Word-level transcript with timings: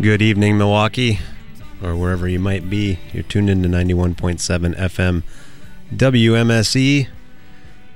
Good 0.00 0.22
evening, 0.22 0.56
Milwaukee, 0.56 1.18
or 1.82 1.96
wherever 1.96 2.28
you 2.28 2.38
might 2.38 2.70
be. 2.70 3.00
You're 3.12 3.24
tuned 3.24 3.50
into 3.50 3.68
91.7 3.68 4.76
FM 4.76 5.24
WMSE, 5.92 7.08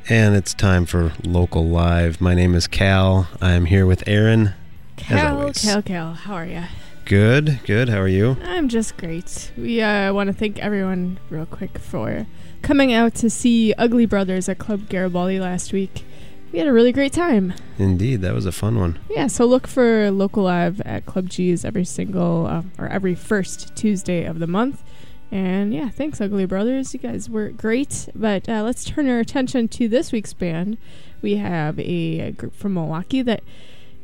and 0.09 0.35
it's 0.35 0.53
time 0.53 0.85
for 0.85 1.13
Local 1.23 1.65
Live. 1.65 2.21
My 2.21 2.35
name 2.35 2.57
is 2.57 2.67
Cal. 2.67 3.29
I'm 3.41 3.67
here 3.67 3.87
with 3.87 4.03
Aaron. 4.09 4.53
Cal, 4.97 5.53
Cal, 5.53 5.81
Cal, 5.81 6.15
how 6.15 6.35
are 6.35 6.45
you? 6.45 6.65
Good, 7.05 7.61
good. 7.65 7.89
How 7.89 8.01
are 8.01 8.09
you? 8.09 8.37
I'm 8.43 8.69
just 8.69 8.97
great. 8.97 9.53
We 9.57 9.81
uh, 9.81 10.13
want 10.13 10.27
to 10.27 10.33
thank 10.33 10.59
everyone 10.59 11.21
real 11.31 11.47
quick 11.47 11.79
for 11.79 12.27
coming 12.63 12.93
out 12.93 13.15
to 13.15 13.31
see 13.31 13.75
Ugly 13.75 14.07
Brothers 14.07 14.49
at 14.49 14.59
Club 14.59 14.89
Garibaldi 14.89 15.39
last 15.39 15.73
week 15.73 16.05
we 16.53 16.59
had 16.59 16.69
a 16.69 16.73
really 16.73 16.93
great 16.93 17.13
time. 17.13 17.55
Indeed, 17.79 18.21
that 18.21 18.35
was 18.35 18.47
a 18.47 18.53
fun 18.53 18.79
one. 18.79 18.99
Yeah, 19.09 19.27
so 19.27 19.47
look 19.47 19.67
for 19.67 20.11
local 20.11 20.45
live 20.45 20.81
at 20.83 21.07
Club 21.07 21.29
G's 21.29 21.65
every 21.65 21.85
single 21.85 22.47
uh, 22.47 22.63
or 22.79 22.89
every 22.89 23.15
first 23.15 23.75
Tuesday 23.75 24.25
of 24.25 24.39
the 24.39 24.47
month. 24.47 24.83
And 25.31 25.73
yeah, 25.73 25.89
thanks, 25.89 26.21
Ugly 26.21 26.45
Brothers. 26.45 26.93
You 26.93 27.01
guys 27.01 27.31
were 27.31 27.49
great. 27.49 28.11
But 28.15 28.49
uh, 28.51 28.63
let's 28.63 28.85
turn 28.85 29.09
our 29.09 29.19
attention 29.19 29.67
to 29.69 29.89
this 29.89 30.13
week's 30.13 30.35
band. 30.35 30.77
We 31.23 31.37
have 31.37 31.79
a, 31.79 32.21
a 32.21 32.31
group 32.33 32.55
from 32.55 32.75
Milwaukee 32.75 33.23
that 33.23 33.43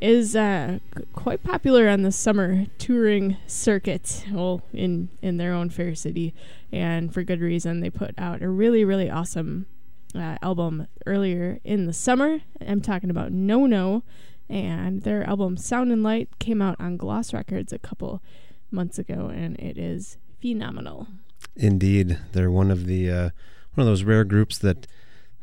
is 0.00 0.34
uh, 0.34 0.78
quite 1.12 1.42
popular 1.42 1.88
on 1.88 2.02
the 2.02 2.12
summer 2.12 2.64
touring 2.78 3.36
circuit. 3.46 4.24
Well, 4.32 4.62
in 4.72 5.10
in 5.20 5.36
their 5.36 5.52
own 5.52 5.68
fair 5.68 5.94
city, 5.94 6.32
and 6.72 7.12
for 7.12 7.22
good 7.22 7.40
reason. 7.40 7.80
They 7.80 7.90
put 7.90 8.14
out 8.16 8.40
a 8.40 8.48
really 8.48 8.84
really 8.84 9.10
awesome 9.10 9.66
uh, 10.14 10.36
album 10.42 10.86
earlier 11.06 11.60
in 11.64 11.86
the 11.86 11.92
summer. 11.92 12.40
I'm 12.66 12.80
talking 12.80 13.10
about 13.10 13.32
No 13.32 13.66
No, 13.66 14.02
and 14.48 15.02
their 15.02 15.24
album 15.24 15.56
Sound 15.56 15.92
and 15.92 16.02
Light 16.02 16.28
came 16.38 16.62
out 16.62 16.76
on 16.78 16.96
Gloss 16.96 17.32
Records 17.32 17.72
a 17.72 17.78
couple 17.78 18.22
months 18.70 18.98
ago, 18.98 19.30
and 19.32 19.58
it 19.58 19.78
is 19.78 20.16
phenomenal. 20.40 21.08
Indeed, 21.56 22.18
they're 22.32 22.50
one 22.50 22.70
of 22.70 22.86
the 22.86 23.10
uh, 23.10 23.30
one 23.74 23.82
of 23.82 23.86
those 23.86 24.04
rare 24.04 24.24
groups 24.24 24.58
that 24.58 24.86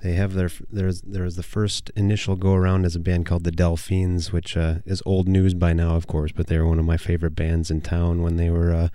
they 0.02 0.14
have 0.14 0.34
their 0.34 0.50
there's 0.72 1.02
there's 1.02 1.36
the 1.36 1.44
first 1.44 1.90
initial 1.96 2.36
go 2.36 2.54
around 2.54 2.86
as 2.86 2.96
a 2.96 3.00
band 3.00 3.26
called 3.26 3.44
the 3.44 3.52
Delphines, 3.52 4.32
which 4.32 4.56
uh, 4.58 4.76
is 4.86 5.02
old 5.06 5.28
news 5.28 5.54
by 5.54 5.74
now, 5.74 5.96
of 5.96 6.08
course, 6.08 6.32
but 6.32 6.48
they 6.48 6.58
were 6.58 6.68
one 6.68 6.80
of 6.80 6.86
my 6.86 6.98
favorite 6.98 7.36
bands 7.36 7.72
in 7.72 7.82
town 7.82 8.22
when 8.22 8.36
they 8.36 8.50
were 8.50 8.74
uh, 8.74 8.90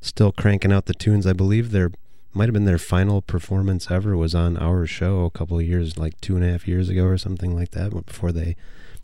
still 0.00 0.32
cranking 0.32 0.72
out 0.72 0.86
the 0.86 0.94
tunes. 0.94 1.26
I 1.26 1.32
believe 1.32 1.70
they're 1.70 1.92
might 2.34 2.46
have 2.46 2.54
been 2.54 2.64
their 2.64 2.78
final 2.78 3.22
performance 3.22 3.90
ever 3.90 4.16
was 4.16 4.34
on 4.34 4.56
our 4.56 4.86
show 4.86 5.24
a 5.24 5.30
couple 5.30 5.58
of 5.58 5.64
years, 5.64 5.98
like 5.98 6.20
two 6.20 6.36
and 6.36 6.44
a 6.44 6.50
half 6.50 6.66
years 6.66 6.88
ago 6.88 7.04
or 7.04 7.18
something 7.18 7.54
like 7.54 7.72
that, 7.72 7.90
before 8.06 8.32
they 8.32 8.56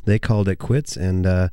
they 0.04 0.18
called 0.18 0.48
it 0.48 0.56
quits 0.56 0.96
and 0.96 1.26
uh, 1.26 1.48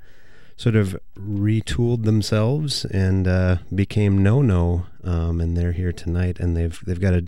sort 0.56 0.76
of 0.76 0.98
retooled 1.20 2.04
themselves 2.04 2.86
and 2.86 3.28
uh, 3.28 3.58
became 3.74 4.24
No 4.24 4.42
No, 4.42 4.86
um, 5.04 5.42
and 5.42 5.58
they're 5.58 5.74
here 5.74 5.92
tonight, 5.92 6.40
and 6.40 6.56
they've 6.56 6.80
they've 6.86 7.02
got 7.02 7.14
a 7.14 7.26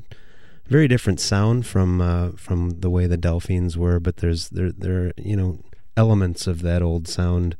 very 0.67 0.87
different 0.87 1.19
sound 1.19 1.65
from 1.65 2.01
uh, 2.01 2.31
from 2.31 2.81
the 2.81 2.89
way 2.89 3.07
the 3.07 3.17
Delphines 3.17 3.77
were, 3.77 3.99
but 3.99 4.17
there's 4.17 4.49
there 4.49 4.71
there 4.71 5.13
you 5.17 5.35
know 5.35 5.59
elements 5.95 6.47
of 6.47 6.61
that 6.61 6.81
old 6.81 7.07
sound 7.07 7.55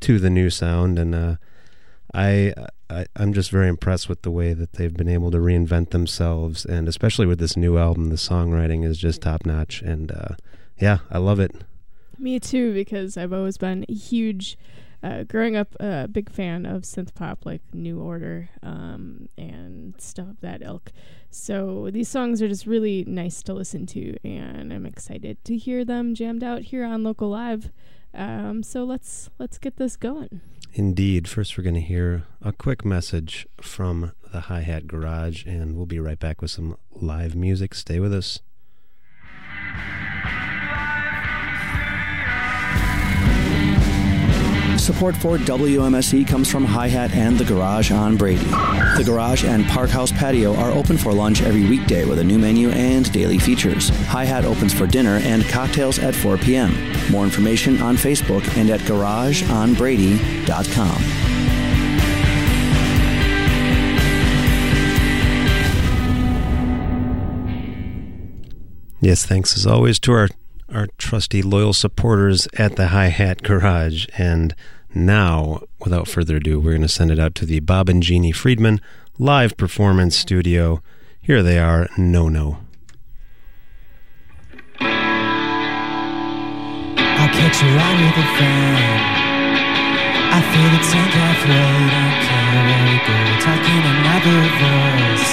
to 0.00 0.18
the 0.18 0.30
new 0.30 0.50
sound, 0.50 0.98
and 0.98 1.14
uh, 1.14 1.36
I 2.14 2.52
I, 2.92 3.06
am 3.16 3.32
just 3.32 3.50
very 3.50 3.68
impressed 3.68 4.08
with 4.08 4.22
the 4.22 4.30
way 4.30 4.52
that 4.52 4.74
they've 4.74 4.92
been 4.92 5.08
able 5.08 5.30
to 5.30 5.38
reinvent 5.38 5.90
themselves, 5.90 6.64
and 6.64 6.88
especially 6.88 7.26
with 7.26 7.38
this 7.38 7.56
new 7.56 7.78
album, 7.78 8.10
the 8.10 8.16
songwriting 8.16 8.84
is 8.84 8.98
just 8.98 9.22
top 9.22 9.46
notch. 9.46 9.82
And 9.82 10.12
uh, 10.12 10.34
yeah, 10.78 10.98
I 11.10 11.18
love 11.18 11.40
it. 11.40 11.52
Me 12.18 12.38
too, 12.38 12.74
because 12.74 13.16
I've 13.16 13.32
always 13.32 13.56
been 13.56 13.84
a 13.88 13.94
huge, 13.94 14.58
uh, 15.02 15.24
growing 15.24 15.56
up, 15.56 15.74
a 15.80 15.86
uh, 15.86 16.06
big 16.06 16.30
fan 16.30 16.66
of 16.66 16.82
synth 16.82 17.14
pop 17.14 17.46
like 17.46 17.62
New 17.72 18.00
Order 18.00 18.50
um, 18.62 19.28
and 19.38 19.94
stuff 19.98 20.28
of 20.28 20.40
that 20.40 20.62
ilk. 20.62 20.92
So 21.30 21.88
these 21.90 22.08
songs 22.08 22.42
are 22.42 22.48
just 22.48 22.66
really 22.66 23.04
nice 23.06 23.42
to 23.44 23.54
listen 23.54 23.86
to, 23.86 24.16
and 24.24 24.72
I'm 24.72 24.86
excited 24.86 25.42
to 25.44 25.56
hear 25.56 25.84
them 25.84 26.14
jammed 26.14 26.44
out 26.44 26.62
here 26.62 26.84
on 26.84 27.02
Local 27.02 27.30
Live. 27.30 27.70
Um, 28.14 28.62
so 28.62 28.84
let's 28.84 29.30
let's 29.38 29.58
get 29.58 29.76
this 29.76 29.96
going. 29.96 30.40
Indeed. 30.74 31.28
First, 31.28 31.56
we're 31.58 31.64
going 31.64 31.74
to 31.74 31.80
hear 31.80 32.24
a 32.40 32.52
quick 32.52 32.84
message 32.84 33.46
from 33.60 34.12
the 34.32 34.42
Hi 34.42 34.60
Hat 34.60 34.86
Garage, 34.86 35.44
and 35.44 35.76
we'll 35.76 35.86
be 35.86 36.00
right 36.00 36.18
back 36.18 36.40
with 36.40 36.50
some 36.50 36.76
live 36.90 37.34
music. 37.34 37.74
Stay 37.74 38.00
with 38.00 38.14
us. 38.14 38.40
Support 44.82 45.14
for 45.14 45.38
WMSE 45.38 46.26
comes 46.26 46.50
from 46.50 46.64
Hi 46.64 46.88
Hat 46.88 47.12
and 47.12 47.38
The 47.38 47.44
Garage 47.44 47.92
on 47.92 48.16
Brady. 48.16 48.42
The 48.42 49.04
Garage 49.06 49.44
and 49.44 49.64
Park 49.66 49.90
House 49.90 50.10
Patio 50.10 50.56
are 50.56 50.72
open 50.72 50.98
for 50.98 51.12
lunch 51.12 51.40
every 51.40 51.64
weekday 51.64 52.04
with 52.04 52.18
a 52.18 52.24
new 52.24 52.36
menu 52.36 52.70
and 52.70 53.12
daily 53.12 53.38
features. 53.38 53.90
Hi 54.08 54.24
Hat 54.24 54.44
opens 54.44 54.74
for 54.74 54.88
dinner 54.88 55.20
and 55.22 55.44
cocktails 55.44 56.00
at 56.00 56.16
4 56.16 56.36
p.m. 56.36 56.72
More 57.12 57.22
information 57.22 57.80
on 57.80 57.94
Facebook 57.94 58.42
and 58.56 58.70
at 58.70 58.80
garageonbrady.com. 58.80 61.02
Yes, 69.00 69.24
thanks 69.24 69.56
as 69.56 69.64
always 69.64 70.00
to 70.00 70.10
our 70.10 70.28
our 70.72 70.88
trusty 70.98 71.42
loyal 71.42 71.72
supporters 71.72 72.48
at 72.58 72.76
the 72.76 72.88
Hi 72.88 73.06
Hat 73.06 73.42
Garage. 73.42 74.06
And 74.16 74.54
now, 74.94 75.62
without 75.80 76.08
further 76.08 76.36
ado, 76.36 76.60
we're 76.60 76.72
going 76.72 76.82
to 76.82 76.88
send 76.88 77.10
it 77.10 77.18
out 77.18 77.34
to 77.36 77.46
the 77.46 77.60
Bob 77.60 77.88
and 77.88 78.02
Jeannie 78.02 78.32
Friedman 78.32 78.80
live 79.18 79.56
performance 79.56 80.16
studio. 80.16 80.82
Here 81.20 81.42
they 81.42 81.58
are, 81.58 81.88
No 81.96 82.28
No. 82.28 82.58
I'll 87.22 87.28
catch 87.28 87.62
you 87.62 87.68
right 87.68 87.98
with 88.02 88.18
a 88.18 88.28
friend. 88.36 89.22
I 90.34 90.40
feel 90.40 90.68
the 90.72 90.80
tank 90.90 91.12
halfway, 91.12 91.68
don't 91.92 92.18
care 92.24 92.56
where 92.66 92.84
we 92.88 92.96
go. 93.04 93.18
Talking 93.44 93.84
another 93.94 94.38
voice. 94.58 95.30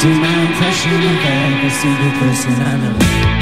Do 0.00 0.08
my 0.12 0.34
impression 0.48 0.96
of 0.96 1.18
every 1.24 1.70
single 1.70 2.12
person 2.18 2.52
I 2.52 2.74
know. 2.80 3.35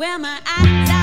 Where 0.00 0.18
my 0.18 0.38
eyes 0.46 0.99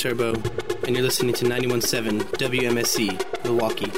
Turbo, 0.00 0.32
and 0.86 0.96
you're 0.96 1.04
listening 1.04 1.34
to 1.34 1.44
91.7 1.44 2.22
WMSE, 2.38 3.44
Milwaukee. 3.44 3.90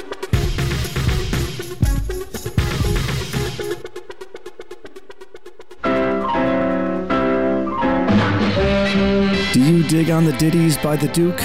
Do 9.53 9.61
you 9.61 9.83
dig 9.83 10.09
on 10.09 10.25
the 10.25 10.33
ditties 10.33 10.77
by 10.79 10.97
the 10.97 11.07
Duke? 11.07 11.41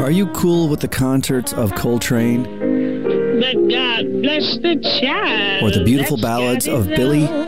Are 0.00 0.12
you 0.12 0.28
cool 0.28 0.68
with 0.68 0.78
the 0.78 0.86
concerts 0.86 1.52
of 1.52 1.74
Coltrane? 1.74 2.44
But 3.40 3.54
God 3.68 4.22
bless 4.22 4.58
the 4.58 4.78
child. 5.00 5.64
Or 5.64 5.72
the 5.76 5.82
beautiful 5.82 6.16
That's 6.18 6.22
ballads 6.24 6.68
of 6.68 6.86
Billy? 6.86 7.39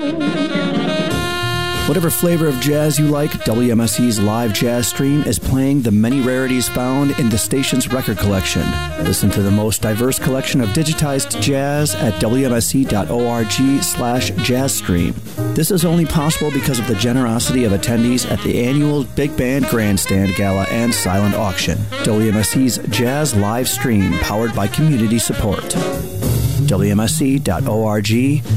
Whatever 1.93 2.09
flavor 2.09 2.49
of 2.49 2.59
jazz 2.59 2.99
you 2.99 3.07
like, 3.09 3.33
WMSE's 3.45 4.19
live 4.19 4.55
jazz 4.55 4.89
stream 4.89 5.25
is 5.25 5.39
playing 5.39 5.83
the 5.83 5.91
many 5.91 6.23
rarities 6.23 6.67
found 6.67 7.11
in 7.19 7.29
the 7.29 7.37
station's 7.37 7.93
record 7.93 8.17
collection. 8.17 8.63
Listen 9.05 9.29
to 9.29 9.43
the 9.43 9.51
most 9.51 9.83
diverse 9.83 10.19
collection 10.19 10.63
of 10.63 10.71
digitized 10.71 11.39
jazz 11.43 11.95
at 11.97 12.15
wmse.org 12.15 13.83
slash 13.83 14.31
jazzstream. 14.31 15.13
This 15.55 15.71
is 15.71 15.85
only 15.85 16.07
possible 16.07 16.51
because 16.51 16.79
of 16.79 16.87
the 16.87 16.95
generosity 16.95 17.65
of 17.65 17.73
attendees 17.73 18.25
at 18.31 18.41
the 18.41 18.65
annual 18.65 19.05
Big 19.05 19.37
Band 19.37 19.67
Grandstand 19.67 20.35
Gala 20.35 20.65
and 20.71 20.95
Silent 20.95 21.35
Auction. 21.35 21.77
WMSE's 22.05 22.79
jazz 22.89 23.37
live 23.37 23.69
stream 23.69 24.15
powered 24.21 24.55
by 24.55 24.67
community 24.67 25.19
support. 25.19 25.63
wmse.org 26.65 27.45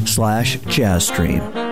slash 0.08 0.58
jazzstream. 0.60 1.66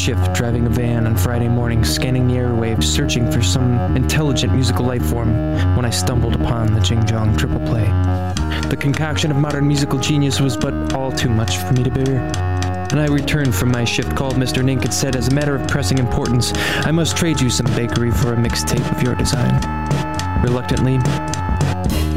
Shift, 0.00 0.32
driving 0.32 0.66
a 0.66 0.70
van 0.70 1.06
on 1.06 1.14
Friday 1.14 1.46
morning, 1.46 1.84
scanning 1.84 2.26
the 2.26 2.34
airwaves, 2.34 2.84
searching 2.84 3.30
for 3.30 3.42
some 3.42 3.94
intelligent 3.94 4.50
musical 4.54 4.86
life 4.86 5.04
form, 5.04 5.28
when 5.76 5.84
I 5.84 5.90
stumbled 5.90 6.34
upon 6.34 6.72
the 6.72 6.80
Jing 6.80 7.04
Jong 7.04 7.36
triple 7.36 7.60
play. 7.60 7.84
The 8.70 8.78
concoction 8.80 9.30
of 9.30 9.36
modern 9.36 9.68
musical 9.68 9.98
genius 9.98 10.40
was 10.40 10.56
but 10.56 10.94
all 10.94 11.12
too 11.12 11.28
much 11.28 11.58
for 11.58 11.74
me 11.74 11.82
to 11.82 11.90
bear. 11.90 12.32
And 12.90 12.98
I 12.98 13.08
returned 13.08 13.54
from 13.54 13.72
my 13.72 13.84
shift, 13.84 14.16
called 14.16 14.36
Mr. 14.36 14.64
Nink, 14.64 14.84
and 14.84 14.94
said, 14.94 15.16
as 15.16 15.28
a 15.28 15.34
matter 15.34 15.54
of 15.54 15.68
pressing 15.68 15.98
importance, 15.98 16.52
I 16.54 16.92
must 16.92 17.14
trade 17.14 17.38
you 17.38 17.50
some 17.50 17.66
bakery 17.76 18.10
for 18.10 18.32
a 18.32 18.36
mixtape 18.36 18.90
of 18.96 19.02
your 19.02 19.14
design. 19.14 19.60
Reluctantly, 20.42 20.94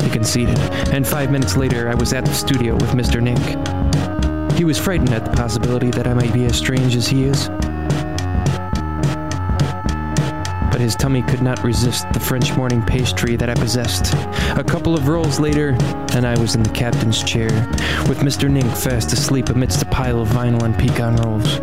he 0.02 0.10
conceded, 0.10 0.58
and 0.94 1.06
five 1.06 1.32
minutes 1.32 1.58
later, 1.58 1.90
I 1.90 1.96
was 1.96 2.14
at 2.14 2.24
the 2.24 2.34
studio 2.34 2.76
with 2.76 2.92
Mr. 2.92 3.22
Nink. 3.22 4.54
He 4.58 4.64
was 4.64 4.80
frightened 4.80 5.12
at 5.12 5.26
the 5.26 5.32
possibility 5.32 5.92
that 5.92 6.08
I 6.08 6.14
might 6.14 6.34
be 6.34 6.46
as 6.46 6.56
strange 6.56 6.96
as 6.96 7.08
he 7.08 7.26
is. 7.26 7.50
But 10.74 10.82
his 10.82 10.96
tummy 10.96 11.22
could 11.22 11.44
not 11.44 11.64
resist 11.64 12.12
the 12.14 12.20
French 12.20 12.58
morning 12.58 12.82
pastry 12.82 13.36
that 13.36 13.48
I 13.48 13.54
possessed. 13.54 14.12
A 14.58 14.64
couple 14.64 14.96
of 14.96 15.08
rolls 15.08 15.40
later, 15.40 15.78
and 16.14 16.26
I 16.26 16.36
was 16.40 16.56
in 16.56 16.64
the 16.64 16.72
captain's 16.72 17.22
chair, 17.22 17.50
with 18.10 18.18
Mr. 18.22 18.50
Nink 18.50 18.76
fast 18.76 19.14
asleep 19.14 19.50
amidst 19.50 19.84
a 19.84 19.86
pile 19.86 20.20
of 20.20 20.30
vinyl 20.30 20.64
and 20.64 20.76
pecan 20.76 21.16
rolls. 21.18 21.60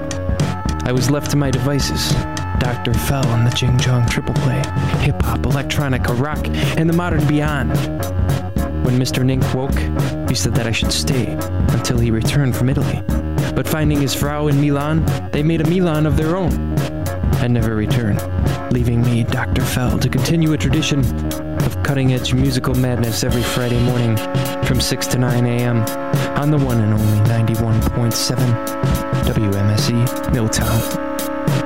I 0.84 0.92
was 0.92 1.10
left 1.10 1.32
to 1.32 1.36
my 1.36 1.50
devices. 1.50 2.12
Dr. 2.60 2.94
Fell 2.94 3.26
and 3.30 3.44
the 3.44 3.50
Jing 3.50 3.76
Jong 3.78 4.08
triple 4.08 4.34
play, 4.34 4.62
hip 5.00 5.20
hop, 5.22 5.40
electronica, 5.40 6.16
rock, 6.16 6.46
and 6.78 6.88
the 6.88 6.94
modern 6.94 7.26
beyond. 7.26 7.70
When 8.84 8.96
Mr. 8.96 9.24
Nink 9.24 9.42
woke, 9.52 10.28
he 10.28 10.36
said 10.36 10.54
that 10.54 10.68
I 10.68 10.70
should 10.70 10.92
stay 10.92 11.36
until 11.72 11.98
he 11.98 12.12
returned 12.12 12.54
from 12.54 12.68
Italy. 12.68 13.02
But 13.56 13.66
finding 13.66 14.00
his 14.00 14.14
Frau 14.14 14.46
in 14.46 14.60
Milan, 14.60 15.04
they 15.32 15.42
made 15.42 15.62
a 15.62 15.68
Milan 15.68 16.06
of 16.06 16.16
their 16.16 16.36
own 16.36 16.52
and 17.42 17.54
never 17.54 17.74
returned, 17.74 18.20
leaving 18.70 19.02
me, 19.02 19.24
Dr. 19.24 19.62
Fell, 19.62 19.98
to 19.98 20.08
continue 20.08 20.52
a 20.52 20.56
tradition 20.56 21.00
of 21.64 21.82
cutting 21.82 22.12
edge 22.12 22.32
musical 22.32 22.74
madness 22.74 23.24
every 23.24 23.42
Friday 23.42 23.82
morning 23.84 24.16
from 24.64 24.80
6 24.80 25.06
to 25.08 25.18
9 25.18 25.46
a.m. 25.46 25.78
on 26.36 26.50
the 26.50 26.58
one 26.58 26.80
and 26.80 26.94
only 26.94 27.18
91.7 27.28 28.10
WMSE 29.24 30.32
Milltown, 30.32 30.80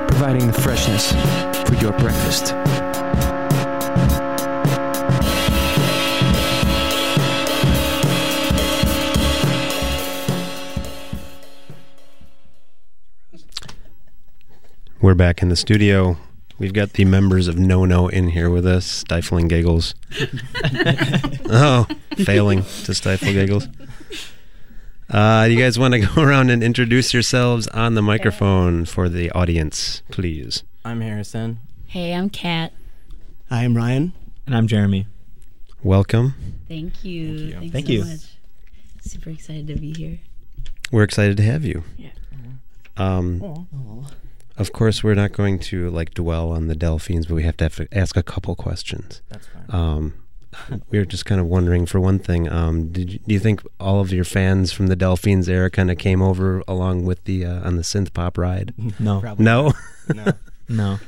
providing 0.07 0.47
the 0.47 0.53
freshness 0.53 1.11
for 1.67 1.75
your 1.75 1.91
breakfast. 1.99 2.53
We're 15.01 15.13
back 15.13 15.43
in 15.43 15.49
the 15.49 15.55
studio. 15.55 16.17
We've 16.57 16.73
got 16.73 16.93
the 16.93 17.03
members 17.03 17.47
of 17.47 17.57
No 17.57 17.83
No 17.83 18.07
in 18.07 18.29
here 18.29 18.49
with 18.49 18.65
us, 18.65 18.85
stifling 18.85 19.47
giggles. 19.49 19.93
oh, 21.49 21.85
failing 22.17 22.63
to 22.85 22.93
stifle 22.93 23.33
giggles. 23.33 23.67
Uh, 25.09 25.47
you 25.49 25.57
guys 25.57 25.77
want 25.77 25.93
to 25.93 25.99
go 25.99 26.07
around 26.21 26.49
and 26.49 26.63
introduce 26.63 27.13
yourselves 27.13 27.67
on 27.67 27.95
the 27.95 28.01
microphone 28.01 28.85
for 28.85 29.09
the 29.09 29.29
audience, 29.31 30.01
please? 30.11 30.63
I'm 30.85 31.01
Harrison. 31.01 31.59
Hey, 31.87 32.13
I'm 32.13 32.29
Kat. 32.29 32.71
I 33.51 33.63
am 33.63 33.75
Ryan. 33.75 34.13
And 34.45 34.55
I'm 34.55 34.67
Jeremy. 34.67 35.07
Welcome. 35.83 36.35
Thank 36.67 37.03
you. 37.03 37.51
Thank 37.51 37.59
Thanks 37.59 37.73
Thank 37.73 37.85
so 37.87 37.91
you. 37.91 38.05
much. 38.05 38.19
Super 39.01 39.29
excited 39.29 39.67
to 39.67 39.75
be 39.75 39.93
here. 39.93 40.19
We're 40.91 41.03
excited 41.03 41.35
to 41.37 41.43
have 41.43 41.65
you. 41.65 41.83
Yeah. 41.97 42.09
Um, 42.97 44.07
of 44.57 44.71
course, 44.71 45.03
we're 45.03 45.15
not 45.15 45.31
going 45.31 45.59
to 45.59 45.89
like 45.89 46.13
dwell 46.13 46.51
on 46.51 46.67
the 46.67 46.75
Delphines, 46.75 47.27
but 47.27 47.35
we 47.35 47.43
have 47.43 47.57
to, 47.57 47.65
have 47.65 47.75
to 47.75 47.87
ask 47.91 48.15
a 48.17 48.23
couple 48.23 48.55
questions. 48.55 49.21
That's 49.29 49.47
fine. 49.47 49.65
Um, 49.69 50.13
we 50.89 50.99
were 50.99 51.05
just 51.05 51.25
kind 51.25 51.41
of 51.41 51.47
wondering 51.47 51.85
for 51.85 51.99
one 51.99 52.19
thing, 52.19 52.49
um, 52.51 52.91
did 52.91 53.13
you, 53.13 53.19
do 53.19 53.33
you 53.33 53.39
think 53.39 53.61
all 53.79 53.99
of 53.99 54.11
your 54.13 54.23
fans 54.23 54.71
from 54.71 54.87
the 54.87 54.95
Delphines 54.95 55.49
era 55.49 55.69
kind 55.69 55.91
of 55.91 55.97
came 55.97 56.21
over 56.21 56.63
along 56.67 57.05
with 57.05 57.23
the 57.25 57.45
uh, 57.45 57.67
on 57.67 57.75
the 57.75 57.81
synth 57.81 58.13
pop 58.13 58.37
ride? 58.37 58.73
No. 58.99 59.19
Probably 59.19 59.43
No, 59.45 59.73
no. 60.13 60.31
No. 60.67 60.99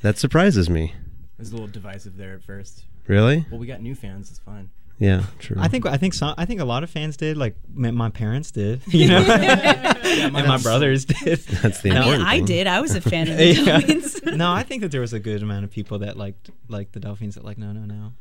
that 0.00 0.16
surprises 0.18 0.70
me. 0.70 0.94
It 0.94 1.38
was 1.38 1.50
a 1.50 1.52
little 1.54 1.68
divisive 1.68 2.16
there 2.16 2.34
at 2.34 2.42
first. 2.44 2.84
Really? 3.08 3.44
Well, 3.50 3.58
we 3.58 3.66
got 3.66 3.82
new 3.82 3.94
fans. 3.94 4.30
It's 4.30 4.38
fine. 4.38 4.70
Yeah, 5.02 5.24
true. 5.40 5.56
I 5.58 5.66
think 5.66 5.84
I 5.84 5.96
think 5.96 6.14
some 6.14 6.32
I 6.38 6.44
think 6.44 6.60
a 6.60 6.64
lot 6.64 6.84
of 6.84 6.90
fans 6.90 7.16
did. 7.16 7.36
Like 7.36 7.56
my, 7.74 7.90
my 7.90 8.08
parents 8.10 8.52
did, 8.52 8.82
you 8.86 9.08
know, 9.08 9.18
and 9.20 10.32
my 10.32 10.58
brothers 10.58 11.04
did. 11.06 11.38
that's 11.62 11.80
the 11.80 11.90
I 11.90 11.94
mean, 11.94 12.02
important 12.02 12.28
I 12.28 12.36
thing. 12.36 12.44
did. 12.44 12.66
I 12.68 12.80
was 12.80 12.94
a 12.94 13.00
fan 13.00 13.28
of 13.28 13.36
the 13.36 13.46
Yeah. 13.46 13.64
Dolphins. 13.80 14.22
no, 14.24 14.52
I 14.52 14.62
think 14.62 14.82
that 14.82 14.92
there 14.92 15.00
was 15.00 15.12
a 15.12 15.18
good 15.18 15.42
amount 15.42 15.64
of 15.64 15.72
people 15.72 15.98
that 16.00 16.16
liked 16.16 16.50
like 16.68 16.92
the 16.92 17.00
Delphines 17.00 17.34
that 17.34 17.44
like 17.44 17.58
no 17.58 17.72
no 17.72 17.80
no 17.80 18.12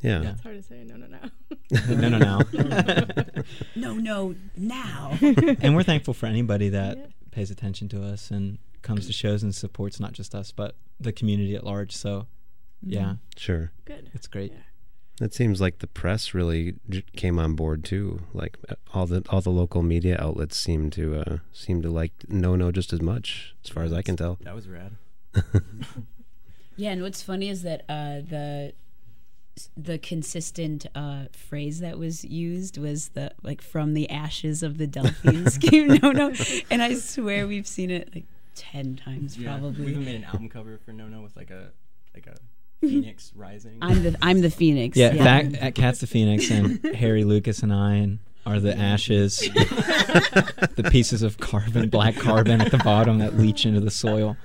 Yeah. 0.00 0.22
Yeah. 0.22 0.30
It's 0.32 0.40
hard 0.42 0.56
to 0.56 0.62
say 0.62 0.82
no, 0.84 0.96
no, 0.96 1.06
no. 1.08 1.18
no 1.94 2.08
no 2.08 2.18
no. 2.18 3.34
no, 3.76 3.94
no, 3.94 4.34
now. 4.56 5.18
and 5.20 5.76
we're 5.76 5.82
thankful 5.82 6.14
for 6.14 6.24
anybody 6.24 6.70
that 6.70 6.96
Yeah. 6.96 7.04
pays 7.32 7.50
attention 7.50 7.88
to 7.90 8.02
us 8.02 8.30
and 8.30 8.56
comes 8.80 9.06
to 9.08 9.12
shows 9.12 9.42
and 9.42 9.54
supports 9.54 10.00
not 10.00 10.12
just 10.12 10.34
us 10.34 10.52
but 10.52 10.76
the 10.98 11.12
community 11.12 11.54
at 11.54 11.64
large. 11.64 11.94
So 11.94 12.28
yeah, 12.82 13.00
mm-hmm. 13.02 13.12
Sure. 13.36 13.72
Good. 13.84 14.10
it's 14.14 14.26
great. 14.26 14.52
Yeah. 14.52 14.58
It 15.20 15.32
seems 15.32 15.60
like 15.60 15.78
the 15.78 15.86
press 15.86 16.34
really 16.34 16.74
came 17.14 17.38
on 17.38 17.54
board 17.54 17.84
too. 17.84 18.22
Like 18.32 18.58
uh, 18.68 18.74
all 18.92 19.06
the 19.06 19.22
all 19.30 19.40
the 19.40 19.50
local 19.50 19.82
media 19.82 20.16
outlets 20.20 20.58
seem 20.58 20.90
to 20.90 21.20
uh, 21.20 21.36
seem 21.52 21.82
to 21.82 21.90
like 21.90 22.12
No 22.28 22.56
No 22.56 22.72
just 22.72 22.92
as 22.92 23.00
much, 23.00 23.54
as 23.64 23.70
far 23.70 23.84
as 23.84 23.92
I 23.92 24.02
can 24.02 24.16
tell. 24.16 24.38
That 24.42 24.54
was 24.54 24.68
rad. 24.68 24.96
Yeah, 26.76 26.90
and 26.90 27.02
what's 27.02 27.22
funny 27.22 27.48
is 27.48 27.62
that 27.62 27.82
uh, 27.88 28.20
the 28.28 28.72
the 29.76 29.98
consistent 29.98 30.86
uh, 30.96 31.26
phrase 31.32 31.78
that 31.78 31.98
was 31.98 32.24
used 32.24 32.76
was 32.78 33.10
the 33.10 33.30
like 33.42 33.62
from 33.62 33.94
the 33.94 34.10
ashes 34.10 34.64
of 34.64 34.78
the 34.78 34.86
Delphines 34.88 35.56
came 35.60 35.86
no 36.02 36.10
no, 36.10 36.32
and 36.70 36.82
I 36.82 36.94
swear 36.94 37.46
we've 37.46 37.66
seen 37.68 37.90
it 37.90 38.12
like 38.12 38.24
ten 38.56 38.96
times 38.96 39.38
Yeah. 39.38 39.60
We 39.60 39.86
even 39.86 40.04
made 40.04 40.16
an 40.16 40.24
album 40.24 40.48
cover 40.48 40.78
for 40.84 40.92
No 40.92 41.06
No 41.06 41.22
with 41.22 41.36
like 41.36 41.50
a 41.50 41.70
like 42.12 42.26
a 42.26 42.36
phoenix 43.02 43.32
rising. 43.34 43.78
I'm 43.82 44.02
the 44.02 44.16
I'm 44.22 44.40
the 44.40 44.50
phoenix. 44.50 44.96
Yeah, 44.96 45.14
back 45.14 45.46
at 45.60 45.74
Cats 45.74 46.00
the 46.00 46.06
Phoenix 46.06 46.50
and 46.50 46.82
Harry 46.96 47.24
Lucas 47.24 47.62
and 47.62 47.72
I 47.72 47.94
and 47.94 48.18
are 48.46 48.60
the 48.60 48.76
ashes, 48.76 49.38
the 49.38 50.88
pieces 50.90 51.22
of 51.22 51.38
carbon, 51.38 51.88
black 51.88 52.14
carbon 52.16 52.60
at 52.60 52.70
the 52.70 52.78
bottom 52.78 53.18
that 53.18 53.38
leach 53.38 53.64
into 53.64 53.80
the 53.80 53.90
soil 53.90 54.36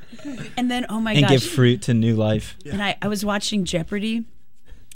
And 0.58 0.72
then 0.72 0.86
oh 0.90 1.00
my 1.02 1.14
god. 1.14 1.18
and 1.18 1.28
gosh, 1.28 1.32
give 1.42 1.44
fruit 1.44 1.82
to 1.84 1.94
new 1.94 2.16
life. 2.16 2.56
And 2.72 2.82
I, 2.82 2.98
I 3.02 3.08
was 3.10 3.26
watching 3.26 3.66
Jeopardy, 3.66 4.24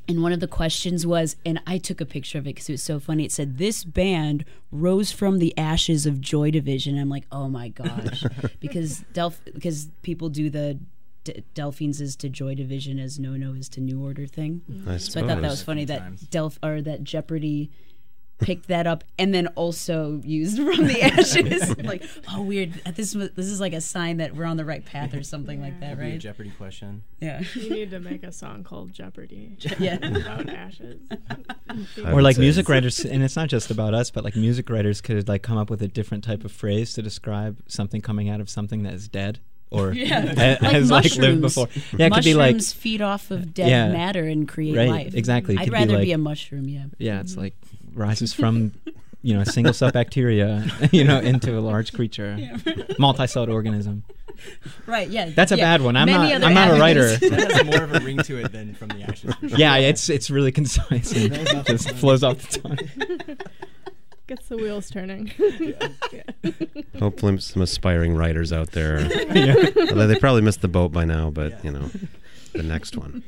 and 0.08 0.22
one 0.24 0.32
of 0.32 0.40
the 0.40 0.48
questions 0.48 1.06
was, 1.06 1.36
and 1.46 1.62
I 1.68 1.78
took 1.80 2.00
a 2.02 2.06
picture 2.06 2.38
of 2.38 2.46
it 2.46 2.56
because 2.56 2.70
it 2.70 2.74
was 2.74 2.84
so 2.84 3.00
funny. 3.00 3.26
It 3.26 3.32
said, 3.32 3.58
This 3.58 3.84
band 3.84 4.46
rose 4.72 5.12
from 5.12 5.40
the 5.40 5.58
ashes 5.58 6.06
of 6.06 6.22
Joy 6.22 6.52
Division. 6.52 6.98
I'm 6.98 7.10
like, 7.10 7.26
oh 7.32 7.48
my 7.50 7.70
gosh. 7.70 8.24
because 8.60 9.04
Delph- 9.14 9.44
because 9.54 9.90
people 10.02 10.30
do 10.30 10.50
the 10.50 10.80
D- 11.24 11.44
Delphines 11.54 12.02
is 12.02 12.16
to 12.18 12.30
Joy 12.30 12.56
Division 12.56 13.00
as 13.00 13.20
No 13.20 13.36
No 13.36 13.54
is 13.54 13.70
to 13.70 13.82
New 13.82 14.04
Order 14.04 14.28
thing. 14.28 14.62
Mm-hmm. 14.70 14.90
I 14.90 14.98
So 14.98 15.22
I 15.22 15.28
thought 15.28 15.42
that 15.42 15.50
was 15.50 15.64
funny 15.64 15.86
that 15.86 16.16
Delph 16.16 16.58
or 16.64 16.82
that 16.82 17.04
Jeopardy 17.04 17.72
picked 18.40 18.68
that 18.68 18.88
up 18.88 19.04
and 19.18 19.34
then 19.34 19.48
also 19.48 20.22
used 20.24 20.58
from 20.58 20.88
the 20.88 21.02
ashes. 21.02 21.78
like, 21.84 22.04
oh 22.34 22.42
weird. 22.42 22.74
This 22.96 23.14
this 23.14 23.46
is 23.46 23.60
like 23.60 23.74
a 23.74 23.82
sign 23.82 24.18
that 24.18 24.36
we're 24.36 24.46
on 24.46 24.58
the 24.58 24.66
right 24.66 24.84
path 24.84 25.14
or 25.14 25.24
something 25.24 25.62
like 25.62 25.80
that, 25.80 25.98
Be 25.98 26.04
a 26.04 26.10
right? 26.10 26.20
Jeopardy 26.20 26.52
question. 26.52 27.04
Yeah. 27.20 27.42
You 27.56 27.70
need 27.70 27.92
to 27.92 28.00
make 28.00 28.24
a 28.24 28.32
song 28.32 28.64
called 28.64 28.92
Jeopardy 28.94 29.58
Yeah. 29.80 29.96
about 30.02 30.50
ashes. 30.50 31.00
Or 32.06 32.22
like 32.22 32.38
music 32.38 32.68
writers 32.70 33.00
and 33.06 33.24
it's 33.24 33.36
not 33.36 33.50
just 33.50 33.72
about 33.72 33.94
us 33.94 34.12
but 34.12 34.24
like 34.24 34.36
music 34.36 34.70
writers 34.70 35.02
could 35.02 35.28
like 35.28 35.42
come 35.42 35.58
up 35.58 35.70
with 35.70 35.82
a 35.82 35.88
different 35.88 36.24
type 36.24 36.44
of 36.44 36.52
phrase 36.52 36.94
to 36.94 37.02
describe 37.02 37.60
something 37.68 38.02
coming 38.02 38.30
out 38.30 38.42
of 38.42 38.50
something 38.50 38.84
that 38.84 38.94
is 38.94 39.08
dead 39.08 39.40
or 39.74 39.92
Yeah, 39.94 40.22
ha- 40.22 40.58
like 40.62 40.72
has 40.72 40.92
like 40.92 41.16
lived 41.16 41.42
before. 41.42 41.68
Yeah, 41.98 42.08
it 42.08 42.14
could 42.14 42.24
be 42.24 42.34
like 42.34 42.56
Mushrooms 42.56 42.74
feed 42.74 43.02
off 43.02 43.32
of 43.32 43.54
dead 43.54 43.70
Yeah. 43.70 43.92
matter 43.92 44.24
and 44.24 44.48
create 44.48 44.78
Right, 44.78 44.90
life. 44.90 45.16
exactly. 45.16 45.56
It 45.56 45.60
I'd 45.60 45.64
could 45.66 45.72
be 45.74 45.80
rather 45.80 45.94
like- 45.96 46.04
be 46.06 46.12
a 46.12 46.18
mushroom. 46.18 46.70
Yeah. 46.70 46.86
yeah, 46.98 47.20
it's 47.20 47.34
mm-hmm. 47.34 47.42
like 47.42 47.56
rises 47.94 48.34
from 48.34 48.74
you 49.22 49.34
know 49.34 49.42
a 49.42 49.46
single 49.46 49.74
cell 49.74 49.92
bacteria, 49.92 50.66
you 50.92 51.04
know, 51.04 51.20
into 51.20 51.58
a 51.58 51.62
large 51.62 51.94
creature, 51.94 52.38
multi-celled 53.00 53.50
organism. 53.50 54.04
Right. 54.86 55.08
Yeah. 55.10 55.30
That's 55.30 55.52
a 55.52 55.58
yeah. 55.58 55.64
bad 55.64 55.82
one. 55.82 55.96
I'm 55.96 56.08
Many 56.08 56.34
not. 56.34 56.44
I'm 56.44 56.54
not 56.54 56.72
a 56.72 56.80
writer. 56.80 57.16
That 57.18 57.52
has 57.52 57.66
more 57.66 57.84
of 57.84 57.94
a 57.94 58.00
ring 58.00 58.18
to 58.18 58.38
it 58.44 58.52
than 58.52 58.74
from 58.74 58.90
the 58.90 59.04
ashes. 59.04 59.34
Sure. 59.40 59.50
yeah, 59.58 59.78
it's 59.78 60.10
it's 60.10 60.30
really 60.30 60.52
concise 60.52 61.12
and 61.16 61.66
just 61.66 61.92
flows 61.92 62.24
off 62.24 62.40
the 62.40 62.60
tongue. 62.60 63.38
Gets 64.34 64.48
the 64.48 64.58
wheels 64.58 64.90
turning. 64.90 65.28
Hopefully, 67.00 67.38
some 67.38 67.62
aspiring 67.62 68.16
writers 68.16 68.52
out 68.52 68.72
there. 68.72 69.02
Yeah. 69.34 69.56
Although 69.90 70.08
they 70.08 70.16
probably 70.16 70.42
missed 70.42 70.62
the 70.62 70.68
boat 70.68 70.92
by 70.92 71.06
now, 71.06 71.30
but 71.30 71.64
you 71.64 71.72
know, 71.72 71.92
the 72.54 72.64
next 72.64 72.98
one. 72.98 73.24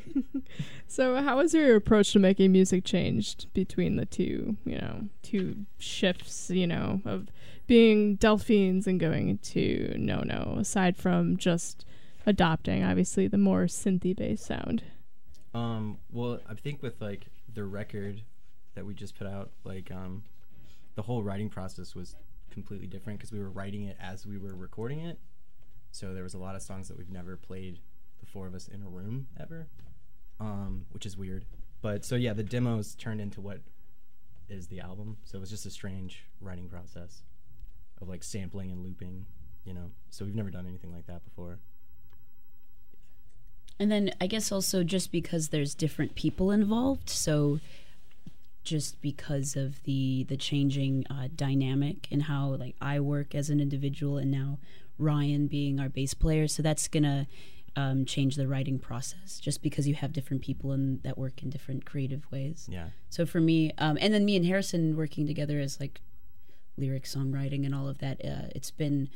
So, 0.88 1.22
how 1.22 1.38
has 1.38 1.54
your 1.54 1.76
approach 1.76 2.12
to 2.14 2.20
making 2.20 2.52
music 2.52 2.86
changed 2.86 3.54
between 3.54 3.98
the 3.98 4.06
two, 4.08 4.58
you 4.66 4.80
know, 4.80 5.10
two 5.22 5.66
shifts, 5.78 6.50
you 6.50 6.66
know, 6.66 7.02
of 7.06 7.28
being 7.68 8.18
Delphines 8.18 8.88
and 8.88 9.00
going 9.00 9.38
to 9.40 9.94
No 9.98 10.22
No, 10.22 10.56
aside 10.58 10.98
from 10.98 11.38
just 11.38 11.86
adopting, 12.26 12.84
obviously, 12.84 13.28
the 13.28 13.38
more 13.38 13.66
synthy 13.66 14.16
based 14.16 14.46
sound? 14.46 14.82
Um, 15.54 16.00
well, 16.12 16.40
I 16.50 16.56
think 16.56 16.82
with 16.82 17.00
like 17.00 17.28
the 17.54 17.64
record 17.64 18.24
that 18.74 18.88
we 18.88 18.96
just 18.96 19.16
put 19.16 19.28
out, 19.28 19.52
like 19.64 19.92
um, 19.92 20.24
the 20.96 21.04
whole 21.04 21.24
writing 21.24 21.50
process 21.50 21.94
was 21.94 22.16
completely 22.50 22.88
different 22.88 23.20
because 23.20 23.32
we 23.32 23.40
were 23.40 23.50
writing 23.50 23.84
it 23.84 23.98
as 24.00 24.26
we 24.26 24.38
were 24.38 24.56
recording 24.56 25.02
it. 25.02 25.20
So 25.92 26.14
there 26.14 26.24
was 26.24 26.34
a 26.34 26.38
lot 26.38 26.56
of 26.56 26.62
songs 26.62 26.88
that 26.88 26.98
we've 26.98 27.10
never 27.10 27.38
played, 27.38 27.80
the 28.20 28.26
four 28.26 28.48
of 28.48 28.56
us 28.56 28.68
in 28.68 28.82
a 28.82 28.88
room 28.88 29.28
ever, 29.40 29.68
um, 30.40 30.86
which 30.92 31.06
is 31.06 31.18
weird. 31.18 31.46
But 31.82 32.04
so 32.04 32.16
yeah, 32.16 32.34
the 32.34 32.44
demos 32.44 32.96
turned 32.96 33.22
into 33.22 33.42
what 33.42 33.60
is 34.50 34.68
the 34.68 34.80
album. 34.80 35.18
So 35.24 35.38
it 35.38 35.42
was 35.42 35.50
just 35.50 35.66
a 35.66 35.70
strange 35.70 36.26
writing 36.42 36.68
process 36.68 37.24
of 38.02 38.10
like 38.10 38.24
sampling 38.24 38.72
and 38.72 38.84
looping, 38.84 39.26
you 39.64 39.74
know. 39.74 39.92
So 40.10 40.26
we've 40.26 40.36
never 40.36 40.50
done 40.50 40.68
anything 40.68 40.94
like 40.94 41.08
that 41.08 41.24
before. 41.24 41.60
And 43.80 43.92
then 43.92 44.12
I 44.22 44.28
guess 44.28 44.52
also 44.52 44.84
just 44.84 45.12
because 45.12 45.50
there's 45.50 45.76
different 45.76 46.16
people 46.16 46.52
involved, 46.52 47.10
so 47.10 47.60
just 48.66 49.02
because 49.02 49.56
of 49.56 49.82
the 49.84 50.26
the 50.28 50.36
changing 50.36 51.06
uh, 51.10 51.30
dynamic 51.36 52.08
and 52.12 52.24
how 52.24 52.56
like 52.60 52.76
I 52.82 53.00
work 53.00 53.34
as 53.34 53.50
an 53.50 53.60
individual 53.60 54.18
and 54.18 54.32
now 54.32 54.60
Ryan 54.98 55.48
being 55.48 55.80
our 55.80 55.90
bass 55.90 56.14
player, 56.14 56.48
so 56.48 56.62
that's 56.62 56.88
gonna 56.88 57.28
um, 57.76 58.06
change 58.06 58.36
the 58.36 58.48
writing 58.48 58.80
process 58.80 59.40
just 59.40 59.62
because 59.62 59.88
you 59.88 59.96
have 59.96 60.14
different 60.14 60.42
people 60.42 60.72
in, 60.72 61.00
that 61.04 61.18
work 61.18 61.44
in 61.44 61.50
different 61.50 61.86
creative 61.86 62.30
ways. 62.32 62.68
Yeah. 62.72 62.88
So 63.10 63.26
for 63.26 63.42
me, 63.42 63.72
um, 63.78 63.98
and 64.00 64.14
then 64.14 64.24
me 64.24 64.36
and 64.36 64.46
Harrison 64.46 64.96
working 64.96 65.28
together 65.28 65.60
as 65.60 65.80
like 65.80 66.02
lyric 66.78 67.04
songwriting 67.04 67.66
and 67.66 67.76
all 67.76 67.88
of 67.88 68.00
that, 68.00 68.24
uh, 68.24 68.50
it's 68.56 68.72
been. 68.72 69.10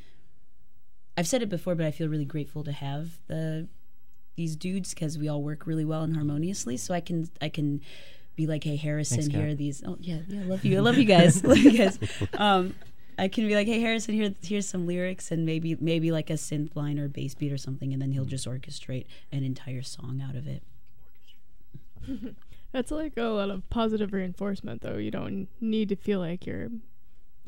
I've 1.17 1.27
said 1.27 1.41
it 1.41 1.49
before, 1.49 1.75
but 1.75 1.85
I 1.85 1.91
feel 1.91 2.07
really 2.07 2.25
grateful 2.25 2.63
to 2.63 2.71
have 2.71 3.19
the 3.27 3.67
these 4.35 4.55
dudes 4.55 4.93
because 4.93 5.17
we 5.17 5.27
all 5.27 5.43
work 5.43 5.67
really 5.67 5.83
well 5.83 6.03
and 6.03 6.15
harmoniously. 6.15 6.77
So 6.77 6.93
I 6.93 7.01
can 7.01 7.29
I 7.41 7.49
can 7.49 7.81
be 8.39 8.47
like, 8.47 8.63
hey 8.63 8.75
Harrison, 8.77 9.19
Thanks, 9.19 9.35
here 9.35 9.47
are 9.49 9.53
these. 9.53 9.83
Oh 9.85 9.97
yeah, 9.99 10.19
yeah, 10.27 10.41
I 10.41 10.43
love 10.45 10.63
you. 10.65 10.77
I 10.77 10.81
love 10.81 10.97
you 10.97 11.05
guys. 11.05 11.43
love 11.51 11.57
you 11.57 11.77
guys. 11.77 11.99
Um, 12.33 12.73
I 13.17 13.27
can 13.27 13.47
be 13.47 13.53
like, 13.55 13.67
hey 13.67 13.81
Harrison, 13.81 14.15
here 14.15 14.33
here's 14.41 14.67
some 14.67 14.87
lyrics 14.87 15.29
and 15.31 15.45
maybe 15.45 15.75
maybe 15.79 16.11
like 16.11 16.29
a 16.29 16.33
synth 16.33 16.75
line 16.75 16.97
or 16.97 17.07
bass 17.09 17.35
beat 17.35 17.51
or 17.51 17.57
something, 17.57 17.91
and 17.93 18.01
then 18.01 18.11
he'll 18.13 18.25
just 18.25 18.47
orchestrate 18.47 19.05
an 19.31 19.43
entire 19.43 19.81
song 19.83 20.21
out 20.27 20.35
of 20.35 20.47
it. 20.47 20.63
That's 22.71 22.91
like 22.91 23.17
a 23.17 23.23
lot 23.23 23.49
of 23.49 23.67
positive 23.69 24.13
reinforcement, 24.13 24.81
though. 24.81 24.97
You 24.97 25.11
don't 25.11 25.47
need 25.59 25.89
to 25.89 25.95
feel 25.95 26.19
like 26.19 26.45
you're 26.45 26.69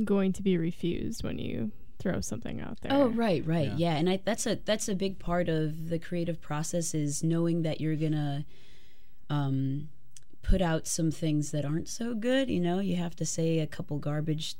going 0.04 0.34
to 0.34 0.41
be 0.41 0.58
refused 0.58 1.23
when 1.23 1.38
you 1.38 1.71
throw 1.99 2.19
something 2.21 2.60
out 2.60 2.82
there. 2.82 2.91
Oh, 2.91 3.08
right, 3.10 3.45
right, 3.45 3.67
Yeah. 3.69 3.75
yeah. 3.77 3.95
And 3.97 4.10
I, 4.10 4.19
that's 4.25 4.47
a 4.47 4.56
that's 4.65 4.89
a 4.89 4.95
big 4.95 5.19
part 5.19 5.47
of 5.47 5.89
the 5.89 5.99
creative 5.99 6.41
process 6.41 6.93
is 6.95 7.23
knowing 7.23 7.62
that 7.62 7.80
you're 7.80 7.95
gonna 7.95 8.45
um, 9.30 9.89
put 10.41 10.62
out 10.62 10.88
some 10.88 11.12
things 11.12 11.51
that 11.51 11.65
aren't 11.65 11.88
so 11.88 12.13
good. 12.13 12.49
You 12.49 12.60
know, 12.60 12.80
you 12.80 12.95
have 12.95 13.15
to 13.17 13.25
say 13.25 13.60
a 13.60 13.67
couple 13.67 13.97
garbage 13.97 14.56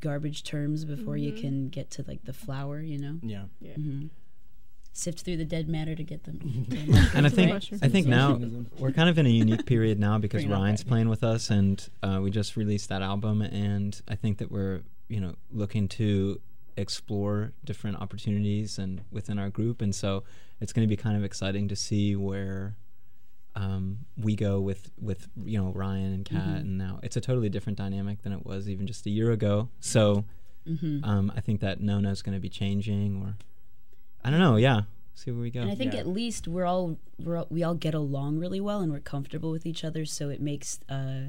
garbage 0.00 0.42
terms 0.42 0.84
before 0.84 1.16
you 1.16 1.32
can 1.32 1.68
get 1.68 1.90
to 1.92 2.04
like 2.06 2.24
the 2.24 2.32
flower. 2.32 2.80
You 2.80 2.98
know, 2.98 3.18
Yeah. 3.22 3.44
Yeah. 3.60 3.72
Mm-hmm. 3.74 4.06
sift 4.92 5.22
through 5.22 5.36
the 5.36 5.44
dead 5.44 5.68
matter 5.68 5.94
to 5.94 6.02
get 6.04 6.24
them. 6.24 6.38
And 7.14 7.26
I 7.26 7.30
think 7.30 7.52
mushrooms. 7.52 7.82
I 7.82 7.88
think 7.88 8.06
now 8.06 8.38
we're 8.78 8.92
kind 8.92 9.08
of 9.08 9.18
in 9.18 9.26
a 9.26 9.30
unique 9.30 9.66
period 9.74 9.98
now 9.98 10.18
because 10.18 10.44
Bring 10.44 10.52
Ryan's 10.58 10.84
playing 10.84 11.08
with 11.08 11.24
us, 11.24 11.50
and 11.50 11.86
uh, 12.02 12.20
we 12.22 12.30
just 12.30 12.56
released 12.56 12.88
that 12.88 13.02
album, 13.02 13.42
and 13.42 14.00
I 14.08 14.14
think 14.14 14.38
that 14.38 14.50
we're 14.50 14.82
you 15.08 15.20
know 15.20 15.34
looking 15.52 15.88
to 15.88 16.40
explore 16.76 17.52
different 17.64 18.00
opportunities 18.00 18.78
and 18.78 19.02
within 19.12 19.38
our 19.38 19.48
group, 19.48 19.80
and 19.80 19.94
so 19.94 20.24
it's 20.60 20.72
going 20.72 20.86
to 20.86 20.88
be 20.88 20.96
kind 20.96 21.16
of 21.16 21.24
exciting 21.24 21.68
to 21.68 21.76
see 21.76 22.16
where 22.16 22.76
um, 23.56 23.98
we 24.16 24.34
go 24.36 24.60
with 24.60 24.90
with 25.00 25.28
you 25.44 25.58
know 25.58 25.70
Ryan 25.72 26.12
and 26.12 26.24
Kat, 26.24 26.38
Mhm. 26.42 26.60
and 26.60 26.78
now 26.78 27.00
it's 27.02 27.16
a 27.16 27.20
totally 27.20 27.48
different 27.48 27.78
dynamic 27.78 28.22
than 28.22 28.32
it 28.32 28.44
was 28.44 28.68
even 28.68 28.86
just 28.86 29.06
a 29.06 29.10
year 29.10 29.30
ago. 29.30 29.68
So 29.80 30.24
hmm 30.66 31.00
um, 31.04 31.30
I 31.36 31.40
think 31.40 31.60
that 31.60 31.80
No 31.80 32.00
No's 32.00 32.22
going 32.22 32.34
to 32.34 32.40
be 32.40 32.48
changing, 32.48 33.22
or 33.22 33.36
I 34.24 34.30
don't 34.30 34.40
know. 34.40 34.56
Yeah, 34.56 34.82
see 35.14 35.30
where 35.30 35.40
we 35.42 35.50
go. 35.50 35.60
And 35.60 35.70
I 35.70 35.74
think 35.74 35.92
Yeah. 35.94 36.00
at 36.00 36.06
least 36.06 36.48
we're 36.48 36.64
all, 36.64 36.98
we're 37.22 37.36
all 37.36 37.46
we 37.50 37.62
all 37.62 37.74
get 37.74 37.94
along 37.94 38.38
really 38.38 38.60
well 38.60 38.80
and 38.80 38.90
we're 38.90 39.00
comfortable 39.00 39.50
with 39.50 39.66
each 39.66 39.84
other, 39.84 40.04
so 40.04 40.30
it 40.30 40.40
makes 40.40 40.80
uh, 40.88 41.26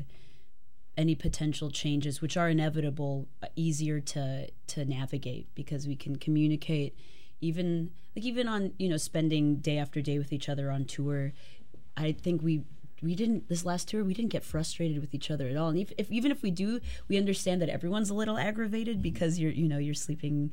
any 0.98 1.14
potential 1.16 1.70
changes, 1.70 2.22
which 2.22 2.38
are 2.38 2.50
inevitable, 2.50 3.28
uh, 3.44 3.48
easier 3.56 4.00
to 4.00 4.50
to 4.68 4.86
navigate 4.86 5.48
because 5.54 5.88
we 5.88 5.96
can 5.96 6.16
communicate. 6.16 6.96
Even 7.42 7.92
like 8.16 8.24
even 8.26 8.48
on 8.48 8.72
you 8.80 8.88
know 8.88 8.96
spending 8.98 9.58
day 9.58 9.78
after 9.78 10.02
day 10.02 10.18
with 10.18 10.32
each 10.32 10.48
other 10.48 10.72
on 10.72 10.86
tour, 10.86 11.34
I 11.98 12.12
think 12.12 12.42
we 12.42 12.64
we 13.02 13.16
didn't 13.16 13.50
this 13.50 13.66
last 13.66 13.88
tour 13.88 14.04
we 14.04 14.14
didn't 14.14 14.32
get 14.32 14.44
frustrated 14.44 15.00
with 15.00 15.14
each 15.14 15.30
other 15.30 15.48
at 15.48 15.58
all. 15.58 15.70
And 15.70 15.78
if, 15.78 15.92
if 15.98 16.12
even 16.12 16.32
if 16.32 16.42
we 16.42 16.52
do, 16.52 16.80
we 17.08 17.18
understand 17.18 17.62
that 17.62 17.70
everyone's 17.70 18.10
a 18.10 18.14
little 18.14 18.38
aggravated 18.38 19.02
because 19.02 19.40
you're 19.40 19.52
you 19.52 19.68
know 19.68 19.78
you're 19.78 19.94
sleeping 19.94 20.52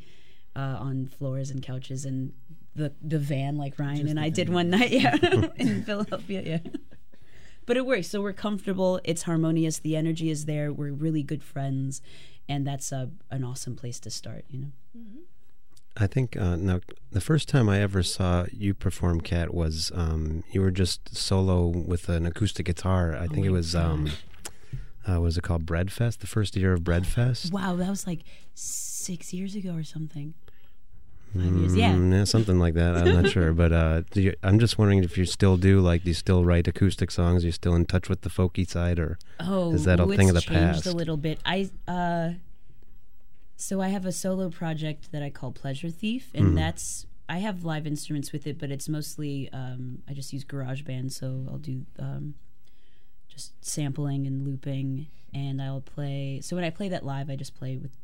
uh, 0.54 0.76
on 0.78 1.06
floors 1.06 1.50
and 1.50 1.62
couches 1.62 2.04
and 2.04 2.32
the 2.74 2.92
the 3.02 3.18
van 3.18 3.56
like 3.56 3.78
Ryan 3.78 3.96
Just 3.98 4.08
and 4.10 4.18
the 4.18 4.22
I 4.22 4.28
did 4.28 4.48
one 4.48 4.70
night 4.70 4.90
yeah 4.90 5.16
in 5.56 5.82
Philadelphia 5.84 6.42
yeah. 6.44 6.70
But 7.64 7.76
it 7.76 7.86
works. 7.86 8.08
So 8.08 8.20
we're 8.20 8.32
comfortable. 8.32 9.00
It's 9.04 9.22
harmonious. 9.22 9.78
The 9.78 9.96
energy 9.96 10.30
is 10.30 10.46
there. 10.46 10.72
We're 10.72 10.92
really 10.92 11.22
good 11.22 11.44
friends, 11.44 12.02
and 12.48 12.66
that's 12.66 12.90
a, 12.90 13.10
an 13.30 13.44
awesome 13.44 13.76
place 13.76 14.00
to 14.00 14.10
start. 14.10 14.44
You 14.50 14.58
know. 14.60 14.72
I 15.96 16.06
think 16.06 16.36
uh, 16.36 16.56
now 16.56 16.80
the 17.10 17.20
first 17.20 17.48
time 17.48 17.68
I 17.68 17.80
ever 17.80 18.02
saw 18.02 18.46
you 18.50 18.72
perform, 18.74 19.20
Cat, 19.20 19.52
was 19.52 19.92
um, 19.94 20.42
you 20.50 20.60
were 20.62 20.70
just 20.70 21.14
solo 21.16 21.66
with 21.66 22.08
an 22.08 22.24
acoustic 22.26 22.66
guitar. 22.66 23.14
I 23.16 23.26
think 23.26 23.44
it 23.44 23.50
was 23.50 23.74
um, 23.74 24.10
uh, 25.06 25.14
what 25.14 25.22
was 25.22 25.38
it 25.38 25.42
called 25.42 25.66
Breadfest? 25.66 26.18
The 26.18 26.26
first 26.26 26.56
year 26.56 26.72
of 26.72 26.80
Breadfest. 26.80 27.52
Wow, 27.52 27.76
that 27.76 27.90
was 27.90 28.06
like 28.06 28.20
six 28.54 29.32
years 29.34 29.54
ago 29.54 29.74
or 29.74 29.84
something. 29.84 30.34
Years, 31.34 31.74
yeah. 31.74 31.92
Mm, 31.94 32.28
something 32.28 32.58
like 32.58 32.74
that. 32.74 32.94
I'm 32.94 33.22
not 33.22 33.30
sure, 33.30 33.54
but 33.54 33.72
uh, 33.72 34.02
you, 34.12 34.34
I'm 34.42 34.58
just 34.58 34.76
wondering 34.76 35.02
if 35.02 35.16
you 35.16 35.24
still 35.24 35.56
do 35.56 35.80
like, 35.80 36.02
do 36.04 36.10
you 36.10 36.14
still 36.14 36.44
write 36.44 36.68
acoustic 36.68 37.10
songs? 37.10 37.42
Are 37.42 37.46
you 37.46 37.52
still 37.52 37.74
in 37.74 37.86
touch 37.86 38.10
with 38.10 38.20
the 38.20 38.28
folky 38.28 38.68
side, 38.68 38.98
or 38.98 39.18
Oh, 39.40 39.72
is 39.72 39.84
that 39.84 39.98
a 39.98 40.06
thing 40.06 40.28
of 40.28 40.34
the 40.34 40.42
past? 40.42 40.84
a 40.84 40.92
little 40.92 41.16
bit. 41.16 41.38
I 41.46 41.70
uh, 41.88 42.32
so 43.56 43.80
I 43.80 43.88
have 43.88 44.04
a 44.06 44.12
solo 44.12 44.48
project 44.50 45.12
that 45.12 45.22
I 45.22 45.30
call 45.30 45.52
Pleasure 45.52 45.90
Thief, 45.90 46.30
and 46.34 46.52
Mhm. 46.52 46.54
that's 46.56 47.06
I 47.28 47.38
have 47.38 47.64
live 47.64 47.86
instruments 47.86 48.32
with 48.32 48.46
it, 48.46 48.58
but 48.58 48.70
it's 48.70 48.88
mostly 48.88 49.48
um, 49.52 50.02
I 50.08 50.12
just 50.12 50.32
use 50.32 50.44
GarageBand, 50.44 51.12
so 51.12 51.46
I'll 51.48 51.58
do 51.58 51.86
um, 51.98 52.34
just 53.28 53.64
sampling 53.64 54.26
and 54.26 54.44
looping, 54.44 55.06
and 55.32 55.62
I'll 55.62 55.80
play. 55.80 56.40
So 56.42 56.56
when 56.56 56.64
I 56.64 56.70
play 56.70 56.88
that 56.90 57.04
live, 57.06 57.30
I 57.30 57.36
just 57.36 57.54
play 57.54 57.76
with 57.78 57.96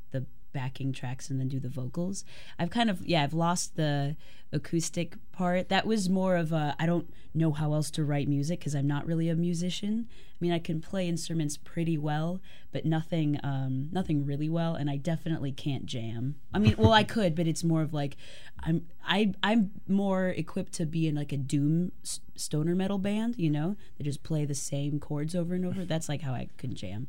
backing 0.59 0.93
tracks 0.93 1.31
and 1.31 1.39
then 1.39 1.47
do 1.47 1.61
the 1.61 1.69
vocals. 1.69 2.25
I've 2.59 2.71
kind 2.71 2.91
of 2.91 3.07
yeah, 3.07 3.23
I've 3.23 3.33
lost 3.33 3.77
the 3.77 4.17
acoustic 4.51 5.15
part. 5.31 5.69
That 5.69 5.87
was 5.87 6.09
more 6.09 6.35
of 6.35 6.51
a 6.51 6.75
I 6.81 6.85
don't 6.87 7.15
know 7.33 7.53
how 7.53 7.75
else 7.75 7.93
to 7.93 8.05
write 8.05 8.27
music 8.27 8.59
because 8.59 8.75
I'm 8.75 8.89
not 8.89 9.07
really 9.07 9.29
a 9.29 9.37
musician. 9.37 10.09
I 10.11 10.37
mean, 10.41 10.51
I 10.51 10.59
can 10.59 10.81
play 10.81 11.07
instruments 11.07 11.57
pretty 11.57 11.97
well, 11.97 12.41
but 12.73 12.85
nothing 12.85 13.39
um, 13.45 13.89
nothing 13.93 14.27
really 14.27 14.49
well, 14.49 14.75
and 14.75 14.91
I 14.91 14.97
definitely 14.97 15.53
can't 15.53 15.87
jam. 15.87 16.35
I 16.53 16.59
mean, 16.59 16.75
well, 16.77 16.93
I 16.93 17.05
could, 17.15 17.37
but 17.37 17.47
it's 17.47 17.63
more 17.63 17.83
of 17.83 17.95
like 17.95 18.17
I'm 18.59 18.87
I 19.07 19.35
I'm 19.45 19.71
more 19.87 20.31
equipped 20.31 20.73
to 20.75 20.87
be 20.87 21.07
in 21.07 21.15
like 21.15 21.31
a 21.31 21.37
doom 21.37 21.93
stoner 22.35 22.75
metal 22.75 22.99
band, 22.99 23.37
you 23.39 23.51
know, 23.51 23.77
that 23.97 24.03
just 24.03 24.25
play 24.25 24.45
the 24.45 24.57
same 24.57 24.99
chords 24.99 25.37
over 25.37 25.55
and 25.55 25.65
over. 25.65 25.85
That's 25.85 26.09
like 26.09 26.23
how 26.23 26.33
I 26.33 26.49
could 26.57 26.75
jam. 26.75 27.07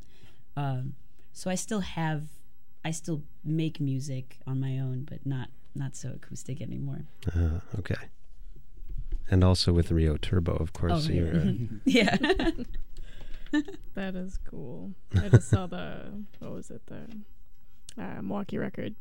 Um, 0.56 0.94
so 1.34 1.50
I 1.50 1.56
still 1.56 1.80
have 1.80 2.28
I 2.84 2.92
still 2.92 3.24
make 3.44 3.80
music 3.80 4.38
on 4.48 4.60
my 4.60 4.80
own, 4.80 5.06
but 5.10 5.26
not 5.26 5.50
not 5.76 5.96
so 5.96 6.10
acoustic 6.16 6.62
anymore. 6.62 7.02
Uh, 7.36 7.60
okay. 7.78 7.96
And 9.32 9.44
also 9.44 9.72
with 9.74 9.92
Rio 9.92 10.18
Turbo, 10.18 10.54
of 10.56 10.74
course. 10.74 11.08
Oh, 11.08 11.12
you're, 11.12 11.36
uh, 11.36 11.52
yeah. 11.86 12.18
That 13.96 14.16
is 14.16 14.38
cool. 14.50 14.92
I 15.16 15.30
just 15.30 15.50
saw 15.50 15.66
the 15.66 16.12
what 16.40 16.52
was 16.54 16.70
it 16.70 16.82
the 16.86 18.02
uh, 18.02 18.22
Milwaukee 18.22 18.58
record 18.60 18.96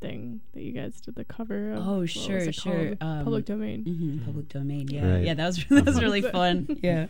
thing 0.00 0.40
that 0.54 0.62
you 0.62 0.72
guys 0.72 0.98
did 1.00 1.14
the 1.14 1.24
cover 1.24 1.72
of. 1.72 1.86
Oh 1.86 2.06
sure, 2.06 2.50
sure. 2.52 2.96
called? 2.96 3.24
Public 3.24 3.44
domain. 3.44 3.84
hmm 3.84 4.24
Public 4.24 4.48
domain. 4.48 4.88
Yeah, 4.88 5.12
Right. 5.12 5.24
yeah. 5.24 5.34
That 5.34 5.46
was 5.46 5.64
that 5.70 5.84
was 5.84 6.00
really 6.00 6.22
fun. 6.22 6.78
Yeah, 6.82 7.06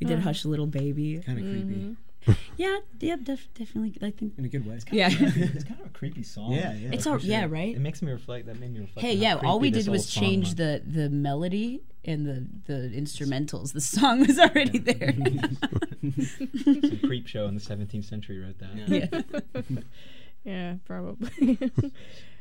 we 0.00 0.06
did 0.06 0.18
Uh. 0.18 0.22
"Hush 0.22 0.44
Little 0.46 0.66
Baby." 0.66 1.18
Kind 1.24 1.38
of 1.38 1.44
creepy. 1.44 1.80
Mhm. 1.80 1.96
Yeah, 2.56 2.78
yeah, 3.00 3.16
def- 3.16 3.48
definitely. 3.54 3.96
I 4.06 4.10
think. 4.10 4.34
In 4.36 4.44
a 4.44 4.48
good 4.48 4.66
way. 4.66 4.78
Yeah. 4.92 5.08
it's 5.12 5.64
kind 5.64 5.80
of 5.80 5.86
a 5.86 5.90
creepy 5.90 6.22
song. 6.22 6.52
Yeah, 6.52 6.74
yeah. 6.74 6.90
It's 6.92 7.04
for 7.04 7.12
all 7.12 7.18
sure. 7.18 7.30
yeah, 7.30 7.46
right. 7.48 7.74
It 7.74 7.80
makes 7.80 8.02
me 8.02 8.12
reflect. 8.12 8.46
That 8.46 8.60
made 8.60 8.74
me 8.74 8.80
reflect. 8.80 9.00
Hey, 9.00 9.14
yeah. 9.14 9.36
All 9.36 9.58
we 9.58 9.70
did 9.70 9.88
was 9.88 10.10
change 10.10 10.48
was. 10.48 10.54
the 10.56 10.82
the 10.84 11.08
melody 11.08 11.80
and 12.04 12.26
the 12.26 12.46
the 12.66 12.90
instrumentals. 12.94 13.72
The 13.72 13.80
song 13.80 14.26
was 14.26 14.38
already 14.38 14.78
there. 14.78 15.14
Some 16.02 17.00
creep 17.04 17.26
show 17.26 17.46
in 17.46 17.54
the 17.54 17.60
17th 17.60 18.04
century 18.04 18.38
wrote 18.38 18.58
that. 18.58 19.24
Yeah. 19.54 19.62
yeah, 20.44 20.74
probably. 20.84 21.58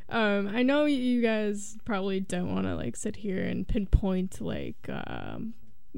um, 0.10 0.48
I 0.48 0.64
know 0.64 0.86
you 0.86 1.22
guys 1.22 1.78
probably 1.86 2.20
don't 2.20 2.54
want 2.54 2.66
to 2.68 2.76
like 2.76 2.96
sit 2.98 3.18
here 3.18 3.44
and 3.44 3.68
pinpoint 3.68 4.42
like 4.42 4.90
um, 4.90 5.54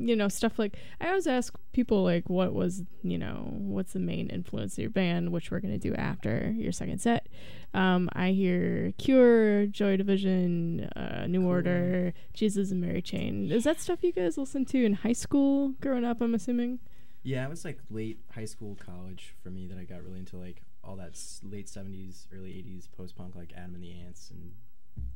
you 0.07 0.15
know 0.15 0.27
stuff 0.27 0.57
like 0.59 0.75
I 0.99 1.07
always 1.09 1.27
ask 1.27 1.53
people 1.73 2.03
like 2.03 2.29
what 2.29 2.53
was 2.53 2.83
you 3.03 3.17
know 3.17 3.47
what's 3.51 3.93
the 3.93 3.99
main 3.99 4.27
influence 4.29 4.73
of 4.73 4.79
your 4.79 4.89
band, 4.89 5.31
which 5.31 5.51
we're 5.51 5.59
gonna 5.59 5.77
do 5.77 5.93
after 5.95 6.53
your 6.57 6.71
second 6.71 6.99
set. 6.99 7.27
Um, 7.73 8.09
I 8.13 8.31
hear 8.31 8.91
Cure, 8.97 9.65
Joy 9.67 9.95
Division, 9.97 10.89
uh, 10.95 11.25
New 11.27 11.47
Order, 11.47 12.13
Jesus 12.33 12.71
and 12.71 12.81
Mary 12.81 13.01
Chain. 13.01 13.51
Is 13.51 13.63
that 13.63 13.79
stuff 13.79 14.03
you 14.03 14.11
guys 14.11 14.37
listened 14.37 14.67
to 14.69 14.83
in 14.83 14.93
high 14.93 15.13
school 15.13 15.69
growing 15.81 16.03
up? 16.03 16.21
I'm 16.21 16.33
assuming. 16.35 16.79
Yeah, 17.23 17.45
it 17.45 17.49
was 17.49 17.63
like 17.63 17.79
late 17.89 18.19
high 18.33 18.45
school, 18.45 18.75
college 18.83 19.35
for 19.43 19.49
me 19.51 19.67
that 19.67 19.77
I 19.77 19.83
got 19.83 20.03
really 20.03 20.19
into 20.19 20.37
like 20.37 20.63
all 20.83 20.95
that 20.95 21.11
s- 21.11 21.39
late 21.43 21.67
'70s, 21.67 22.25
early 22.33 22.49
'80s 22.49 22.87
post 22.91 23.15
punk, 23.15 23.35
like 23.35 23.53
Adam 23.55 23.75
and 23.75 23.83
the 23.83 23.91
Ants 24.01 24.31
and 24.31 24.53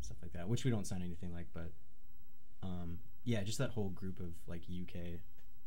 stuff 0.01 0.17
like 0.21 0.31
that. 0.33 0.47
Which 0.47 0.63
we 0.63 0.71
don't 0.71 0.85
sound 0.85 1.01
anything 1.03 1.33
like, 1.33 1.47
but 1.53 1.71
um, 2.61 2.99
yeah, 3.25 3.43
just 3.43 3.57
that 3.57 3.71
whole 3.71 3.89
group 3.89 4.19
of 4.19 4.33
like 4.47 4.61
UK 4.63 5.19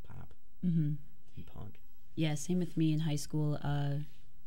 pop 0.07 0.33
hmm 0.63 0.93
and 1.37 1.47
punk. 1.47 1.81
Yeah, 2.15 2.35
same 2.35 2.59
with 2.59 2.77
me 2.77 2.93
in 2.93 3.01
high 3.01 3.17
school. 3.17 3.59
Uh, 3.63 4.05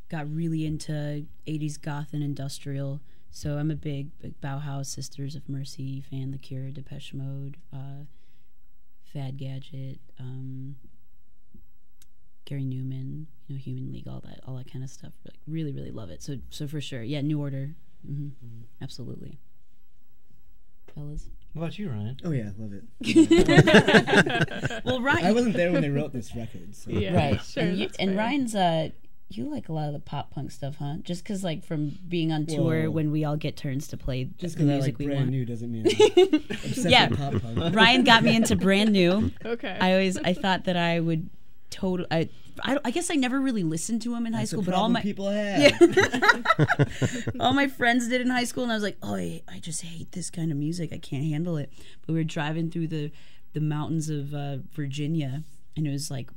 got 0.10 0.30
really 0.34 0.66
into 0.66 1.26
80s 1.48 1.82
goth 1.82 2.14
and 2.14 2.22
industrial. 2.24 3.00
So 3.30 3.58
I'm 3.58 3.72
a 3.72 3.76
big, 3.76 4.10
big 4.20 4.40
Bauhaus, 4.42 4.88
Sisters 4.88 5.36
of 5.36 5.48
Mercy 5.48 6.02
fan, 6.02 6.32
The 6.32 6.38
Cure, 6.38 6.70
Depeche 6.72 7.14
Mode, 7.14 7.56
uh, 7.72 8.04
Fad 9.14 9.38
Gadget, 9.38 10.00
um, 10.20 10.76
Gary 12.44 12.66
Numan, 12.66 13.28
you 13.48 13.56
know, 13.56 13.58
Human 13.58 13.90
League, 13.94 14.08
all 14.08 14.20
that, 14.26 14.42
all 14.46 14.56
that 14.58 14.70
kind 14.70 14.84
of 14.84 14.90
stuff. 14.90 15.14
Like, 15.24 15.36
really, 15.48 15.72
really 15.72 15.92
love 15.92 16.10
it. 16.10 16.22
So, 16.22 16.40
so 16.50 16.68
for 16.68 16.82
sure, 16.82 17.04
yeah, 17.04 17.22
New 17.22 17.40
Order, 17.40 17.76
hmm 18.06 18.30
absolutely. 18.82 19.40
Fellas, 20.94 21.30
What 21.54 21.64
about 21.64 21.80
you, 21.80 21.90
Ryan? 21.90 22.18
Oh 22.24 22.32
yeah, 22.32 22.50
I 22.58 22.62
love 22.62 22.74
it. 22.74 22.84
well, 24.86 25.02
Ryan, 25.02 25.26
I 25.26 25.32
wasn't 25.34 25.56
there 25.56 25.72
when 25.72 25.82
they 25.82 25.90
wrote 25.90 26.14
this 26.14 26.34
record. 26.36 26.76
So. 26.76 26.92
Yeah. 26.92 27.14
right? 27.14 27.42
sure, 27.46 27.64
and 27.64 27.78
you, 27.78 27.90
and. 28.00 28.18
Ryan's 28.18 28.56
uh, 28.56 28.90
you 29.30 29.50
like 29.50 29.70
a 29.70 29.74
lot 29.74 29.88
of 29.88 29.94
the 29.94 30.00
pop 30.00 30.32
punk 30.32 30.52
stuff, 30.52 30.76
huh? 30.80 30.96
Just 31.04 31.24
because 31.24 31.44
like 31.44 31.66
from 31.66 31.98
being 32.08 32.32
on 32.32 32.46
tour 32.46 32.84
Whoa. 32.84 32.92
when 32.92 33.12
we 33.12 33.24
all 33.26 33.38
get 33.38 33.56
turns 33.58 33.88
to 33.90 33.98
play 33.98 34.26
Just 34.38 34.58
the 34.58 34.64
because 34.64 34.70
I 34.70 34.74
music 34.74 34.94
like 34.94 35.00
we 35.00 35.06
brand 35.06 35.20
want. 35.22 35.32
new 35.32 35.46
doesn't 35.46 35.72
mean 35.72 35.88
I'm 35.88 36.90
Yeah. 36.90 37.08
pop 37.10 37.42
punk. 37.42 37.76
Ryan 37.76 38.04
got 38.04 38.24
me 38.24 38.36
into 38.36 38.56
brand 38.56 38.92
new. 38.92 39.32
Okay. 39.46 39.78
I 39.80 39.94
always 39.94 40.18
I 40.18 40.34
thought 40.34 40.66
that 40.66 40.76
I 40.78 41.00
would 41.00 41.30
total. 41.70 42.06
I, 42.12 42.30
I 42.64 42.78
I 42.86 42.92
guess 42.92 43.10
I 43.12 43.16
never 43.16 43.40
really 43.40 43.64
listened 43.64 44.02
to 44.04 44.16
him 44.16 44.26
in 44.26 44.34
high 44.34 44.46
school, 44.46 44.62
but 44.62 44.74
all 44.74 44.90
my 44.90 45.02
people 45.02 45.30
have. 45.30 45.74
all 47.40 47.54
my 47.54 47.68
friends 47.68 48.08
did 48.08 48.22
in 48.22 48.30
high 48.30 48.44
school, 48.44 48.64
and 48.64 48.72
I 48.72 48.76
was 48.76 48.84
like, 48.84 48.98
oh, 49.02 49.16
I, 49.16 49.42
I 49.48 49.60
just 49.60 49.82
hate 49.82 50.12
this 50.12 50.30
kind 50.30 50.52
of 50.52 50.58
music. 50.58 50.92
I 50.94 50.98
can't 50.98 51.26
handle 51.26 51.58
it. 51.58 51.72
But 52.06 52.14
we 52.14 52.20
were 52.20 52.24
driving 52.24 52.70
through 52.70 52.88
the 52.88 53.12
the 53.54 53.62
mountains 53.62 54.10
of 54.10 54.34
uh, 54.34 54.58
Virginia, 54.74 55.44
and 55.76 55.88
it 55.88 55.92
was 55.92 56.10
like 56.10 56.30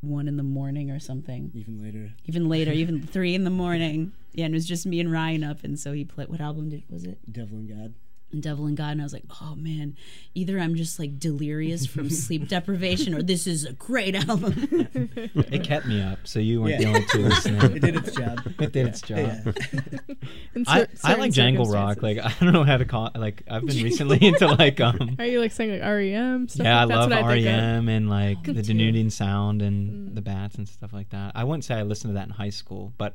one 0.00 0.28
in 0.28 0.36
the 0.36 0.42
morning 0.42 0.90
or 0.90 0.98
something. 0.98 1.50
Even 1.54 1.82
later. 1.82 2.12
Even 2.24 2.48
later, 2.48 2.72
even 2.72 3.06
three 3.06 3.34
in 3.34 3.44
the 3.44 3.50
morning. 3.50 4.12
Yeah, 4.32 4.46
and 4.46 4.54
it 4.54 4.56
was 4.56 4.66
just 4.66 4.86
me 4.86 5.00
and 5.00 5.12
Ryan 5.12 5.44
up, 5.44 5.64
and 5.64 5.78
so 5.78 5.92
he 5.92 6.04
played. 6.04 6.28
What 6.28 6.40
album 6.40 6.70
did 6.70 6.84
was 6.88 7.04
it? 7.04 7.18
Devil 7.30 7.58
and 7.58 7.68
God. 7.68 7.94
And 8.32 8.40
Devil 8.42 8.66
and 8.66 8.76
God, 8.76 8.90
and 8.92 9.00
I 9.00 9.04
was 9.04 9.12
like, 9.12 9.24
oh 9.42 9.56
man, 9.56 9.96
either 10.36 10.58
I'm 10.60 10.76
just 10.76 11.00
like 11.00 11.18
delirious 11.18 11.84
from 11.84 12.08
sleep 12.24 12.46
deprivation, 12.48 13.12
or 13.14 13.22
this 13.22 13.46
is 13.48 13.64
a 13.64 13.72
great 13.72 14.14
album. 14.14 14.88
It 15.50 15.64
kept 15.64 15.86
me 15.86 16.00
up, 16.00 16.20
so 16.24 16.38
you 16.38 16.62
weren't 16.62 16.74
Yeah. 16.74 16.78
the 16.78 16.86
only 16.86 17.06
two 17.10 17.18
listening. 17.22 17.60
It 17.76 17.80
did 17.80 17.96
its 17.96 18.14
job. 18.14 18.38
It 18.60 18.72
did 18.72 18.86
its 18.86 19.00
job. 19.00 19.18
Yeah. 19.18 20.62
I, 20.66 20.86
I 21.02 21.14
like 21.14 21.32
jangle 21.32 21.66
rock. 21.66 22.02
Like 22.02 22.18
I 22.18 22.32
don't 22.40 22.52
know 22.52 22.64
how 22.64 22.76
to 22.76 22.84
call. 22.84 23.06
it 23.08 23.16
Like 23.16 23.42
I've 23.50 23.66
been 23.66 23.82
recently 23.82 24.24
into 24.24 24.46
like 24.46 24.80
um. 24.80 25.16
Are 25.18 25.24
you 25.26 25.40
like 25.40 25.52
saying 25.52 25.72
like 25.72 25.82
REM 25.82 26.48
stuff? 26.48 26.64
Yeah, 26.64 26.80
I 26.80 26.84
like, 26.84 26.88
that's 26.88 26.98
love 27.00 27.10
what 27.10 27.30
I 27.30 27.34
think 27.34 27.46
of. 27.46 27.52
REM 27.52 27.88
and 27.88 28.10
like 28.10 28.46
Me 28.46 28.52
the 28.54 28.62
Dunedin 28.62 29.10
sound 29.10 29.62
and 29.62 29.80
Mm. 30.10 30.14
the 30.14 30.20
bats 30.22 30.54
and 30.56 30.68
stuff 30.68 30.92
like 30.92 31.08
that. 31.10 31.32
I 31.34 31.42
wouldn't 31.44 31.64
say 31.64 31.74
I 31.74 31.82
listened 31.82 32.10
to 32.10 32.14
that 32.14 32.26
in 32.28 32.30
high 32.30 32.50
school, 32.50 32.92
but 32.98 33.14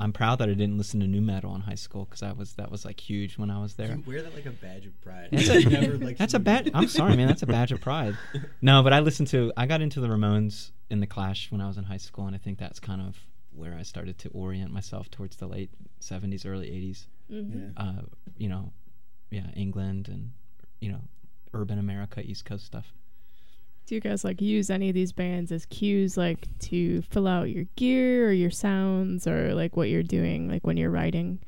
I'm 0.00 0.12
proud 0.12 0.38
that 0.38 0.48
I 0.48 0.54
didn't 0.54 0.78
listen 0.78 1.00
to 1.00 1.06
nu 1.06 1.20
metal 1.20 1.54
in 1.56 1.60
high 1.62 1.74
school 1.74 2.04
because 2.04 2.20
that 2.20 2.36
was 2.36 2.54
that 2.54 2.70
was 2.70 2.84
like 2.84 3.00
huge 3.00 3.36
when 3.36 3.50
I 3.50 3.60
was 3.60 3.74
there. 3.74 3.96
You 3.96 4.04
wear 4.06 4.22
that 4.22 4.34
like 4.34 4.46
a 4.46 4.50
badge 4.50 4.86
of 4.86 4.98
pride. 5.00 5.28
That's 5.32 5.48
a, 5.48 5.60
never 5.68 5.98
liked 5.98 6.18
that's 6.18 6.34
a 6.34 6.38
new 6.38 6.44
bad. 6.44 6.70
I'm 6.72 6.88
sorry, 6.88 7.16
man. 7.16 7.26
That's 7.26 7.42
a 7.42 7.46
badge 7.46 7.72
of 7.72 7.80
pride. 7.88 8.16
No, 8.62 8.82
but 8.82 8.92
I 8.92 9.00
listened 9.00 9.28
to. 9.28 9.52
I 9.56 9.66
got 9.66 9.80
into 9.80 10.00
the 10.00 10.06
Ramones 10.08 10.70
in 10.88 11.00
the 11.00 11.06
Clash 11.06 11.50
when 11.50 11.60
I 11.60 11.66
was 11.66 11.76
in 11.76 11.84
high 11.84 11.96
school, 11.98 12.26
and 12.26 12.34
I 12.34 12.38
think 12.38 12.58
that's 12.58 12.78
kind 12.80 13.00
of 13.02 13.18
where 13.52 13.74
I 13.76 13.82
started 13.82 14.18
to 14.20 14.28
orient 14.30 14.72
myself 14.72 15.10
towards 15.10 15.36
the 15.36 15.48
late 15.48 15.70
'70s, 16.00 16.46
early 16.46 16.68
'80s. 16.70 17.06
Mhm. 17.30 17.72
Yeah. 17.76 17.82
Uh, 17.82 18.02
you 18.36 18.48
know, 18.48 18.72
yeah, 19.30 19.50
England 19.56 20.08
and 20.08 20.30
you 20.80 20.90
know, 20.92 21.00
urban 21.52 21.78
America, 21.78 22.20
East 22.20 22.44
Coast 22.44 22.64
stuff. 22.64 22.94
Do 23.88 23.94
you 23.94 24.02
guys 24.02 24.22
like 24.22 24.42
use 24.42 24.68
any 24.68 24.90
of 24.90 24.94
these 24.94 25.12
bands 25.12 25.50
as 25.50 25.64
cues, 25.64 26.18
like 26.18 26.46
to 26.58 27.00
fill 27.00 27.26
out 27.26 27.44
your 27.44 27.64
gear 27.74 28.28
or 28.28 28.32
your 28.32 28.50
sounds, 28.50 29.26
or 29.26 29.54
like 29.54 29.78
what 29.78 29.88
you're 29.88 30.02
doing, 30.02 30.46
like 30.46 30.66
when 30.66 30.76
you're 30.76 30.90
writing? 30.90 31.38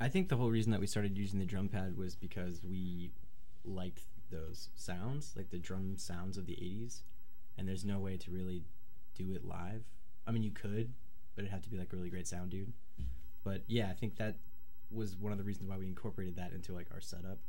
I 0.00 0.08
think 0.08 0.28
the 0.28 0.36
whole 0.36 0.52
reason 0.52 0.70
that 0.70 0.78
we 0.78 0.86
started 0.86 1.18
using 1.18 1.40
the 1.40 1.44
drum 1.44 1.68
pad 1.68 1.96
was 1.96 2.14
because 2.14 2.62
we 2.62 3.10
liked 3.64 4.02
those 4.30 4.68
sounds, 4.76 5.32
like 5.36 5.50
the 5.50 5.58
drum 5.58 5.96
sounds 5.96 6.38
of 6.38 6.46
the 6.46 6.52
80s, 6.52 7.00
and 7.58 7.66
there's 7.66 7.84
no 7.84 7.98
way 7.98 8.16
to 8.18 8.30
really 8.30 8.62
do 9.16 9.32
it 9.32 9.44
live. 9.44 9.82
I 10.28 10.30
mean, 10.30 10.44
you 10.44 10.52
could, 10.52 10.92
but 11.34 11.44
it 11.44 11.50
had 11.50 11.64
to 11.64 11.70
be 11.70 11.76
like 11.76 11.92
a 11.92 11.96
really 11.96 12.08
great 12.08 12.28
sound 12.28 12.50
dude. 12.50 12.72
But 13.42 13.64
yeah, 13.66 13.88
I 13.90 13.94
think 13.94 14.14
that 14.18 14.36
was 14.92 15.16
one 15.16 15.32
of 15.32 15.38
the 15.38 15.44
reasons 15.44 15.68
why 15.68 15.76
we 15.76 15.88
incorporated 15.88 16.36
that 16.36 16.52
into 16.52 16.72
like 16.72 16.86
our 16.92 17.00
setup, 17.00 17.40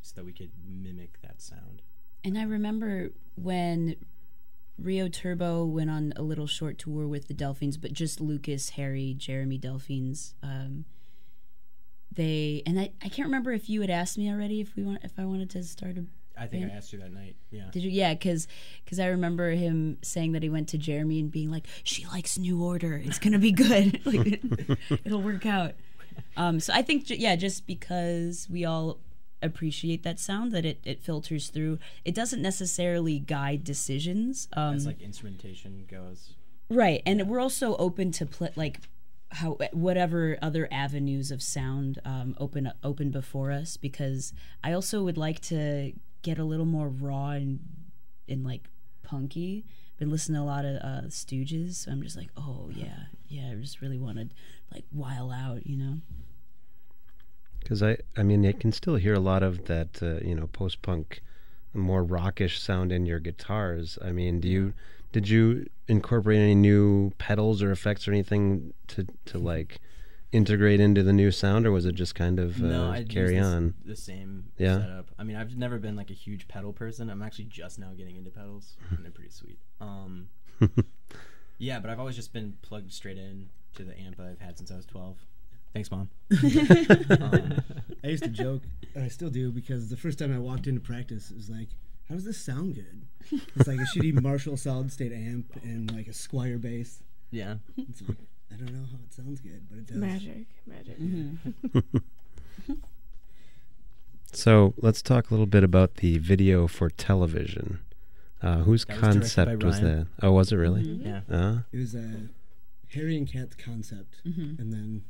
so 0.00 0.12
that 0.14 0.24
we 0.24 0.32
could 0.32 0.52
mimic 0.64 1.20
that 1.22 1.42
sound. 1.42 1.82
And 2.24 2.38
I 2.38 2.42
remember 2.42 3.10
when 3.34 3.96
Rio 4.78 5.08
Turbo 5.08 5.64
went 5.64 5.90
on 5.90 6.12
a 6.16 6.22
little 6.22 6.46
short 6.46 6.78
tour 6.78 7.06
with 7.06 7.28
the 7.28 7.34
Delphines, 7.34 7.76
but 7.76 7.92
just 7.92 8.20
Lucas, 8.20 8.70
Harry, 8.70 9.14
Jeremy 9.16 9.58
Delphines. 9.58 10.34
Um, 10.42 10.84
they 12.12 12.62
and 12.66 12.78
I, 12.78 12.92
I 13.02 13.08
can't 13.08 13.26
remember 13.26 13.52
if 13.52 13.68
you 13.68 13.80
had 13.82 13.90
asked 13.90 14.18
me 14.18 14.30
already 14.30 14.60
if 14.60 14.74
we 14.74 14.82
want 14.82 15.00
if 15.04 15.12
I 15.18 15.24
wanted 15.24 15.50
to 15.50 15.62
start 15.62 15.96
a. 15.96 16.04
I 16.36 16.46
think 16.46 16.62
band. 16.62 16.72
I 16.72 16.76
asked 16.76 16.92
you 16.92 16.98
that 17.00 17.12
night. 17.12 17.36
Yeah. 17.50 17.68
Did 17.70 17.82
you? 17.82 17.90
Yeah, 17.90 18.14
because 18.14 18.48
because 18.84 18.98
I 18.98 19.06
remember 19.06 19.50
him 19.50 19.98
saying 20.02 20.32
that 20.32 20.42
he 20.42 20.48
went 20.48 20.68
to 20.70 20.78
Jeremy 20.78 21.20
and 21.20 21.30
being 21.30 21.50
like, 21.50 21.66
"She 21.84 22.06
likes 22.06 22.38
New 22.38 22.64
Order. 22.64 23.00
It's 23.04 23.18
gonna 23.18 23.38
be 23.38 23.52
good. 23.52 24.00
like, 24.06 24.42
it'll 25.04 25.22
work 25.22 25.46
out." 25.46 25.74
Um, 26.36 26.60
so 26.60 26.72
I 26.72 26.82
think, 26.82 27.08
yeah, 27.08 27.36
just 27.36 27.66
because 27.66 28.48
we 28.50 28.64
all 28.64 28.98
appreciate 29.42 30.02
that 30.02 30.18
sound, 30.18 30.52
that 30.52 30.64
it, 30.64 30.80
it 30.84 31.00
filters 31.02 31.48
through. 31.48 31.78
It 32.04 32.14
doesn't 32.14 32.42
necessarily 32.42 33.18
guide 33.18 33.64
decisions. 33.64 34.48
Um, 34.52 34.74
As 34.74 34.86
like 34.86 35.02
instrumentation 35.02 35.86
goes. 35.90 36.34
Right, 36.68 37.02
and 37.04 37.28
we're 37.28 37.40
also 37.40 37.76
open 37.76 38.12
to 38.12 38.26
pl- 38.26 38.50
like 38.54 38.80
how 39.32 39.56
whatever 39.72 40.38
other 40.42 40.68
avenues 40.72 41.30
of 41.30 41.42
sound 41.42 42.00
um, 42.04 42.34
open 42.38 42.72
open 42.82 43.10
before 43.10 43.52
us 43.52 43.76
because 43.76 44.32
I 44.62 44.72
also 44.72 45.02
would 45.04 45.16
like 45.16 45.40
to 45.42 45.92
get 46.22 46.38
a 46.38 46.44
little 46.44 46.66
more 46.66 46.88
raw 46.88 47.30
and 47.30 47.60
and 48.28 48.44
like 48.44 48.68
punky. 49.02 49.64
Been 49.98 50.10
listening 50.10 50.36
to 50.36 50.42
a 50.42 50.44
lot 50.44 50.64
of 50.64 50.76
uh, 50.76 51.06
Stooges, 51.08 51.74
so 51.74 51.90
I'm 51.90 52.02
just 52.02 52.16
like, 52.16 52.30
oh 52.36 52.70
yeah, 52.72 53.04
yeah. 53.28 53.50
I 53.52 53.54
just 53.54 53.80
really 53.80 53.98
want 53.98 54.16
to 54.18 54.28
like 54.72 54.84
while 54.90 55.30
out, 55.30 55.66
you 55.66 55.76
know. 55.76 55.98
Because 57.60 57.82
I, 57.82 57.98
I 58.16 58.22
mean, 58.22 58.44
I 58.46 58.52
can 58.52 58.72
still 58.72 58.96
hear 58.96 59.14
a 59.14 59.20
lot 59.20 59.42
of 59.42 59.66
that, 59.66 60.02
uh, 60.02 60.16
you 60.26 60.34
know, 60.34 60.48
post 60.48 60.82
punk, 60.82 61.20
more 61.74 62.02
rockish 62.02 62.60
sound 62.60 62.90
in 62.92 63.06
your 63.06 63.20
guitars. 63.20 63.98
I 64.02 64.10
mean, 64.12 64.40
do 64.40 64.48
you, 64.48 64.72
did 65.12 65.28
you 65.28 65.66
incorporate 65.88 66.38
any 66.40 66.54
new 66.54 67.12
pedals 67.18 67.62
or 67.62 67.70
effects 67.70 68.08
or 68.08 68.12
anything 68.12 68.74
to, 68.88 69.06
to 69.26 69.38
like, 69.52 69.80
integrate 70.32 70.78
into 70.78 71.02
the 71.02 71.12
new 71.12 71.30
sound, 71.32 71.66
or 71.66 71.72
was 71.72 71.84
it 71.86 71.94
just 71.94 72.14
kind 72.14 72.38
of 72.38 72.62
uh, 72.62 72.66
no, 72.66 72.90
I 72.92 73.02
carry 73.04 73.38
on? 73.38 73.74
the 73.84 73.96
same 73.96 74.52
Yeah. 74.58 74.78
setup. 74.80 75.10
I 75.18 75.24
mean, 75.24 75.36
I've 75.36 75.56
never 75.56 75.78
been 75.78 75.96
like 75.96 76.10
a 76.10 76.14
huge 76.14 76.46
pedal 76.46 76.72
person. 76.72 77.10
I'm 77.10 77.20
actually 77.22 77.46
just 77.46 77.78
now 77.80 77.90
getting 77.96 78.16
into 78.16 78.30
pedals, 78.30 78.76
and 78.90 79.04
they're 79.04 79.10
pretty 79.10 79.30
sweet. 79.30 79.58
Um, 79.80 80.28
yeah, 81.58 81.80
but 81.80 81.90
I've 81.90 81.98
always 81.98 82.16
just 82.16 82.32
been 82.32 82.54
plugged 82.62 82.92
straight 82.92 83.18
in 83.18 83.48
to 83.74 83.82
the 83.82 83.98
amp 83.98 84.20
I've 84.20 84.40
had 84.40 84.56
since 84.58 84.70
I 84.70 84.76
was 84.76 84.86
12. 84.86 85.16
Thanks, 85.72 85.90
mom. 85.90 86.08
um, 87.20 87.62
I 88.02 88.08
used 88.08 88.24
to 88.24 88.28
joke, 88.30 88.62
and 88.94 89.04
I 89.04 89.08
still 89.08 89.30
do, 89.30 89.52
because 89.52 89.88
the 89.88 89.96
first 89.96 90.18
time 90.18 90.34
I 90.34 90.38
walked 90.38 90.66
into 90.66 90.80
practice, 90.80 91.30
it 91.30 91.36
was 91.36 91.48
like, 91.48 91.68
how 92.08 92.16
does 92.16 92.24
this 92.24 92.38
sound 92.38 92.74
good? 92.74 93.02
It's 93.56 93.68
like 93.68 93.78
a 93.78 93.84
shitty 93.96 94.12
Marshall 94.22 94.56
solid 94.56 94.90
state 94.92 95.12
amp 95.12 95.46
and 95.62 95.92
like 95.94 96.08
a 96.08 96.10
Squier 96.10 96.60
bass. 96.60 97.02
Yeah. 97.30 97.56
It's 97.76 98.02
like, 98.02 98.16
I 98.52 98.56
don't 98.56 98.72
know 98.72 98.84
how 98.90 98.98
it 99.04 99.12
sounds 99.14 99.40
good, 99.40 99.66
but 99.70 99.78
it 99.78 99.86
does. 99.86 99.96
Magic, 99.96 100.46
magic. 100.66 100.96
So 104.32 104.74
let's 104.76 105.02
talk 105.02 105.28
a 105.30 105.34
little 105.34 105.44
bit 105.46 105.64
about 105.64 105.96
the 105.96 106.18
video 106.18 106.68
for 106.68 106.88
television. 106.88 107.80
Uh, 108.40 108.58
whose 108.58 108.84
That 108.84 108.96
concept 108.98 109.58
by 109.58 109.66
was 109.66 109.80
that? 109.80 110.06
Oh, 110.22 110.30
was 110.30 110.52
it 110.52 110.56
really? 110.56 110.84
Mhm. 110.84 111.04
Yeah. 111.04 111.20
Uh, 111.36 111.58
It 111.72 111.78
was 111.78 111.96
a 111.96 112.28
Harry 112.94 113.16
and 113.16 113.26
Cat's 113.26 113.56
concept, 113.56 114.22
Mhm. 114.24 114.56
and 114.60 114.72
then 114.72 115.02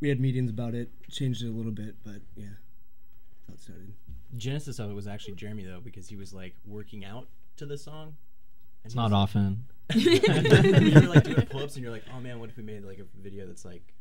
we 0.00 0.08
had 0.08 0.20
meetings 0.20 0.50
about 0.50 0.74
it, 0.74 0.90
changed 1.10 1.42
it 1.42 1.48
a 1.48 1.52
little 1.52 1.72
bit, 1.72 1.96
but 2.04 2.20
yeah, 2.36 2.46
that's 3.48 3.48
how 3.48 3.54
it 3.54 3.60
started. 3.60 3.94
Genesis 4.36 4.78
of 4.78 4.90
it 4.90 4.94
was 4.94 5.06
actually 5.06 5.34
Jeremy 5.34 5.64
though, 5.64 5.80
because 5.80 6.08
he 6.08 6.16
was 6.16 6.32
like 6.34 6.54
working 6.66 7.04
out 7.04 7.28
to 7.56 7.66
the 7.66 7.78
song. 7.78 8.16
It's 8.84 8.94
not 8.94 9.04
was- 9.10 9.12
often. 9.12 9.66
you 9.94 10.10
were 10.94 11.00
like 11.02 11.22
doing 11.22 11.46
pull-ups, 11.46 11.76
and 11.76 11.84
you're 11.84 11.92
like, 11.92 12.02
"Oh 12.12 12.20
man, 12.20 12.40
what 12.40 12.48
if 12.50 12.56
we 12.56 12.64
made 12.64 12.84
like 12.84 12.98
a 12.98 13.04
video 13.20 13.46
that's 13.46 13.64
like?" 13.64 13.92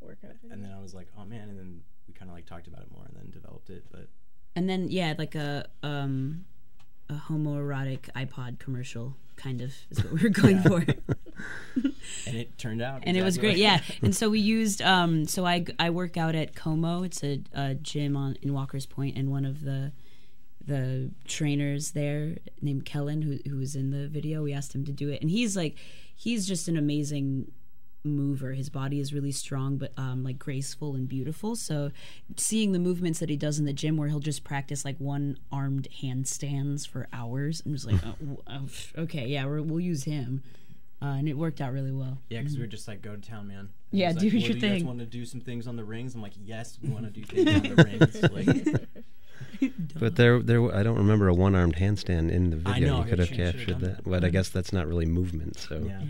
Workout. 0.00 0.36
And 0.50 0.64
then 0.64 0.72
I 0.72 0.80
was 0.80 0.94
like, 0.94 1.08
"Oh 1.18 1.24
man," 1.24 1.48
and 1.50 1.58
then 1.58 1.80
we 2.06 2.14
kind 2.14 2.30
of 2.30 2.34
like 2.36 2.46
talked 2.46 2.66
about 2.66 2.80
it 2.82 2.90
more, 2.92 3.04
and 3.04 3.14
then 3.16 3.30
developed 3.30 3.68
it. 3.68 3.84
But 3.90 4.08
And 4.56 4.70
then 4.70 4.88
yeah, 4.88 5.14
like 5.18 5.34
a 5.34 5.66
um 5.82 6.44
a 7.10 7.14
homoerotic 7.14 8.08
iPod 8.16 8.58
commercial 8.58 9.16
kind 9.36 9.60
of 9.60 9.74
is 9.90 10.02
what 10.02 10.12
we 10.14 10.22
were 10.22 10.28
going 10.30 10.60
for. 10.60 10.84
and 12.26 12.36
it 12.36 12.58
turned 12.58 12.82
out, 12.82 13.02
and 13.04 13.16
it 13.16 13.22
was 13.22 13.38
great. 13.38 13.56
Yeah, 13.56 13.80
and 14.02 14.14
so 14.14 14.28
we 14.28 14.40
used. 14.56 14.82
Um, 14.82 15.26
so 15.26 15.46
I 15.46 15.64
I 15.78 15.90
work 15.90 16.16
out 16.16 16.34
at 16.34 16.54
Como. 16.54 17.02
It's 17.02 17.22
a, 17.22 17.40
a 17.52 17.74
gym 17.74 18.16
on 18.16 18.36
in 18.42 18.52
Walker's 18.52 18.86
Point, 18.86 19.16
and 19.16 19.30
one 19.30 19.44
of 19.44 19.62
the 19.62 19.92
the 20.64 21.10
trainers 21.26 21.92
there 21.92 22.36
named 22.60 22.84
Kellen, 22.84 23.22
who 23.22 23.38
who 23.48 23.56
was 23.56 23.74
in 23.74 23.90
the 23.90 24.08
video, 24.08 24.42
we 24.42 24.52
asked 24.52 24.74
him 24.74 24.84
to 24.84 24.92
do 24.92 25.08
it, 25.08 25.20
and 25.20 25.30
he's 25.30 25.56
like, 25.56 25.76
he's 26.14 26.46
just 26.46 26.68
an 26.68 26.76
amazing 26.76 27.50
mover. 28.04 28.52
His 28.52 28.68
body 28.68 29.00
is 29.00 29.12
really 29.12 29.32
strong, 29.32 29.76
but 29.76 29.92
um, 29.96 30.24
like 30.24 30.38
graceful 30.38 30.94
and 30.94 31.08
beautiful. 31.08 31.56
So 31.56 31.90
seeing 32.36 32.72
the 32.72 32.78
movements 32.78 33.18
that 33.20 33.28
he 33.28 33.36
does 33.36 33.58
in 33.58 33.64
the 33.64 33.72
gym, 33.72 33.96
where 33.96 34.08
he'll 34.08 34.20
just 34.20 34.44
practice 34.44 34.84
like 34.84 34.98
one 34.98 35.38
armed 35.50 35.88
handstands 36.02 36.86
for 36.86 37.08
hours, 37.12 37.62
I'm 37.64 37.72
just 37.72 37.86
like, 37.86 38.00
oh, 38.48 38.68
okay, 38.96 39.26
yeah, 39.26 39.44
we're, 39.46 39.62
we'll 39.62 39.80
use 39.80 40.04
him. 40.04 40.42
Uh, 41.00 41.06
and 41.06 41.28
it 41.28 41.34
worked 41.34 41.60
out 41.60 41.72
really 41.72 41.92
well. 41.92 42.18
Yeah, 42.28 42.40
because 42.40 42.56
we 42.56 42.60
were 42.62 42.66
just 42.66 42.88
like, 42.88 43.02
go 43.02 43.14
to 43.14 43.20
town, 43.20 43.46
man. 43.48 43.58
And 43.58 43.68
Yeah, 43.92 44.08
was 44.12 44.16
do 44.16 44.26
like, 44.26 44.32
well, 44.32 44.40
your 44.42 44.48
do 44.48 44.54
you 44.54 44.60
guys 44.60 44.78
thing. 44.80 44.86
want 44.86 44.98
to 44.98 45.06
do 45.06 45.24
some 45.24 45.40
things 45.40 45.66
on 45.68 45.76
the 45.76 45.84
rings? 45.84 46.14
I'm 46.16 46.22
like, 46.22 46.32
yes, 46.42 46.76
we 46.82 46.88
want 46.88 47.04
to 47.04 47.10
do 47.10 47.22
things 47.24 47.48
on 47.48 47.76
the 47.76 47.84
rings. 47.84 48.80
Like, 49.60 49.72
but 49.98 50.16
there, 50.16 50.40
there. 50.40 50.56
w- 50.58 50.74
I 50.74 50.82
don't 50.82 50.96
remember 50.96 51.28
a 51.28 51.34
one-armed 51.34 51.76
handstand 51.76 52.30
in 52.32 52.50
the 52.50 52.56
video. 52.56 52.72
I 52.72 52.78
know, 52.80 52.98
you 53.04 53.08
could 53.10 53.18
have 53.20 53.28
should- 53.28 53.36
should've 53.36 53.54
captured 53.56 53.80
that, 53.80 53.96
that. 54.04 54.10
but 54.10 54.24
I 54.24 54.28
guess 54.30 54.48
that's 54.48 54.72
not 54.72 54.86
really 54.88 55.06
movement. 55.06 55.56
So 55.58 55.82
yeah. 55.86 56.00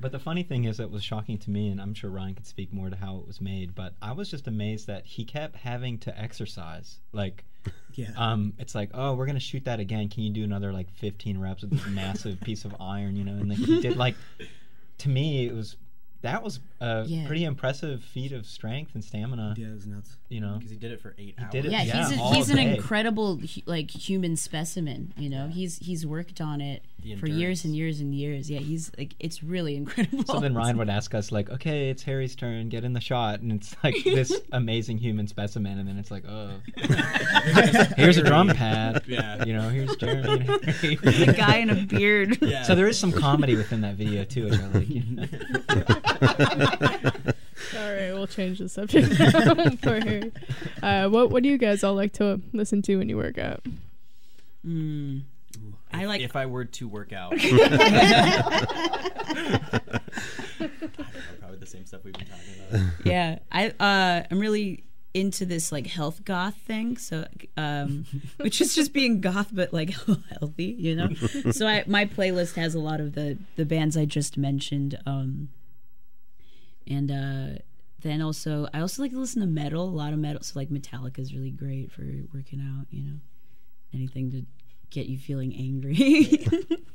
But 0.00 0.12
the 0.12 0.18
funny 0.18 0.42
thing 0.42 0.64
is, 0.64 0.80
it 0.80 0.90
was 0.90 1.02
shocking 1.02 1.38
to 1.38 1.50
me, 1.50 1.68
and 1.70 1.80
I'm 1.80 1.94
sure 1.94 2.10
Ryan 2.10 2.34
could 2.34 2.46
speak 2.46 2.72
more 2.72 2.90
to 2.90 2.96
how 2.96 3.16
it 3.18 3.26
was 3.26 3.40
made. 3.40 3.74
But 3.74 3.94
I 4.02 4.12
was 4.12 4.30
just 4.30 4.46
amazed 4.46 4.86
that 4.88 5.06
he 5.06 5.24
kept 5.24 5.56
having 5.56 5.98
to 6.00 6.18
exercise. 6.20 6.98
Like, 7.12 7.44
Yeah. 7.96 8.10
um, 8.16 8.54
it's 8.58 8.74
like, 8.74 8.90
oh, 8.92 9.14
we're 9.14 9.26
gonna 9.26 9.38
shoot 9.38 9.64
that 9.66 9.78
again. 9.78 10.08
Can 10.08 10.24
you 10.24 10.30
do 10.30 10.42
another 10.42 10.72
like 10.72 10.90
15 10.94 11.38
reps 11.38 11.62
with 11.62 11.70
this 11.70 11.86
massive 11.86 12.40
piece 12.40 12.64
of 12.64 12.74
iron? 12.80 13.14
You 13.16 13.22
know, 13.24 13.32
and 13.34 13.48
like 13.48 13.58
he 13.58 13.80
did 13.80 13.96
like. 13.96 14.16
To 14.98 15.08
me, 15.08 15.46
it 15.46 15.54
was 15.54 15.76
that 16.22 16.42
was 16.42 16.58
a 16.80 17.04
Yeah. 17.06 17.26
pretty 17.26 17.44
impressive 17.44 18.02
feat 18.02 18.32
of 18.32 18.46
strength 18.46 18.94
and 18.94 19.04
stamina. 19.04 19.54
Yeah, 19.56 19.68
it 19.68 19.74
was 19.74 19.86
nuts. 19.86 20.16
You 20.34 20.40
know, 20.40 20.54
Because 20.56 20.72
he 20.72 20.76
did 20.76 20.90
it 20.90 21.00
for 21.00 21.14
eight 21.16 21.36
He 21.38 21.44
hours. 21.44 21.52
did 21.52 21.64
it- 21.66 21.70
yeah, 21.70 21.82
yeah, 21.84 22.08
he's 22.08 22.18
a, 22.18 22.34
he's 22.34 22.50
an 22.50 22.58
incredible 22.58 23.40
like 23.66 23.88
human 23.90 24.34
specimen. 24.36 25.12
You 25.16 25.30
know, 25.30 25.46
he's 25.46 25.78
he's 25.78 26.04
worked 26.04 26.40
on 26.40 26.60
it 26.60 26.82
for 27.20 27.28
years 27.28 27.64
and 27.64 27.76
years 27.76 28.00
and 28.00 28.12
years. 28.12 28.50
Yeah, 28.50 28.58
he's 28.58 28.90
like 28.98 29.14
it's 29.20 29.44
really 29.44 29.76
incredible. 29.82 30.24
So 30.24 30.40
then 30.40 30.52
Ryan 30.56 30.76
would 30.78 30.88
ask 30.90 31.14
us 31.14 31.30
like, 31.30 31.50
"Okay, 31.50 31.88
it's 31.90 32.02
Harry's 32.02 32.34
turn. 32.34 32.68
Get 32.68 32.82
in 32.82 32.94
the 32.94 33.00
shot." 33.00 33.40
And 33.42 33.52
it's 33.52 33.76
like 33.84 33.94
this 34.04 34.32
amazing 34.50 34.98
human 34.98 35.28
specimen, 35.28 35.78
and 35.78 35.88
then 35.88 35.98
it's 35.98 36.10
like, 36.10 36.24
"Oh, 36.28 36.50
here's 37.96 38.16
a 38.16 38.22
drum 38.24 38.48
pad. 38.48 39.02
Yeah. 39.06 39.44
you 39.44 39.52
know, 39.52 39.68
here's 39.68 39.94
Jeremy." 39.96 40.46
And 40.48 40.64
Harry. 40.64 40.96
the 40.96 41.34
guy 41.36 41.58
in 41.58 41.70
a 41.70 41.76
beard. 41.76 42.38
Yeah. 42.42 42.64
So 42.64 42.74
there 42.74 42.88
is 42.88 42.98
some 42.98 43.12
comedy 43.12 43.54
within 43.54 43.82
that 43.82 43.94
video 43.94 44.24
too, 44.24 44.46
which 44.46 44.58
I 44.58 44.66
like. 44.66 44.88
you 44.88 45.02
know. 45.10 45.26
All 47.84 47.92
right, 47.92 48.12
we'll 48.14 48.26
change 48.26 48.58
the 48.60 48.68
subject 48.68 49.18
now 49.18 49.70
for 49.82 50.00
her. 50.00 50.22
Uh, 50.82 51.08
what 51.10 51.30
What 51.30 51.42
do 51.42 51.48
you 51.50 51.58
guys 51.58 51.84
all 51.84 51.94
like 51.94 52.12
to 52.14 52.40
listen 52.52 52.80
to 52.82 52.96
when 52.96 53.08
you 53.10 53.16
work 53.16 53.36
out? 53.38 53.62
Mm. 54.66 55.22
I 55.92 56.06
like 56.06 56.22
If 56.22 56.34
I 56.34 56.46
were 56.46 56.64
to 56.64 56.88
work 56.88 57.12
out. 57.12 57.32
Probably 57.38 57.50
the 61.58 61.66
same 61.66 61.84
stuff 61.86 62.02
we've 62.04 62.14
been 62.14 62.26
talking 62.26 62.54
about. 62.70 62.80
yeah 63.04 63.38
i 63.52 63.68
uh 63.80 64.22
i'm 64.30 64.38
really 64.38 64.82
into 65.12 65.44
this 65.46 65.70
like 65.72 65.86
health 65.86 66.24
goth 66.24 66.56
thing 66.56 66.96
so 66.96 67.24
um 67.56 68.04
which 68.38 68.60
is 68.60 68.74
just 68.74 68.92
being 68.92 69.20
goth 69.20 69.48
but 69.52 69.72
like 69.72 69.90
healthy 70.38 70.64
you 70.78 70.94
know 70.96 71.08
so 71.52 71.66
i 71.66 71.84
my 71.86 72.04
playlist 72.04 72.54
has 72.56 72.74
a 72.74 72.80
lot 72.80 73.00
of 73.00 73.14
the 73.14 73.38
the 73.56 73.64
bands 73.64 73.96
i 73.96 74.04
just 74.04 74.36
mentioned 74.36 74.98
um 75.06 75.48
and 76.86 77.10
uh 77.10 77.58
then 78.04 78.22
also 78.22 78.68
i 78.72 78.78
also 78.80 79.02
like 79.02 79.10
to 79.10 79.18
listen 79.18 79.40
to 79.40 79.46
metal 79.48 79.84
a 79.84 79.90
lot 79.90 80.12
of 80.12 80.18
metal 80.20 80.40
so 80.42 80.56
like 80.58 80.70
metallica 80.70 81.18
is 81.18 81.34
really 81.34 81.50
great 81.50 81.90
for 81.90 82.06
working 82.32 82.60
out 82.60 82.86
you 82.90 83.02
know 83.02 83.16
anything 83.92 84.30
to 84.30 84.44
get 84.90 85.06
you 85.06 85.18
feeling 85.18 85.52
angry 85.56 86.46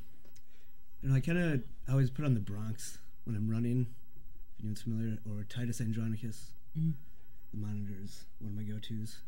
And 1.02 1.14
I 1.14 1.22
kind 1.22 1.38
of 1.38 1.64
always 1.90 2.10
put 2.10 2.26
on 2.26 2.34
the 2.34 2.40
Bronx 2.40 2.98
when 3.24 3.36
I'm 3.36 3.50
running. 3.50 3.88
If 4.58 4.60
anyone's 4.64 4.82
familiar, 4.82 5.18
or 5.26 5.46
Titus 5.46 5.80
Andronicus. 5.80 6.52
Mm. 6.78 6.94
The 7.54 7.58
Monitors, 7.58 8.26
one 8.40 8.52
of 8.52 8.58
my 8.58 8.64
go-tos. 8.64 9.20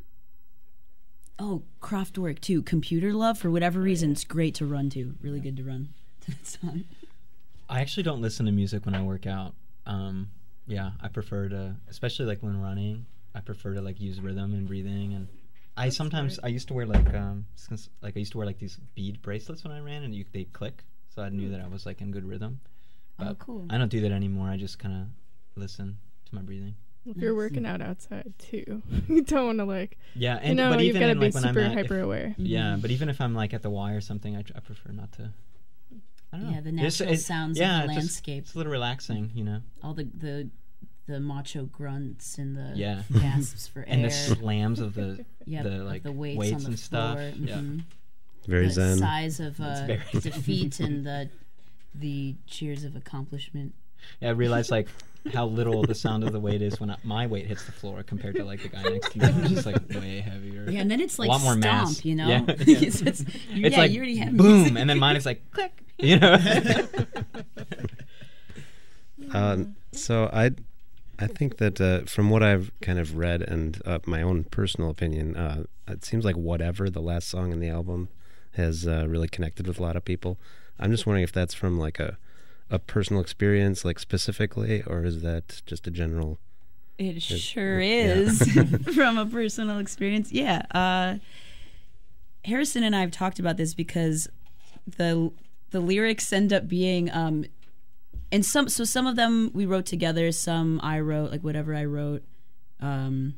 oh 1.38 1.62
Kraftwerk 1.80 2.40
too 2.40 2.62
computer 2.62 3.12
love 3.12 3.38
for 3.38 3.50
whatever 3.50 3.80
reason 3.80 4.12
it's 4.12 4.22
great 4.22 4.54
to 4.56 4.66
run 4.66 4.90
to 4.90 5.14
really 5.22 5.40
good 5.40 5.56
to 5.56 5.64
run 5.64 5.88
to 6.20 6.30
that 6.30 6.46
song 6.46 6.84
I 7.68 7.80
actually 7.80 8.02
don't 8.02 8.20
listen 8.20 8.44
to 8.46 8.52
music 8.52 8.84
when 8.84 8.94
I 8.94 9.02
work 9.02 9.26
out. 9.26 9.54
Um, 9.86 10.28
yeah, 10.66 10.90
I 11.00 11.08
prefer 11.08 11.48
to, 11.48 11.76
especially 11.88 12.26
like 12.26 12.42
when 12.42 12.60
running. 12.60 13.06
I 13.34 13.40
prefer 13.40 13.74
to 13.74 13.80
like 13.80 13.98
use 14.00 14.20
rhythm 14.20 14.52
and 14.52 14.66
breathing, 14.68 15.14
and 15.14 15.26
I 15.76 15.88
sometimes 15.88 16.38
I 16.42 16.48
used 16.48 16.68
to 16.68 16.74
wear 16.74 16.84
like 16.86 17.12
um 17.14 17.46
since- 17.56 17.88
like 18.02 18.16
I 18.16 18.20
used 18.20 18.32
to 18.32 18.38
wear 18.38 18.46
like 18.46 18.58
these 18.58 18.78
bead 18.94 19.22
bracelets 19.22 19.64
when 19.64 19.72
I 19.72 19.80
ran, 19.80 20.02
and 20.02 20.14
you 20.14 20.24
they 20.32 20.44
click, 20.44 20.84
so 21.14 21.22
I 21.22 21.28
knew 21.30 21.48
that 21.50 21.60
I 21.60 21.68
was 21.68 21.86
like 21.86 22.00
in 22.00 22.10
good 22.10 22.24
rhythm. 22.26 22.60
Oh, 23.18 23.34
cool. 23.34 23.66
I 23.70 23.78
don't 23.78 23.90
do 23.90 24.00
that 24.02 24.12
anymore. 24.12 24.48
I 24.48 24.56
just 24.56 24.78
kind 24.78 24.94
of 24.94 25.06
listen 25.60 25.98
to 26.26 26.34
my 26.34 26.42
breathing. 26.42 26.74
If 27.04 27.16
you're 27.16 27.34
working 27.34 27.66
out 27.66 27.80
outside 27.80 28.32
too, 28.38 28.82
you 29.08 29.22
don't 29.22 29.46
want 29.46 29.58
to 29.58 29.64
like. 29.64 29.98
Yeah, 30.14 30.36
and 30.36 30.48
you 30.50 30.54
know, 30.54 30.70
but 30.70 30.80
you've 30.84 30.94
even 30.96 31.00
got 31.00 31.06
to 31.06 31.12
in, 31.12 31.18
be 31.18 31.30
like 31.30 31.44
super 31.44 31.60
if- 31.60 31.72
hyper 31.72 32.00
aware. 32.00 32.34
Yeah, 32.38 32.76
but 32.80 32.90
even 32.90 33.08
if 33.08 33.20
I'm 33.20 33.34
like 33.34 33.54
at 33.54 33.62
the 33.62 33.70
Y 33.70 33.92
or 33.92 34.00
something, 34.00 34.36
I, 34.36 34.42
tr- 34.42 34.52
I 34.56 34.60
prefer 34.60 34.92
not 34.92 35.10
to. 35.12 35.30
I 36.32 36.38
don't 36.38 36.46
know. 36.46 36.52
Yeah, 36.54 36.60
the 36.62 36.68
It's- 36.70 36.82
natural 37.00 37.08
it's- 37.10 37.26
sounds 37.26 37.58
yeah, 37.58 37.82
of 37.82 37.88
the 37.88 37.92
it's 37.92 37.94
just- 37.94 38.06
landscape. 38.26 38.44
it's 38.44 38.54
a 38.54 38.58
little 38.58 38.72
relaxing, 38.72 39.30
you 39.34 39.44
know. 39.44 39.62
All 39.82 39.94
the 39.94 40.04
the 40.04 40.48
the 41.06 41.18
macho 41.20 41.64
grunts 41.66 42.38
and 42.38 42.56
the 42.56 42.72
Yeah. 42.76 43.02
gasps 43.12 43.66
for 43.66 43.80
air 43.80 43.86
and 43.88 44.04
the 44.04 44.10
slams 44.10 44.78
of 44.80 44.94
the 44.94 45.24
Yep, 45.46 45.64
the 45.64 45.70
like 45.84 46.02
the 46.04 46.12
weights, 46.12 46.52
on 46.52 46.60
the 46.60 46.66
and 46.68 46.78
stuff. 46.78 47.18
floor. 47.18 47.32
Yeah. 47.38 47.62
Very 48.46 48.66
the 48.68 48.72
zen. 48.72 48.98
size 48.98 49.40
of 49.40 49.60
uh, 49.60 49.86
defeat 50.12 50.80
and 50.80 51.04
the 51.04 51.28
the 51.94 52.36
cheers 52.46 52.84
of 52.84 52.96
accomplishment. 52.96 53.74
Yeah, 54.20 54.28
I 54.28 54.32
realized 54.32 54.70
like 54.70 54.88
how 55.32 55.46
little 55.46 55.82
the 55.82 55.94
sound 55.94 56.24
of 56.24 56.32
the 56.32 56.40
weight 56.40 56.62
is 56.62 56.80
when 56.80 56.90
I, 56.90 56.96
my 57.04 57.26
weight 57.26 57.46
hits 57.46 57.64
the 57.64 57.72
floor 57.72 58.02
compared 58.02 58.34
to 58.36 58.44
like 58.44 58.62
the 58.62 58.68
guy 58.68 58.82
next 58.82 59.12
to 59.12 59.18
me, 59.18 59.26
which 59.42 59.52
is 59.52 59.66
like 59.66 59.88
way 59.90 60.20
heavier. 60.20 60.68
Yeah, 60.68 60.80
and 60.80 60.90
then 60.90 61.00
it's 61.00 61.18
like 61.18 61.28
a 61.28 61.32
like 61.32 61.40
lot 61.40 61.44
more 61.44 61.62
stomp, 61.62 61.88
mass. 61.88 62.04
you 62.04 62.14
know? 62.16 62.28
Yeah, 62.28 62.42
It's- 62.48 63.00
it's- 63.02 63.20
you- 63.50 63.66
It's 63.66 63.74
yeah, 63.76 63.78
like 63.82 63.90
you 63.92 63.98
already 63.98 64.16
have 64.16 64.36
boom, 64.36 64.58
music. 64.62 64.78
and 64.78 64.90
then 64.90 64.98
mine 64.98 65.16
is 65.16 65.24
like 65.26 65.48
click. 65.52 65.72
You 65.98 66.18
know. 66.18 66.36
Um, 69.32 69.76
so 69.92 70.28
I, 70.32 70.50
I 71.18 71.26
think 71.26 71.58
that 71.58 71.80
uh, 71.80 72.00
from 72.06 72.28
what 72.28 72.42
I've 72.42 72.70
kind 72.80 72.98
of 72.98 73.16
read 73.16 73.40
and 73.42 73.80
uh, 73.86 74.00
my 74.04 74.20
own 74.20 74.44
personal 74.44 74.90
opinion, 74.90 75.36
uh, 75.36 75.64
it 75.88 76.04
seems 76.04 76.24
like 76.24 76.36
whatever 76.36 76.90
the 76.90 77.00
last 77.00 77.28
song 77.28 77.52
in 77.52 77.60
the 77.60 77.68
album 77.68 78.08
has 78.54 78.86
uh, 78.86 79.06
really 79.08 79.28
connected 79.28 79.66
with 79.66 79.78
a 79.78 79.82
lot 79.82 79.96
of 79.96 80.04
people. 80.04 80.38
I'm 80.78 80.90
just 80.90 81.06
wondering 81.06 81.24
if 81.24 81.32
that's 81.32 81.54
from 81.54 81.78
like 81.78 81.98
a, 82.00 82.18
a 82.72 82.78
personal 82.78 83.20
experience, 83.22 83.84
like 83.84 83.98
specifically, 83.98 84.82
or 84.86 85.04
is 85.04 85.20
that 85.22 85.62
just 85.66 85.86
a 85.86 85.90
general 85.90 86.38
It 86.98 87.16
It- 87.16 87.22
sure 87.22 87.80
yeah. 87.80 88.14
is 88.14 88.38
from 88.94 89.18
a 89.18 89.26
personal 89.26 89.78
experience. 89.78 90.32
Yeah. 90.32 90.62
Uh, 90.72 91.18
Harrison 92.44 92.82
and 92.82 92.96
I 92.96 93.00
have 93.00 93.10
talked 93.12 93.38
about 93.38 93.56
this 93.56 93.74
because 93.74 94.28
the 94.96 95.30
the 95.70 95.80
lyrics 95.80 96.32
end 96.32 96.52
up 96.52 96.66
being 96.68 97.10
um 97.12 97.44
and 98.32 98.44
some 98.44 98.68
so 98.68 98.84
some 98.84 99.06
of 99.06 99.16
them 99.16 99.50
we 99.54 99.64
wrote 99.66 99.86
together, 99.86 100.32
some 100.32 100.80
I 100.82 101.00
wrote, 101.00 101.30
like 101.30 101.42
whatever 101.42 101.74
I 101.74 101.84
wrote. 101.84 102.22
Um 102.80 103.34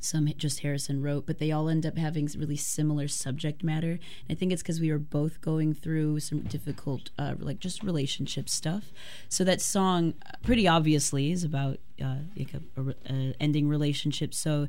some 0.00 0.32
just 0.36 0.60
Harrison 0.60 1.02
wrote, 1.02 1.26
but 1.26 1.38
they 1.38 1.50
all 1.50 1.68
end 1.68 1.84
up 1.84 1.96
having 1.96 2.28
really 2.38 2.56
similar 2.56 3.08
subject 3.08 3.64
matter. 3.64 3.92
And 3.92 4.30
I 4.30 4.34
think 4.34 4.52
it's 4.52 4.62
because 4.62 4.80
we 4.80 4.92
were 4.92 4.98
both 4.98 5.40
going 5.40 5.74
through 5.74 6.20
some 6.20 6.40
difficult, 6.40 7.10
uh, 7.18 7.34
like 7.38 7.58
just 7.58 7.82
relationship 7.82 8.48
stuff. 8.48 8.92
So 9.28 9.44
that 9.44 9.60
song, 9.60 10.14
uh, 10.26 10.32
pretty 10.42 10.68
obviously, 10.68 11.32
is 11.32 11.44
about 11.44 11.78
uh, 12.02 12.18
like 12.36 12.54
a, 12.54 12.80
a, 12.80 12.94
a 13.12 13.34
ending 13.40 13.68
relationship. 13.68 14.34
So, 14.34 14.68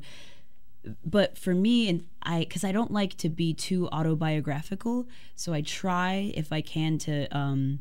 but 1.04 1.36
for 1.36 1.54
me, 1.54 1.88
and 1.88 2.06
I, 2.22 2.40
because 2.40 2.64
I 2.64 2.72
don't 2.72 2.90
like 2.90 3.16
to 3.18 3.28
be 3.28 3.54
too 3.54 3.88
autobiographical, 3.88 5.06
so 5.36 5.52
I 5.52 5.60
try 5.60 6.32
if 6.34 6.52
I 6.52 6.60
can 6.60 6.98
to. 6.98 7.26
Um, 7.36 7.80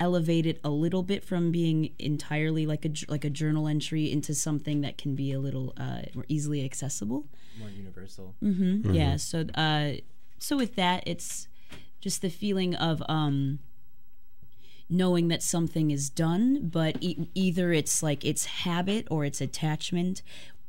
elevate 0.00 0.46
it 0.46 0.58
a 0.64 0.70
little 0.70 1.02
bit 1.02 1.22
from 1.24 1.52
being 1.52 1.90
entirely 1.98 2.64
like 2.66 2.84
a 2.84 2.88
j- 2.88 3.06
like 3.08 3.24
a 3.24 3.30
journal 3.30 3.68
entry 3.68 4.10
into 4.10 4.34
something 4.34 4.80
that 4.80 4.96
can 4.98 5.14
be 5.14 5.30
a 5.32 5.38
little 5.38 5.72
uh, 5.76 6.02
more 6.14 6.24
easily 6.28 6.64
accessible. 6.64 7.26
More 7.58 7.68
universal. 7.70 8.34
hmm 8.40 8.94
Yeah. 8.94 9.16
So, 9.16 9.44
uh, 9.54 9.92
so 10.38 10.56
with 10.56 10.74
that, 10.76 11.02
it's 11.06 11.46
just 12.00 12.22
the 12.22 12.30
feeling 12.30 12.74
of 12.74 13.02
um, 13.08 13.58
knowing 14.88 15.28
that 15.28 15.42
something 15.42 15.90
is 15.90 16.10
done, 16.10 16.68
but 16.68 16.96
e- 17.00 17.28
either 17.34 17.72
it's 17.72 18.02
like 18.02 18.24
it's 18.24 18.46
habit 18.46 19.06
or 19.10 19.24
it's 19.24 19.40
attachment. 19.40 20.22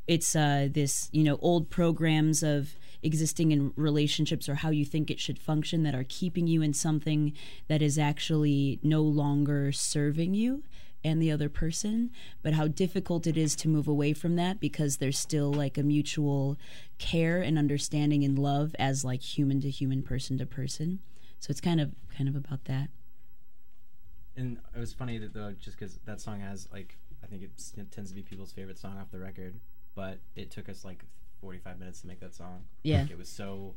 It's 0.06 0.36
uh, 0.36 0.68
this 0.70 1.08
you 1.12 1.24
know 1.24 1.38
old 1.40 1.70
programs 1.70 2.42
of 2.42 2.74
existing 3.02 3.50
in 3.50 3.72
relationships 3.76 4.48
or 4.48 4.56
how 4.56 4.70
you 4.70 4.84
think 4.84 5.10
it 5.10 5.20
should 5.20 5.38
function 5.38 5.82
that 5.82 5.94
are 5.94 6.06
keeping 6.08 6.46
you 6.46 6.62
in 6.62 6.72
something 6.72 7.32
that 7.68 7.82
is 7.82 7.98
actually 7.98 8.78
no 8.82 9.02
longer 9.02 9.72
serving 9.72 10.34
you 10.34 10.62
and 11.04 11.20
the 11.20 11.32
other 11.32 11.48
person, 11.48 12.10
but 12.42 12.52
how 12.52 12.68
difficult 12.68 13.26
it 13.26 13.36
is 13.36 13.56
to 13.56 13.68
move 13.68 13.88
away 13.88 14.12
from 14.12 14.36
that 14.36 14.60
because 14.60 14.98
there's 14.98 15.18
still 15.18 15.52
like 15.52 15.76
a 15.76 15.82
mutual 15.82 16.56
care 16.98 17.40
and 17.40 17.58
understanding 17.58 18.22
and 18.24 18.38
love 18.38 18.74
as 18.78 19.04
like 19.04 19.20
human 19.20 19.60
to 19.60 19.70
human, 19.70 20.02
person 20.02 20.38
to 20.38 20.46
person. 20.46 21.00
So 21.40 21.50
it's 21.50 21.60
kind 21.60 21.80
of 21.80 21.92
kind 22.16 22.28
of 22.28 22.36
about 22.36 22.66
that. 22.66 22.88
And 24.36 24.58
it 24.74 24.78
was 24.78 24.92
funny 24.92 25.18
that 25.18 25.34
though, 25.34 25.52
just 25.52 25.78
because 25.78 25.98
that 26.04 26.20
song 26.20 26.40
has 26.40 26.68
like, 26.72 26.96
I 27.22 27.26
think 27.26 27.42
it 27.42 27.90
tends 27.90 28.10
to 28.10 28.14
be 28.14 28.22
people's 28.22 28.52
favorite 28.52 28.78
song 28.78 28.96
off 28.98 29.10
the 29.10 29.18
record, 29.18 29.58
but 29.94 30.20
it 30.36 30.50
took 30.50 30.68
us 30.68 30.84
like 30.84 31.04
45 31.42 31.78
minutes 31.78 32.00
to 32.00 32.06
make 32.06 32.20
that 32.20 32.34
song. 32.34 32.62
Yeah. 32.82 33.02
Like, 33.02 33.10
it 33.10 33.18
was 33.18 33.28
so. 33.28 33.74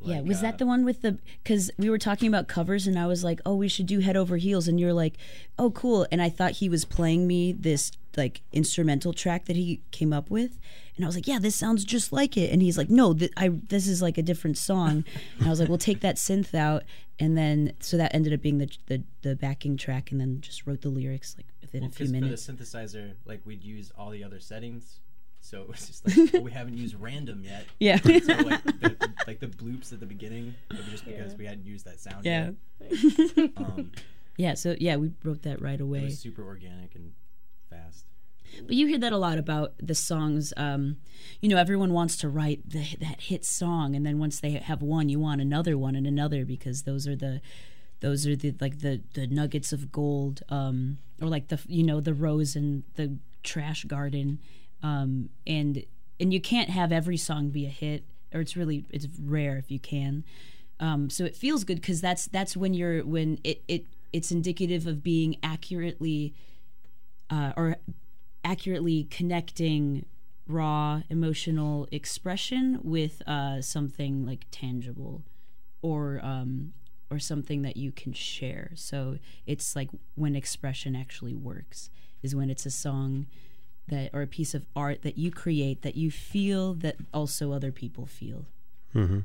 yeah, 0.00 0.20
was 0.20 0.38
uh, 0.38 0.42
that 0.42 0.58
the 0.58 0.66
one 0.66 0.84
with 0.84 1.00
the? 1.02 1.18
Because 1.42 1.70
we 1.78 1.88
were 1.88 1.98
talking 1.98 2.28
about 2.28 2.48
covers, 2.48 2.86
and 2.86 2.98
I 2.98 3.06
was 3.06 3.24
like, 3.24 3.40
"Oh, 3.46 3.54
we 3.54 3.68
should 3.68 3.86
do 3.86 4.00
Head 4.00 4.16
Over 4.16 4.36
Heels," 4.36 4.68
and 4.68 4.78
you're 4.78 4.92
like, 4.92 5.16
"Oh, 5.58 5.70
cool." 5.70 6.06
And 6.10 6.20
I 6.20 6.28
thought 6.28 6.52
he 6.52 6.68
was 6.68 6.84
playing 6.84 7.26
me 7.26 7.52
this 7.52 7.92
like 8.16 8.42
instrumental 8.52 9.12
track 9.12 9.46
that 9.46 9.56
he 9.56 9.80
came 9.92 10.12
up 10.12 10.30
with, 10.30 10.58
and 10.96 11.04
I 11.04 11.08
was 11.08 11.14
like, 11.14 11.28
"Yeah, 11.28 11.38
this 11.38 11.54
sounds 11.54 11.84
just 11.84 12.12
like 12.12 12.36
it." 12.36 12.52
And 12.52 12.60
he's 12.60 12.76
like, 12.76 12.90
"No, 12.90 13.14
th- 13.14 13.32
I 13.36 13.48
this 13.48 13.86
is 13.86 14.02
like 14.02 14.18
a 14.18 14.22
different 14.22 14.58
song." 14.58 15.04
and 15.38 15.46
I 15.46 15.50
was 15.50 15.60
like, 15.60 15.68
"Well, 15.68 15.78
take 15.78 16.00
that 16.00 16.16
synth 16.16 16.54
out," 16.54 16.82
and 17.20 17.38
then 17.38 17.74
so 17.78 17.96
that 17.96 18.12
ended 18.14 18.32
up 18.32 18.42
being 18.42 18.58
the 18.58 18.70
the, 18.86 19.02
the 19.22 19.36
backing 19.36 19.76
track, 19.76 20.10
and 20.10 20.20
then 20.20 20.40
just 20.40 20.66
wrote 20.66 20.82
the 20.82 20.88
lyrics 20.88 21.36
like 21.38 21.46
within 21.60 21.82
Well, 21.82 21.90
a 21.90 21.92
few 21.92 22.08
minutes. 22.08 22.46
For 22.46 22.52
the 22.52 22.64
synthesizer, 22.64 23.12
like 23.24 23.42
we'd 23.44 23.62
use 23.62 23.92
all 23.96 24.10
the 24.10 24.24
other 24.24 24.40
settings, 24.40 24.98
so 25.44 25.60
it 25.60 25.68
was 25.68 25.86
just 25.86 26.08
like, 26.08 26.32
well, 26.32 26.42
we 26.42 26.50
haven't 26.52 26.78
used 26.78 26.94
random 26.98 27.42
yet. 27.44 27.66
Yeah. 27.78 27.96
So 27.98 28.08
like 28.10 28.64
the, 28.64 29.10
like 29.26 29.40
the 29.40 29.46
bloops 29.46 29.92
at 29.92 30.00
the 30.00 30.06
beginning, 30.06 30.54
it 30.70 30.78
was 30.78 30.86
just 30.86 31.04
because 31.04 31.34
we 31.36 31.44
hadn't 31.44 31.66
used 31.66 31.84
that 31.84 32.00
sound 32.00 32.24
Yeah. 32.24 32.52
yet. 32.80 33.50
Um, 33.58 33.92
yeah, 34.38 34.54
so 34.54 34.74
yeah, 34.80 34.96
we 34.96 35.12
wrote 35.22 35.42
that 35.42 35.60
right 35.60 35.74
it 35.80 35.82
away. 35.82 36.04
was 36.04 36.18
super 36.18 36.42
organic 36.44 36.94
and 36.94 37.12
fast. 37.68 38.06
But 38.66 38.74
you 38.76 38.86
hear 38.86 38.98
that 38.98 39.12
a 39.12 39.18
lot 39.18 39.36
about 39.36 39.74
the 39.82 39.94
songs. 39.94 40.52
Um, 40.56 40.96
you 41.42 41.48
know, 41.48 41.56
everyone 41.58 41.92
wants 41.92 42.16
to 42.18 42.28
write 42.28 42.60
the, 42.68 42.84
that 43.00 43.20
hit 43.22 43.44
song, 43.44 43.94
and 43.96 44.06
then 44.06 44.18
once 44.18 44.40
they 44.40 44.52
have 44.52 44.80
one, 44.80 45.08
you 45.08 45.18
want 45.20 45.40
another 45.40 45.76
one 45.76 45.94
and 45.96 46.06
another 46.06 46.44
because 46.46 46.84
those 46.84 47.06
are 47.08 47.16
the 47.16 47.40
those 48.00 48.26
are 48.26 48.36
the 48.36 48.54
like 48.60 48.78
the 48.80 49.02
the 49.14 49.26
nuggets 49.26 49.72
of 49.72 49.90
gold, 49.90 50.42
um, 50.48 50.98
or 51.20 51.28
like 51.28 51.48
the 51.48 51.60
you 51.66 51.82
know 51.82 52.00
the 52.00 52.14
rose 52.14 52.54
and 52.56 52.84
the 52.94 53.18
trash 53.42 53.84
garden, 53.86 54.38
um, 54.84 55.30
and 55.46 55.82
and 56.20 56.32
you 56.32 56.40
can't 56.40 56.70
have 56.70 56.92
every 56.92 57.16
song 57.16 57.48
be 57.48 57.66
a 57.66 57.70
hit, 57.70 58.04
or 58.32 58.40
it's 58.40 58.56
really 58.56 58.84
it's 58.90 59.08
rare 59.20 59.56
if 59.56 59.70
you 59.70 59.80
can. 59.80 60.22
Um, 60.78 61.08
so 61.08 61.24
it 61.24 61.34
feels 61.34 61.64
good 61.64 61.80
because 61.80 62.00
that's 62.00 62.26
that's 62.26 62.56
when 62.56 62.74
you're 62.74 63.04
when 63.04 63.38
it 63.42 63.64
it 63.66 63.86
it's 64.12 64.30
indicative 64.30 64.86
of 64.86 65.02
being 65.02 65.36
accurately 65.42 66.34
uh, 67.30 67.52
or 67.56 67.76
accurately 68.44 69.04
connecting 69.04 70.04
raw 70.46 71.00
emotional 71.08 71.88
expression 71.90 72.78
with 72.82 73.22
uh, 73.26 73.62
something 73.62 74.26
like 74.26 74.44
tangible 74.50 75.24
or 75.80 76.20
um, 76.22 76.74
or 77.10 77.18
something 77.18 77.62
that 77.62 77.78
you 77.78 77.90
can 77.90 78.12
share. 78.12 78.72
So 78.74 79.18
it's 79.46 79.74
like 79.74 79.88
when 80.14 80.36
expression 80.36 80.94
actually 80.94 81.34
works 81.34 81.88
is 82.22 82.34
when 82.34 82.50
it's 82.50 82.66
a 82.66 82.70
song 82.70 83.26
that 83.88 84.10
or 84.14 84.22
a 84.22 84.26
piece 84.26 84.54
of 84.54 84.64
art 84.74 85.02
that 85.02 85.18
you 85.18 85.30
create 85.30 85.82
that 85.82 85.94
you 85.96 86.10
feel 86.10 86.74
that 86.74 86.96
also 87.12 87.52
other 87.52 87.70
people 87.72 88.06
feel. 88.06 88.46
Mm-hmm. 88.94 89.20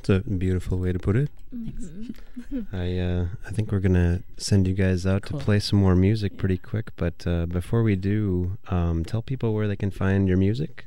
It's 0.00 0.08
a 0.08 0.20
beautiful 0.20 0.78
way 0.78 0.92
to 0.92 0.98
put 0.98 1.16
it. 1.16 1.30
Mm-hmm. 1.54 2.60
I 2.72 2.98
uh, 2.98 3.26
I 3.46 3.50
think 3.50 3.72
we're 3.72 3.80
gonna 3.80 4.22
send 4.36 4.68
you 4.68 4.74
guys 4.74 5.04
out 5.06 5.22
Cool. 5.22 5.38
to 5.40 5.44
play 5.44 5.58
some 5.58 5.78
more 5.80 5.96
music 5.96 6.36
pretty 6.36 6.56
quick. 6.58 6.92
But 6.96 7.26
uh, 7.26 7.46
before 7.46 7.82
we 7.82 7.96
do, 7.96 8.58
um, 8.68 9.04
tell 9.04 9.22
people 9.22 9.54
where 9.54 9.66
they 9.66 9.76
can 9.76 9.90
find 9.90 10.28
your 10.28 10.36
music. 10.36 10.86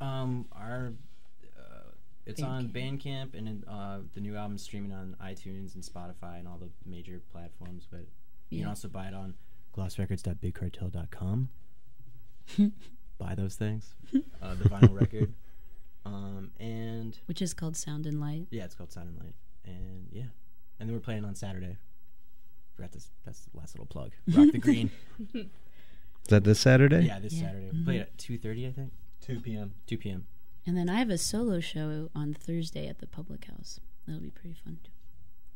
Um, 0.00 0.46
our 0.52 0.92
uh, 1.58 1.90
it's 2.24 2.42
on 2.42 2.68
Bandcamp 2.70 3.34
and 3.34 3.62
uh, 3.68 3.98
the 4.14 4.20
new 4.20 4.36
album's 4.36 4.62
streaming 4.62 4.92
on 4.92 5.16
iTunes 5.22 5.74
and 5.74 5.84
Spotify 5.84 6.38
and 6.38 6.48
all 6.48 6.58
the 6.58 6.70
major 6.86 7.20
platforms. 7.32 7.86
But 7.90 8.06
you 8.48 8.58
Yeah. 8.58 8.62
can 8.62 8.68
also 8.70 8.88
buy 8.88 9.06
it 9.08 9.14
on 9.14 9.34
glossrecords.bigcartel.com. 9.76 11.48
buy 13.18 13.34
those 13.34 13.54
things. 13.56 13.94
Uh, 14.42 14.54
the 14.54 14.68
vinyl 14.68 14.94
record. 14.98 15.32
Um, 16.04 16.52
and 16.60 17.18
Which 17.26 17.42
is 17.42 17.52
called 17.52 17.76
Sound 17.76 18.06
and 18.06 18.20
Light. 18.20 18.46
yeah, 18.50 18.64
it's 18.64 18.74
called 18.76 18.92
Sound 18.92 19.08
and 19.08 19.18
Light. 19.18 19.34
And 19.64 20.06
yeah, 20.12 20.26
and 20.78 20.88
then 20.88 20.94
we're 20.94 21.00
playing 21.00 21.24
on 21.24 21.34
Saturday. 21.34 21.76
Forgot 22.76 22.92
this. 22.92 23.10
That's 23.24 23.40
the 23.40 23.58
last 23.58 23.74
little 23.74 23.86
plug. 23.86 24.12
Rock 24.32 24.52
the 24.52 24.58
Green. 24.58 24.90
Is 25.34 25.46
that 26.28 26.44
this 26.44 26.60
Saturday? 26.60 27.06
yeah, 27.06 27.18
this 27.18 27.36
Saturday. 27.38 27.70
We 27.72 27.82
play 27.84 27.98
at 27.98 28.16
two 28.18 28.38
thirty, 28.38 28.66
I 28.66 28.70
think. 28.72 28.92
2 29.22 29.40
p.m. 29.40 29.74
Two 29.88 29.96
p.m. 29.98 30.26
And 30.64 30.76
then 30.76 30.88
I 30.88 30.98
have 30.98 31.10
a 31.10 31.18
solo 31.18 31.58
show 31.58 32.10
on 32.14 32.32
Thursday 32.34 32.86
at 32.86 33.00
the 33.00 33.06
Public 33.08 33.46
House. 33.46 33.80
That'll 34.06 34.22
be 34.22 34.30
pretty 34.30 34.54
fun 34.64 34.78
too. 34.84 34.90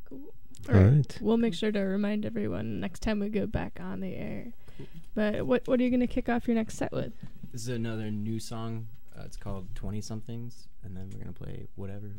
Cool. 0.09 0.33
All 0.75 0.81
right. 0.83 1.17
We'll 1.21 1.37
make 1.37 1.53
sure 1.53 1.71
to 1.71 1.79
remind 1.79 2.25
everyone 2.25 2.79
next 2.81 3.01
time 3.01 3.19
we 3.19 3.29
go 3.29 3.47
back 3.47 3.79
on 3.81 4.01
the 4.01 4.15
air. 4.15 4.53
But 5.15 5.45
what 5.45 5.67
what 5.67 5.79
are 5.79 5.83
you 5.83 5.89
going 5.89 5.99
to 6.01 6.07
kick 6.07 6.29
off 6.29 6.47
your 6.47 6.55
next 6.55 6.77
set 6.77 6.91
with? 6.91 7.13
This 7.51 7.63
is 7.63 7.67
another 7.69 8.09
new 8.11 8.39
song. 8.39 8.87
Uh, 9.17 9.23
it's 9.25 9.37
called 9.37 9.67
Twenty 9.75 10.01
Somethings, 10.01 10.67
and 10.83 10.95
then 10.95 11.09
we're 11.11 11.19
gonna 11.19 11.33
play 11.33 11.67
whatever. 11.75 12.11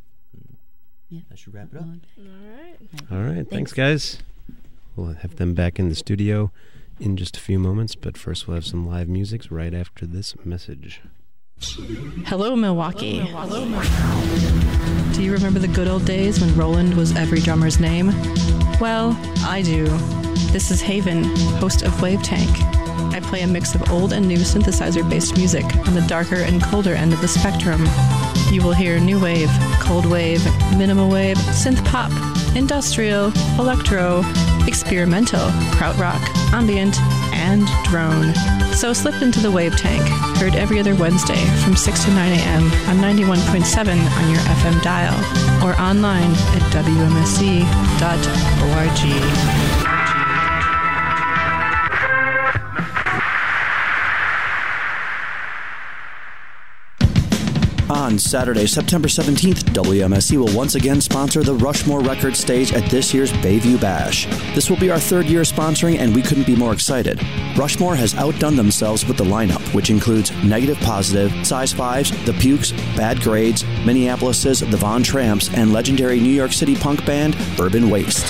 Yeah. 1.08 1.20
That 1.28 1.38
should 1.38 1.52
wrap 1.52 1.68
it 1.74 1.78
up. 1.78 1.84
All 1.84 2.24
right. 2.24 2.76
All 3.10 3.18
right. 3.22 3.48
Thanks, 3.48 3.72
Thanks. 3.72 3.72
guys. 3.72 4.18
We'll 4.96 5.12
have 5.14 5.36
them 5.36 5.52
back 5.54 5.78
in 5.78 5.88
the 5.90 5.94
studio 5.94 6.50
in 7.00 7.16
just 7.18 7.36
a 7.36 7.40
few 7.40 7.58
moments. 7.58 7.94
But 7.94 8.16
first, 8.16 8.46
we'll 8.48 8.54
have 8.54 8.64
some 8.64 8.86
live 8.88 9.08
music 9.08 9.42
right 9.50 9.74
after 9.74 10.06
this 10.06 10.34
message. 10.44 11.02
Hello, 12.26 12.56
Milwaukee. 12.56 13.18
Do 15.12 15.22
you 15.22 15.32
remember 15.32 15.58
the 15.58 15.70
good 15.72 15.86
old 15.86 16.04
days 16.04 16.40
when 16.40 16.54
Roland 16.56 16.94
was 16.94 17.14
every 17.14 17.40
drummer's 17.40 17.78
name? 17.78 18.08
Well, 18.80 19.16
I 19.44 19.62
do. 19.62 19.86
This 20.52 20.70
is 20.70 20.82
Haven, 20.82 21.24
host 21.56 21.80
of 21.80 22.02
Wave 22.02 22.22
Tank. 22.22 22.50
I 23.14 23.20
play 23.20 23.40
a 23.40 23.46
mix 23.46 23.74
of 23.74 23.90
old 23.90 24.12
and 24.12 24.28
new 24.28 24.36
synthesizer 24.36 25.08
based 25.08 25.38
music 25.38 25.64
on 25.86 25.94
the 25.94 26.04
darker 26.06 26.36
and 26.36 26.62
colder 26.62 26.92
end 26.94 27.14
of 27.14 27.22
the 27.22 27.26
spectrum. 27.26 27.86
You 28.50 28.62
will 28.62 28.74
hear 28.74 29.00
new 29.00 29.18
wave, 29.18 29.48
cold 29.80 30.04
wave, 30.04 30.44
minimal 30.76 31.08
wave, 31.08 31.38
synth 31.38 31.82
pop, 31.86 32.12
industrial, 32.54 33.32
electro, 33.58 34.22
experimental, 34.66 35.48
krautrock, 35.72 36.20
ambient, 36.52 37.00
and 37.32 37.66
drone. 37.84 38.34
So 38.74 38.92
slip 38.92 39.22
into 39.22 39.40
the 39.40 39.50
wave 39.50 39.74
tank, 39.78 40.02
heard 40.36 40.54
every 40.54 40.78
other 40.78 40.94
Wednesday 40.94 41.42
from 41.64 41.76
6 41.76 42.04
to 42.04 42.10
9 42.10 42.30
a.m. 42.30 42.64
on 42.90 42.98
91.7 42.98 43.88
on 43.88 44.30
your 44.30 44.40
FM 44.40 44.82
dial 44.82 45.16
or 45.64 45.74
online 45.80 46.30
at 46.30 46.62
wmse.org. 46.72 47.62
On 57.92 58.18
Saturday, 58.18 58.66
September 58.66 59.06
17th, 59.06 59.64
WMSE 59.74 60.38
will 60.38 60.56
once 60.56 60.76
again 60.76 60.98
sponsor 60.98 61.42
the 61.42 61.54
Rushmore 61.54 62.00
Records 62.00 62.38
stage 62.38 62.72
at 62.72 62.90
this 62.90 63.12
year's 63.12 63.30
Bayview 63.34 63.78
Bash. 63.78 64.24
This 64.54 64.70
will 64.70 64.78
be 64.78 64.90
our 64.90 64.98
third 64.98 65.26
year 65.26 65.42
sponsoring, 65.42 65.98
and 65.98 66.14
we 66.14 66.22
couldn't 66.22 66.46
be 66.46 66.56
more 66.56 66.72
excited. 66.72 67.22
Rushmore 67.54 67.94
has 67.94 68.14
outdone 68.14 68.56
themselves 68.56 69.04
with 69.04 69.18
the 69.18 69.24
lineup, 69.24 69.60
which 69.74 69.90
includes 69.90 70.32
Negative 70.42 70.78
Positive, 70.78 71.30
Size 71.46 71.74
5s, 71.74 72.24
The 72.24 72.32
Pukes, 72.32 72.72
Bad 72.96 73.20
Grades, 73.20 73.62
Minneapolis's 73.84 74.60
The 74.60 74.78
Von 74.78 75.02
Tramps, 75.02 75.52
and 75.52 75.74
legendary 75.74 76.18
New 76.18 76.30
York 76.30 76.54
City 76.54 76.74
punk 76.74 77.04
band 77.04 77.36
Urban 77.60 77.90
Waste. 77.90 78.26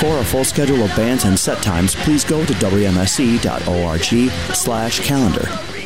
For 0.00 0.18
a 0.18 0.24
full 0.24 0.44
schedule 0.44 0.82
of 0.82 0.94
bands 0.94 1.24
and 1.24 1.38
set 1.38 1.62
times, 1.62 1.94
please 1.94 2.24
go 2.24 2.44
to 2.44 2.52
wmse.org 2.52 4.30
slash 4.54 5.00
calendar. 5.00 5.79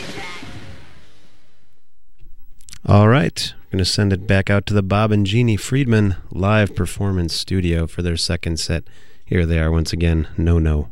All 2.87 3.09
right. 3.09 3.55
We're 3.57 3.79
going 3.79 3.85
to 3.85 3.91
send 3.91 4.13
it 4.13 4.27
back 4.27 4.51
out 4.51 4.67
to 4.67 4.75
the 4.75 4.83
Bob 4.83 5.11
and 5.11 5.25
Jeannie 5.25 5.57
Friedman 5.57 6.17
live 6.31 6.77
performance 6.77 7.35
studio 7.35 7.87
for 7.87 8.03
their 8.03 8.19
second 8.19 8.61
set. 8.61 8.85
Here 9.25 9.47
they 9.47 9.59
are 9.59 9.73
once 9.73 9.95
again. 9.95 10.29
No, 10.37 10.59
no. 10.59 10.91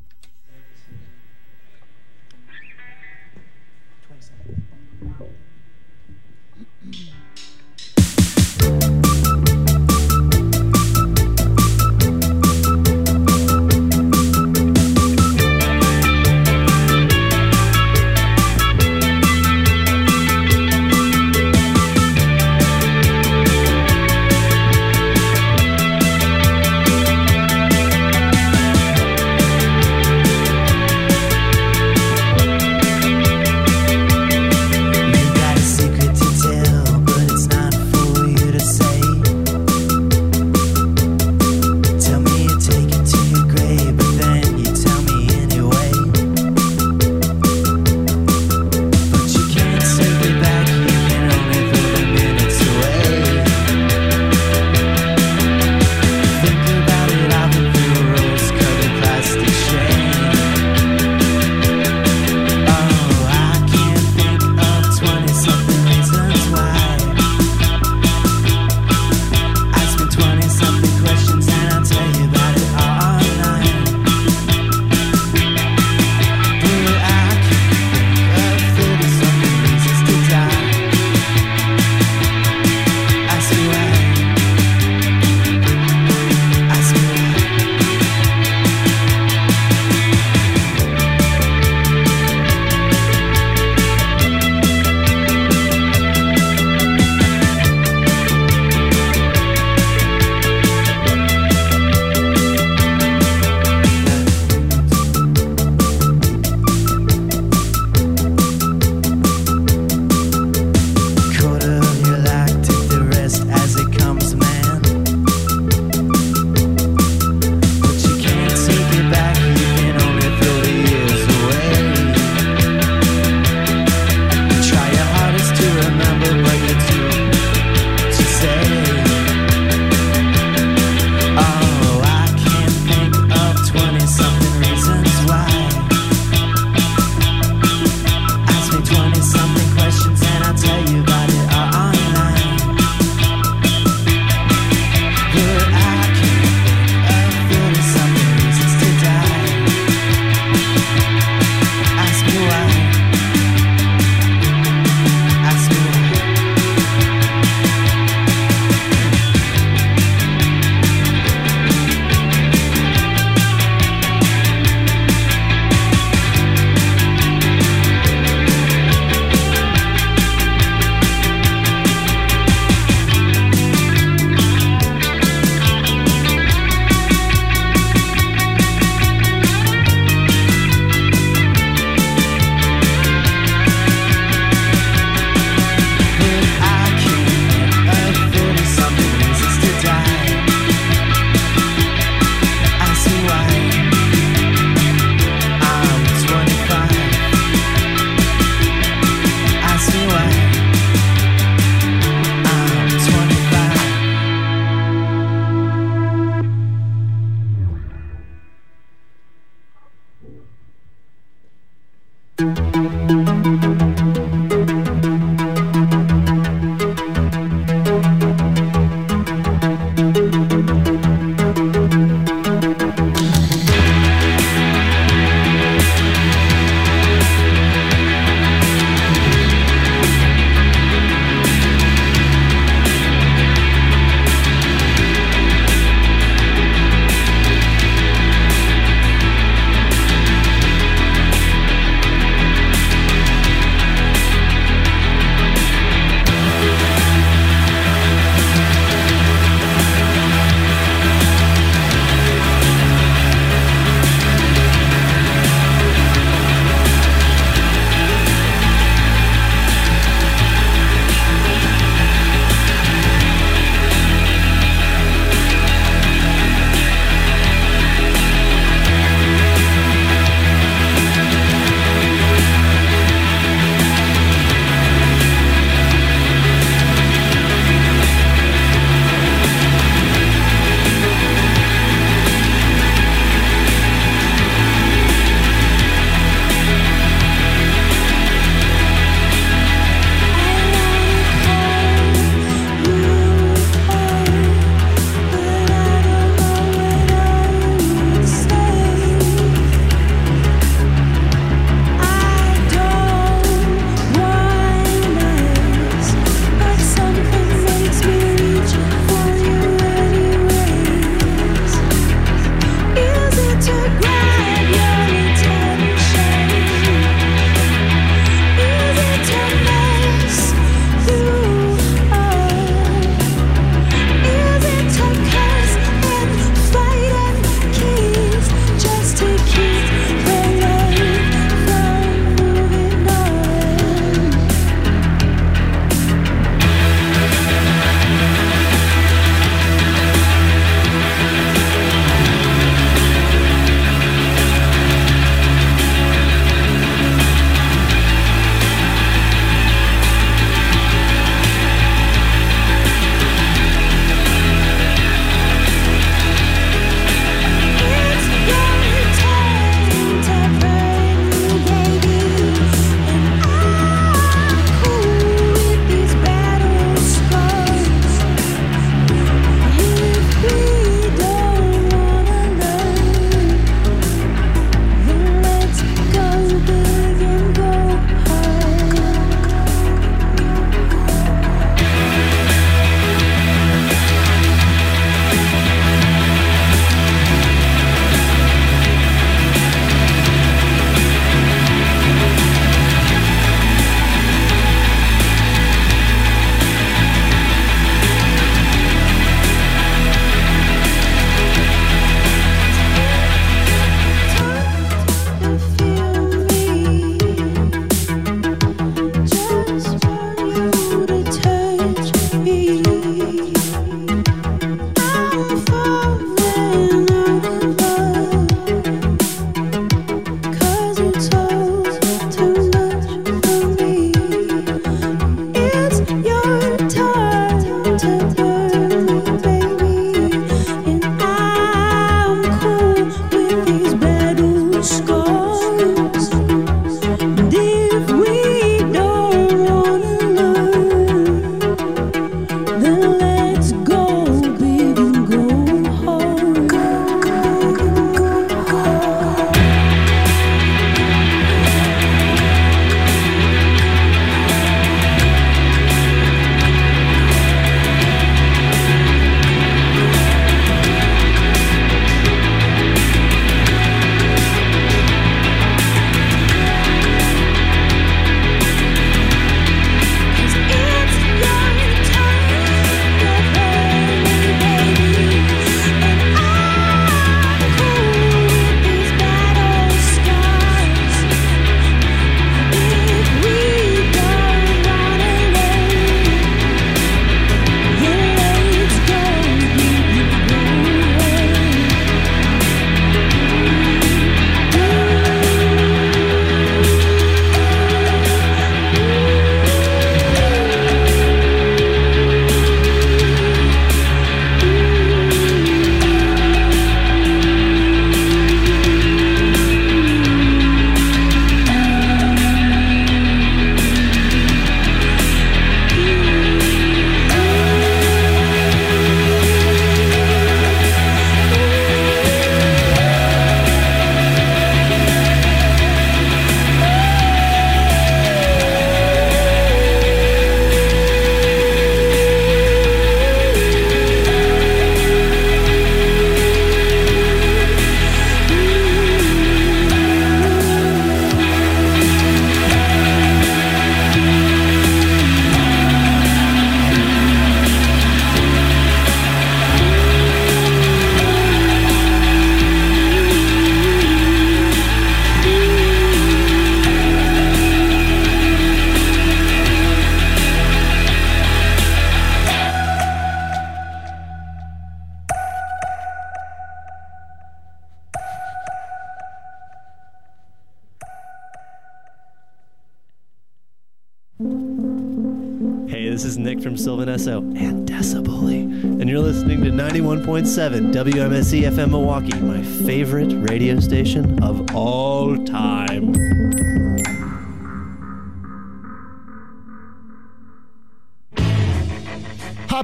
Is 576.82 576.88
Nick 576.88 576.96
from 576.96 577.06
Sylvan 577.06 577.08
Esso 577.08 577.60
and 577.60 577.88
Decibully, 577.88 578.62
and 579.00 579.08
you're 579.08 579.20
listening 579.20 579.62
to 579.62 579.70
91.7 579.70 580.92
WMSE 580.92 581.62
FM 581.70 581.90
Milwaukee, 581.90 582.36
my 582.40 582.62
favorite 582.84 583.32
radio 583.48 583.78
station 583.78 584.42
of 584.42 584.74
all 584.74 585.36
time. 585.44 586.41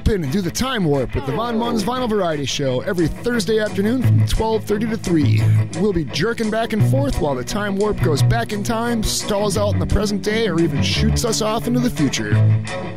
In 0.09 0.23
and 0.23 0.33
do 0.33 0.41
the 0.41 0.51
time 0.51 0.83
warp 0.83 1.13
with 1.13 1.25
the 1.25 1.31
Von 1.31 1.57
Mun's 1.57 1.83
Vinyl 1.83 2.09
Variety 2.09 2.45
Show 2.45 2.81
every 2.81 3.07
Thursday 3.07 3.59
afternoon 3.59 4.01
from 4.01 4.19
12:30 4.25 4.89
to 4.89 4.97
3. 4.97 5.41
We'll 5.79 5.93
be 5.93 6.05
jerking 6.05 6.49
back 6.49 6.73
and 6.73 6.89
forth 6.89 7.19
while 7.21 7.35
the 7.35 7.43
time 7.43 7.75
warp 7.75 8.01
goes 8.01 8.23
back 8.23 8.51
in 8.51 8.63
time, 8.63 9.03
stalls 9.03 9.57
out 9.57 9.73
in 9.73 9.79
the 9.79 9.87
present 9.87 10.21
day, 10.23 10.47
or 10.47 10.59
even 10.59 10.81
shoots 10.81 11.25
us 11.25 11.41
off 11.41 11.67
into 11.67 11.79
the 11.79 11.89
future. 11.89 12.35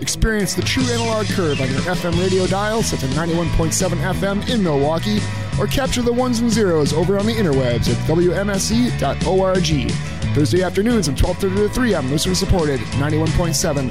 Experience 0.00 0.54
the 0.54 0.62
true 0.62 0.84
analog 0.84 1.26
curve 1.26 1.60
on 1.60 1.70
your 1.70 1.80
FM 1.82 2.18
radio 2.20 2.46
dial 2.46 2.82
set 2.82 3.00
to 3.00 3.06
91.7 3.08 3.98
FM 4.14 4.48
in 4.48 4.62
Milwaukee, 4.62 5.20
or 5.58 5.66
capture 5.66 6.02
the 6.02 6.12
ones 6.12 6.40
and 6.40 6.50
zeros 6.50 6.92
over 6.92 7.18
on 7.18 7.26
the 7.26 7.34
interwebs 7.34 7.88
at 7.88 7.96
wmse.org. 8.08 9.90
Thursday 10.34 10.62
afternoons 10.62 11.06
from 11.06 11.16
12:30 11.16 11.56
to 11.56 11.68
3 11.68 11.94
on 11.94 12.10
listener 12.10 12.34
supported 12.34 12.80
91.7 12.98 13.90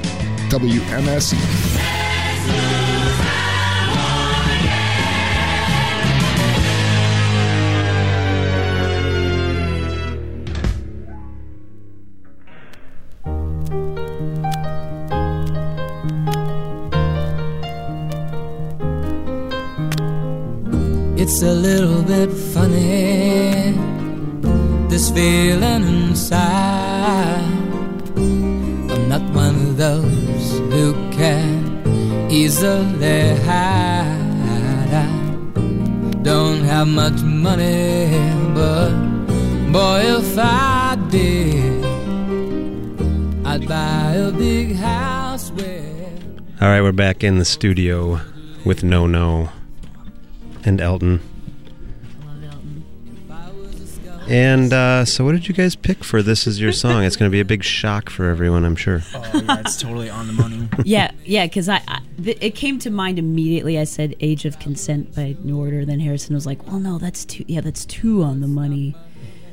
WMSE. 0.50 1.38
It's 21.34 21.40
a 21.40 21.54
little 21.54 22.02
bit 22.02 22.30
funny, 22.30 23.72
this 24.90 25.10
feeling 25.10 25.82
inside. 25.82 27.40
I'm 28.18 29.08
not 29.08 29.22
one 29.32 29.54
of 29.54 29.78
those 29.78 30.58
who 30.74 30.92
can 31.10 32.28
easily 32.30 33.34
hide. 33.46 34.92
I 34.92 36.10
don't 36.20 36.64
have 36.64 36.88
much 36.88 37.22
money, 37.22 38.10
but 38.54 38.90
boy, 39.72 40.02
if 40.18 40.36
I 40.36 40.98
did, 41.08 41.82
I'd 43.46 43.66
buy 43.66 44.16
a 44.16 44.30
big 44.32 44.76
house 44.76 45.50
where. 45.52 46.12
All 46.60 46.68
right, 46.68 46.82
we're 46.82 46.92
back 46.92 47.24
in 47.24 47.38
the 47.38 47.46
studio 47.46 48.20
with 48.66 48.84
No 48.84 49.06
No 49.06 49.48
and 50.64 50.80
Elton. 50.80 51.20
And 54.28 54.72
uh, 54.72 55.04
so, 55.04 55.24
what 55.24 55.32
did 55.32 55.48
you 55.48 55.54
guys 55.54 55.74
pick 55.74 56.04
for 56.04 56.22
"This 56.22 56.46
Is 56.46 56.60
Your 56.60 56.72
Song"? 56.72 57.02
It's 57.04 57.16
going 57.16 57.28
to 57.28 57.32
be 57.32 57.40
a 57.40 57.44
big 57.44 57.64
shock 57.64 58.08
for 58.08 58.30
everyone, 58.30 58.64
I'm 58.64 58.76
sure. 58.76 59.02
Oh 59.14 59.30
yeah, 59.34 59.60
it's 59.60 59.76
totally 59.76 60.08
on 60.08 60.28
the 60.28 60.32
money. 60.32 60.68
yeah, 60.84 61.10
yeah, 61.24 61.44
because 61.46 61.68
I, 61.68 61.82
I 61.88 62.00
th- 62.22 62.38
it 62.40 62.54
came 62.54 62.78
to 62.78 62.90
mind 62.90 63.18
immediately. 63.18 63.78
I 63.78 63.84
said 63.84 64.14
"Age 64.20 64.44
of 64.44 64.58
Consent" 64.60 65.14
by 65.14 65.36
New 65.42 65.58
Order. 65.58 65.84
Then 65.84 65.98
Harrison 66.00 66.34
was 66.34 66.46
like, 66.46 66.66
"Well, 66.66 66.78
no, 66.78 66.98
that's 66.98 67.24
too. 67.24 67.44
Yeah, 67.48 67.60
that's 67.60 67.84
too 67.84 68.22
on 68.22 68.40
the 68.40 68.48
money." 68.48 68.94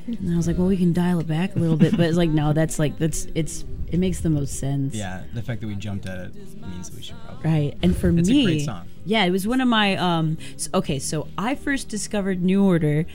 And 0.06 0.32
I 0.34 0.38
was 0.38 0.48
like, 0.48 0.58
"Well, 0.58 0.68
we 0.68 0.78
can 0.78 0.94
dial 0.94 1.20
it 1.20 1.28
back 1.28 1.56
a 1.56 1.60
little 1.60 1.76
bit," 1.76 1.98
but 1.98 2.02
it's 2.02 2.18
like, 2.18 2.30
no, 2.30 2.54
that's 2.54 2.78
like 2.78 2.98
that's 3.00 3.28
it's 3.34 3.66
it 3.92 4.00
makes 4.00 4.20
the 4.22 4.30
most 4.30 4.60
sense. 4.60 4.96
Yeah, 4.96 5.24
the 5.34 5.42
fact 5.42 5.62
that 5.62 5.68
we 5.68 5.76
jumped 5.76 6.06
at 6.06 6.18
it 6.20 6.36
means 6.62 6.92
we 6.96 7.02
should 7.02 7.16
probably. 7.26 7.50
Right. 7.50 7.78
And 7.82 7.96
for 7.96 8.10
it's 8.10 8.30
me, 8.30 8.42
a 8.42 8.46
great 8.46 8.62
song. 8.66 8.88
yeah, 9.06 9.24
it 9.26 9.32
was 9.32 9.48
one 9.48 9.62
of 9.62 9.68
my 9.68 9.96
um 9.98 10.38
okay, 10.74 11.00
so 11.00 11.28
I 11.38 11.56
first 11.56 11.90
discovered 11.90 12.42
New 12.42 12.64
Order 12.64 13.06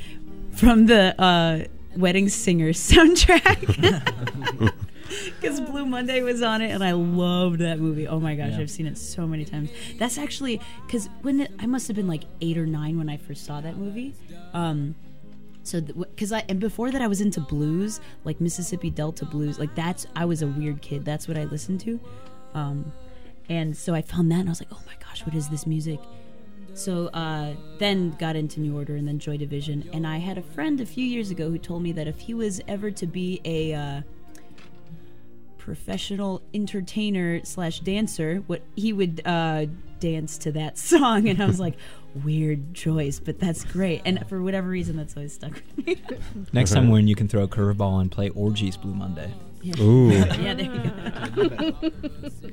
from 0.53 0.87
the 0.87 1.15
uh 1.21 1.65
Wedding 1.97 2.29
Singer 2.29 2.71
soundtrack. 2.89 3.59
Cuz 5.41 5.61
Blue 5.61 5.85
Monday 5.87 6.23
was 6.23 6.43
on 6.43 6.61
it 6.63 6.71
and 6.71 6.83
I 6.83 6.93
loved 6.93 7.61
that 7.61 7.79
movie. 7.79 8.09
Oh 8.09 8.19
my 8.19 8.35
gosh, 8.35 8.53
Yeah. 8.53 8.61
I've 8.61 8.71
seen 8.71 8.87
it 8.87 8.99
so 8.99 9.27
many 9.27 9.45
times. 9.45 9.71
That's 9.99 10.19
actually 10.19 10.61
cuz 10.89 11.09
when 11.23 11.41
it, 11.43 11.53
I 11.61 11.67
must 11.67 11.87
have 11.89 11.95
been 11.97 12.09
like 12.09 12.25
8 12.41 12.59
or 12.59 12.67
9 12.67 12.99
when 12.99 13.09
I 13.09 13.17
first 13.17 13.45
saw 13.45 13.61
that 13.61 13.77
movie. 13.77 14.15
Um 14.53 14.95
so 15.65 15.81
because 15.81 16.31
I 16.33 16.45
and 16.49 16.61
before 16.61 16.91
that 16.91 17.03
I 17.03 17.07
was 17.07 17.21
into 17.21 17.41
blues 17.41 18.01
like 18.25 18.41
Mississippi 18.41 18.91
Delta 18.91 19.25
blues 19.25 19.59
like 19.59 19.75
that's 19.75 20.07
I 20.15 20.25
was 20.25 20.43
a 20.43 20.47
weird 20.47 20.83
kid 20.83 21.05
that's 21.05 21.27
what 21.27 21.37
I 21.37 21.45
listened 21.45 21.81
to. 21.81 22.01
Um 22.55 22.93
and 23.49 23.77
so 23.77 23.95
I 23.95 24.03
found 24.03 24.31
that 24.31 24.41
and 24.41 24.49
I 24.49 24.53
was 24.53 24.61
like 24.61 24.73
oh 24.73 24.83
my 24.87 24.95
gosh 25.05 25.25
what 25.25 25.35
is 25.35 25.49
this 25.49 25.67
music? 25.67 26.01
So 26.75 27.07
uh, 27.09 27.55
then 27.79 28.11
got 28.19 28.35
into 28.35 28.59
New 28.59 28.77
Order 28.77 28.97
and 28.97 29.07
then 29.07 29.21
Joy 29.21 29.37
Division 29.37 29.89
and 29.93 30.07
I 30.07 30.19
had 30.19 30.39
a 30.39 30.43
friend 30.43 30.81
a 30.81 30.87
few 30.87 31.05
years 31.05 31.31
ago 31.31 31.49
who 31.49 31.59
told 31.59 31.83
me 31.83 31.93
that 31.93 32.09
if 32.09 32.19
he 32.19 32.35
was 32.35 32.61
ever 32.67 32.91
to 32.91 33.07
be 33.07 33.41
a 33.45 33.75
uh, 33.75 34.01
professional 35.57 36.43
entertainer 36.53 37.45
slash 37.45 37.81
dancer 37.81 38.43
what 38.49 38.63
he 38.77 38.93
would 38.93 39.23
uh, 39.25 39.67
dance 40.01 40.37
to 40.39 40.53
that 40.53 40.77
song 40.91 41.29
and 41.29 41.43
I 41.43 41.47
was 41.47 41.61
like 41.61 41.77
weird 42.23 42.75
choice 42.75 43.19
but 43.19 43.41
that's 43.41 43.65
great 43.65 44.01
and 44.05 44.25
for 44.29 44.41
whatever 44.43 44.69
reason 44.69 44.97
that's 44.97 45.17
always 45.17 45.33
stuck 45.33 45.53
with 45.55 45.87
me 45.87 45.97
Next 46.53 46.73
time 46.73 46.89
when 46.91 47.09
you 47.09 47.15
can 47.17 47.27
throw 47.29 47.43
a 47.43 47.49
curveball 47.49 48.01
and 48.01 48.11
play 48.11 48.29
Orgy's 48.31 48.77
Blue 48.77 48.95
Monday. 48.95 49.33
Yeah. 49.63 49.81
Ooh. 49.81 50.11
Yeah, 50.13 50.55
there 50.55 50.67
you 50.67 51.71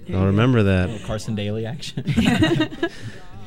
go. 0.07 0.17
I'll 0.17 0.25
remember 0.25 0.63
that. 0.63 0.89
Little 0.89 1.05
Carson 1.07 1.35
Daly 1.35 1.65
action. 1.65 2.03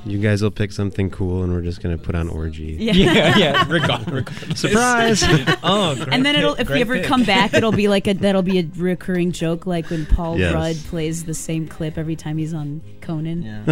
You 0.07 0.19
guys 0.19 0.43
will 0.43 0.51
pick 0.51 0.71
something 0.71 1.09
cool, 1.09 1.45
and 1.45 1.51
we're 1.55 1.62
just 1.62 1.83
going 1.83 1.97
to 1.97 2.05
put 2.05 2.15
on 2.15 2.29
orgy. 2.29 2.77
Yeah. 2.79 2.93
Yeah, 2.93 3.39
yeah, 3.39 3.67
regard- 3.73 4.07
regardless. 4.12 4.61
Surprise! 4.61 5.23
oh, 5.62 5.95
great 5.95 6.09
and 6.12 6.27
then 6.27 6.37
it'll 6.37 6.57
pick, 6.57 6.67
if 6.67 6.71
we 6.75 6.83
ever 6.83 6.97
pick. 6.99 7.07
come 7.07 7.25
back 7.25 7.55
it'll 7.55 7.73
be 7.73 7.89
like 7.89 8.07
a 8.07 8.12
that'll 8.12 8.43
be 8.43 8.59
a 8.59 8.69
recurring 8.77 9.33
joke 9.33 9.65
like 9.67 9.89
when 9.89 10.05
Paul 10.05 10.39
Yes. 10.39 10.53
Rudd 10.53 10.77
plays 10.91 11.25
the 11.25 11.33
same 11.33 11.67
clip 11.67 11.97
every 11.97 12.17
time 12.17 12.37
he's 12.37 12.53
on 12.53 12.83
Conan 13.01 13.43
Yeah. 13.45 13.62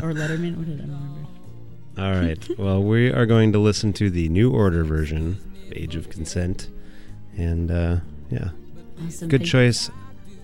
or 0.00 0.12
Letterman 0.12 0.56
what 0.58 0.66
did 0.66 0.78
I 0.78 0.82
remember 0.84 1.19
All 1.98 2.12
right. 2.12 2.38
Well, 2.58 2.82
we 2.82 3.10
are 3.10 3.26
going 3.26 3.52
to 3.52 3.58
listen 3.58 3.92
to 3.94 4.10
the 4.10 4.28
New 4.28 4.50
Order 4.52 4.84
version, 4.84 5.38
Age 5.72 5.96
of 5.96 6.08
Consent. 6.10 6.68
And, 7.36 7.70
uh, 7.70 7.96
yeah. 8.30 8.50
Awesome, 9.06 9.28
Good 9.28 9.40
thank 9.40 9.46
you. 9.46 9.46
choice, 9.46 9.90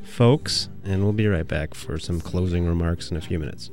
folks. 0.04 0.68
And 0.84 1.02
we'll 1.02 1.12
be 1.12 1.26
right 1.26 1.46
back 1.46 1.74
for 1.74 1.98
some 1.98 2.20
closing 2.20 2.66
remarks 2.66 3.10
in 3.10 3.16
a 3.16 3.20
few 3.20 3.38
minutes. 3.38 3.70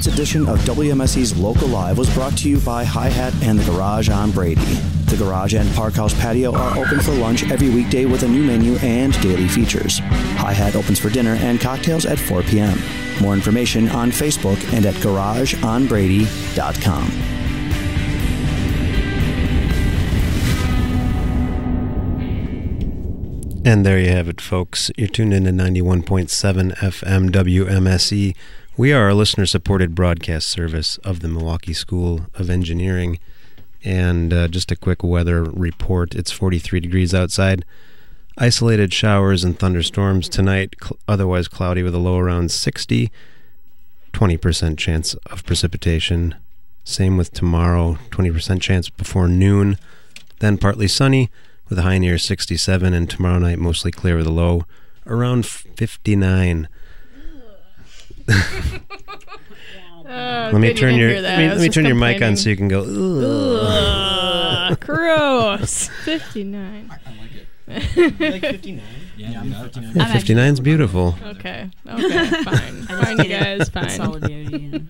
Tonight's 0.00 0.18
edition 0.18 0.48
of 0.48 0.58
WMSE's 0.60 1.36
Local 1.36 1.68
Live 1.68 1.98
was 1.98 2.08
brought 2.14 2.34
to 2.38 2.48
you 2.48 2.58
by 2.60 2.84
Hi 2.84 3.10
Hat 3.10 3.34
and 3.42 3.58
the 3.58 3.70
Garage 3.70 4.08
on 4.08 4.30
Brady. 4.30 4.64
The 5.04 5.18
Garage 5.18 5.52
and 5.52 5.70
Park 5.74 5.92
House 5.92 6.18
patio 6.18 6.54
are 6.54 6.78
open 6.78 7.00
for 7.00 7.12
lunch 7.12 7.46
every 7.50 7.68
weekday 7.68 8.06
with 8.06 8.22
a 8.22 8.28
new 8.28 8.42
menu 8.42 8.76
and 8.76 9.12
daily 9.20 9.46
features. 9.46 9.98
Hi 9.98 10.54
Hat 10.54 10.74
opens 10.74 10.98
for 10.98 11.10
dinner 11.10 11.34
and 11.40 11.60
cocktails 11.60 12.06
at 12.06 12.18
4 12.18 12.42
p.m. 12.44 12.78
More 13.20 13.34
information 13.34 13.90
on 13.90 14.10
Facebook 14.10 14.56
and 14.72 14.86
at 14.86 14.94
garageonbrady.com. 14.94 17.10
And 23.62 23.84
there 23.84 23.98
you 23.98 24.08
have 24.08 24.30
it, 24.30 24.40
folks. 24.40 24.90
You're 24.96 25.08
tuned 25.08 25.34
in 25.34 25.44
to 25.44 25.50
91.7 25.50 26.74
FM 26.76 27.28
WMSE. 27.28 28.34
We 28.80 28.94
are 28.94 29.10
a 29.10 29.14
listener 29.14 29.44
supported 29.44 29.94
broadcast 29.94 30.48
service 30.48 30.96
of 31.04 31.20
the 31.20 31.28
Milwaukee 31.28 31.74
School 31.74 32.28
of 32.32 32.48
Engineering. 32.48 33.18
And 33.84 34.32
uh, 34.32 34.48
just 34.48 34.72
a 34.72 34.74
quick 34.74 35.04
weather 35.04 35.44
report 35.44 36.14
it's 36.14 36.32
43 36.32 36.80
degrees 36.80 37.12
outside. 37.12 37.66
Isolated 38.38 38.94
showers 38.94 39.44
and 39.44 39.58
thunderstorms 39.58 40.30
tonight, 40.30 40.76
cl- 40.82 40.96
otherwise 41.06 41.46
cloudy 41.46 41.82
with 41.82 41.94
a 41.94 41.98
low 41.98 42.18
around 42.18 42.52
60. 42.52 43.12
20% 44.14 44.78
chance 44.78 45.12
of 45.26 45.44
precipitation. 45.44 46.34
Same 46.82 47.18
with 47.18 47.34
tomorrow, 47.34 47.98
20% 48.08 48.62
chance 48.62 48.88
before 48.88 49.28
noon. 49.28 49.76
Then 50.38 50.56
partly 50.56 50.88
sunny 50.88 51.28
with 51.68 51.78
a 51.78 51.82
high 51.82 51.98
near 51.98 52.16
67, 52.16 52.94
and 52.94 53.10
tomorrow 53.10 53.40
night 53.40 53.58
mostly 53.58 53.90
clear 53.90 54.16
with 54.16 54.26
a 54.26 54.32
low 54.32 54.64
around 55.06 55.44
59. 55.44 56.66
Uh, 60.06 60.50
let 60.52 60.54
me 60.54 60.68
good 60.68 60.76
you 60.76 60.80
turn 60.80 60.94
your 60.96 61.20
let 61.20 61.38
me, 61.38 61.48
let 61.48 61.60
me 61.60 61.68
turn 61.68 61.84
your 61.84 61.94
mic 61.94 62.20
on 62.20 62.34
so 62.36 62.50
you 62.50 62.56
can 62.56 62.68
go. 62.68 62.80
"Ugh." 62.82 64.70
Ugh, 64.70 64.80
gross. 64.80 65.88
59. 66.04 66.90
I 66.90 67.10
like 67.20 67.30
it. 67.34 68.20
like 68.20 68.40
59? 68.40 68.82
Yeah, 69.16 69.40
I'm 69.40 69.52
59. 69.52 69.92
Yeah, 69.96 70.12
59 70.12 70.52
is 70.52 70.60
beautiful. 70.60 71.14
Okay. 71.24 71.70
Okay. 71.86 72.30
Fine. 72.42 72.86
I 72.88 73.04
fine, 73.04 73.18
you 73.18 73.24
guys. 73.24 73.68
Fine. 73.68 73.90
Solidarity, 73.90 74.82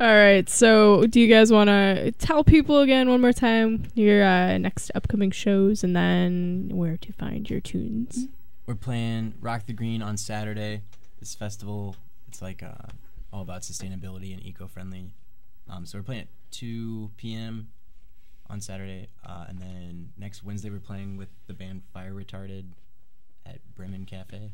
All 0.00 0.14
right. 0.14 0.48
So, 0.48 1.06
do 1.06 1.20
you 1.20 1.28
guys 1.28 1.52
want 1.52 1.68
to 1.68 2.12
tell 2.12 2.44
people 2.44 2.80
again 2.80 3.08
one 3.08 3.20
more 3.20 3.32
time 3.32 3.84
your 3.94 4.24
uh, 4.24 4.58
next 4.58 4.90
upcoming 4.94 5.30
shows 5.30 5.84
and 5.84 5.94
then 5.94 6.70
where 6.72 6.96
to 6.96 7.12
find 7.12 7.48
your 7.48 7.60
tunes? 7.60 8.26
We're 8.66 8.74
playing 8.74 9.34
Rock 9.40 9.66
the 9.66 9.72
Green 9.72 10.02
on 10.02 10.16
Saturday. 10.16 10.82
This 11.20 11.34
festival, 11.34 11.96
it's 12.36 12.42
like 12.42 12.62
uh, 12.62 12.92
all 13.32 13.40
about 13.40 13.62
sustainability 13.62 14.34
and 14.34 14.44
eco-friendly. 14.44 15.14
Um, 15.70 15.86
so 15.86 15.96
we're 15.96 16.02
playing 16.02 16.20
at 16.22 16.28
2 16.50 17.12
p.m. 17.16 17.68
on 18.50 18.60
Saturday, 18.60 19.08
uh, 19.24 19.46
and 19.48 19.58
then 19.58 20.10
next 20.18 20.44
Wednesday 20.44 20.68
we're 20.68 20.78
playing 20.78 21.16
with 21.16 21.30
the 21.46 21.54
band 21.54 21.80
Fire 21.94 22.12
Retarded 22.12 22.72
at 23.46 23.60
Bremen 23.74 24.04
Cafe. 24.04 24.50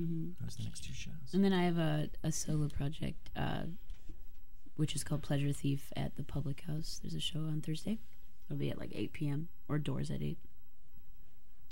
Mhm. 0.00 0.32
Those 0.40 0.54
are 0.54 0.62
the 0.62 0.64
next 0.64 0.82
two 0.84 0.94
shows. 0.94 1.34
And 1.34 1.44
then 1.44 1.52
I 1.52 1.64
have 1.64 1.76
a, 1.76 2.08
a 2.22 2.32
solo 2.32 2.68
project, 2.68 3.28
uh, 3.36 3.64
which 4.76 4.96
is 4.96 5.04
called 5.04 5.20
Pleasure 5.22 5.52
Thief 5.52 5.92
at 5.94 6.16
the 6.16 6.22
Public 6.22 6.62
House. 6.62 7.00
There's 7.02 7.14
a 7.14 7.20
show 7.20 7.40
on 7.40 7.60
Thursday. 7.60 7.98
It'll 8.48 8.58
be 8.58 8.70
at 8.70 8.78
like 8.78 8.92
8 8.94 9.12
p.m. 9.12 9.48
or 9.68 9.78
doors 9.78 10.10
at 10.10 10.22
8. 10.22 10.38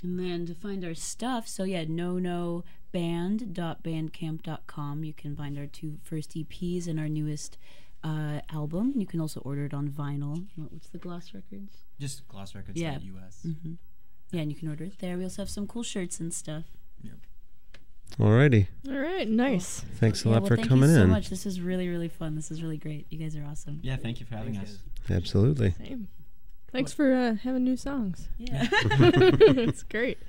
And 0.01 0.17
then 0.19 0.45
to 0.45 0.53
find 0.55 0.85
our 0.85 0.93
stuff, 0.93 1.45
so 1.47 1.63
yeah, 1.65 1.83
no 1.87 2.19
no 2.19 2.63
band.bandcamp.com. 2.91 5.03
You 5.03 5.13
can 5.13 5.35
find 5.35 5.57
our 5.57 5.67
two 5.67 5.97
first 6.03 6.31
EPs 6.35 6.87
and 6.87 6.99
our 6.99 7.09
newest 7.09 7.57
uh, 8.03 8.41
album. 8.51 8.93
You 8.95 9.05
can 9.05 9.19
also 9.19 9.41
order 9.41 9.65
it 9.65 9.73
on 9.73 9.89
vinyl. 9.89 10.45
What's 10.55 10.89
the 10.89 10.97
Gloss 10.97 11.33
Records? 11.33 11.77
Just 11.99 12.27
Gloss 12.27 12.55
Records 12.55 12.79
Yeah. 12.79 12.93
dot 12.93 13.03
US. 13.03 13.41
hmm 13.43 13.73
Yeah, 14.31 14.41
and 14.41 14.51
you 14.51 14.57
can 14.57 14.69
order 14.69 14.85
it 14.85 14.99
there. 14.99 15.17
We 15.17 15.23
also 15.23 15.41
have 15.41 15.49
some 15.49 15.67
cool 15.67 15.83
shirts 15.83 16.19
and 16.19 16.33
stuff. 16.33 16.65
Yep. 17.03 17.15
Alrighty. 18.17 18.67
All 18.87 18.97
right. 18.97 19.27
Nice. 19.29 19.81
Thanks 19.99 20.23
a 20.25 20.29
Yeah, 20.29 20.33
lot 20.35 20.41
well, 20.43 20.49
for 20.49 20.55
thank 20.55 20.69
coming 20.69 20.89
you 20.89 20.95
so 20.95 21.03
in. 21.03 21.09
much. 21.09 21.29
This 21.29 21.45
is 21.45 21.61
really 21.61 21.89
really 21.89 22.09
fun. 22.09 22.35
This 22.35 22.51
is 22.51 22.63
really 22.63 22.77
great. 22.77 23.05
You 23.09 23.19
guys 23.19 23.35
are 23.35 23.43
awesome. 23.43 23.79
Yeah, 23.83 23.97
thank 23.97 24.19
you 24.19 24.25
for 24.25 24.35
having 24.37 24.57
us. 24.57 24.79
Absolutely. 25.09 25.71
Same. 25.71 26.07
Thanks 26.71 26.93
for 26.93 27.13
uh, 27.13 27.35
having 27.35 27.63
new 27.63 27.77
songs. 27.77 28.29
Yeah. 28.37 28.67
it's 28.71 29.83
great. 29.83 30.19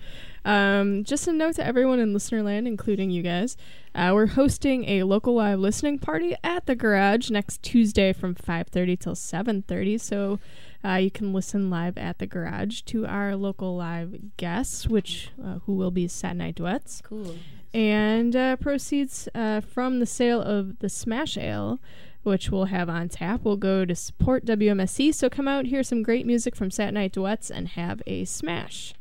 Um, 0.45 1.05
just 1.05 1.29
a 1.29 1.33
note 1.33 1.57
to 1.57 1.67
everyone 1.67 1.99
in 1.99 2.15
Listenerland, 2.15 2.67
including 2.67 3.11
you 3.11 3.23
guys, 3.23 3.57
uh, 3.95 4.13
we're 4.15 4.27
hosting 4.27 4.89
a 4.89 5.03
local 5.03 5.35
live 5.35 5.59
listening 5.59 5.99
party 5.99 6.35
at 6.43 6.67
the 6.67 6.75
garage 6.75 7.31
next 7.31 7.63
Tuesday 7.63 8.13
from 8.13 8.35
5.30 8.35 8.99
till 8.99 9.15
7.30. 9.15 10.01
So 10.01 10.39
uh, 10.85 10.95
you 10.95 11.11
can 11.11 11.33
listen 11.33 11.69
live 11.69 11.99
at 11.99 12.19
the 12.19 12.27
garage 12.27 12.81
to 12.83 13.07
our 13.07 13.37
local 13.37 13.77
live 13.77 14.37
guests, 14.37 14.89
which 14.89 15.31
uh, 15.43 15.59
who 15.67 15.75
will 15.75 15.91
be 15.91 16.09
Sat 16.09 16.37
Night 16.37 16.55
Duets. 16.55 17.03
Cool. 17.03 17.37
And 17.75 18.35
uh, 18.35 18.57
proceeds 18.57 19.29
uh, 19.35 19.61
from 19.61 20.01
the 20.01 20.07
sale 20.07 20.41
of 20.41 20.79
the 20.79 20.89
Smash 20.89 21.37
Ale, 21.37 21.79
which 22.23 22.51
we'll 22.51 22.67
have 22.67 22.89
on 22.89 23.09
tap, 23.09 23.41
We'll 23.45 23.57
go 23.57 23.85
to 23.85 23.95
support 23.95 24.45
WMSE. 24.45 25.15
So 25.15 25.31
come 25.31 25.49
out, 25.49 25.67
hear 25.67 25.83
some 25.83 26.03
great 26.03 26.27
music 26.27 26.55
from 26.55 26.71
Sat 26.71 26.93
Night 26.93 27.13
Duets, 27.13 27.51
and 27.51 27.69
have 27.69 28.03
a 28.07 28.25
smash. 28.27 28.95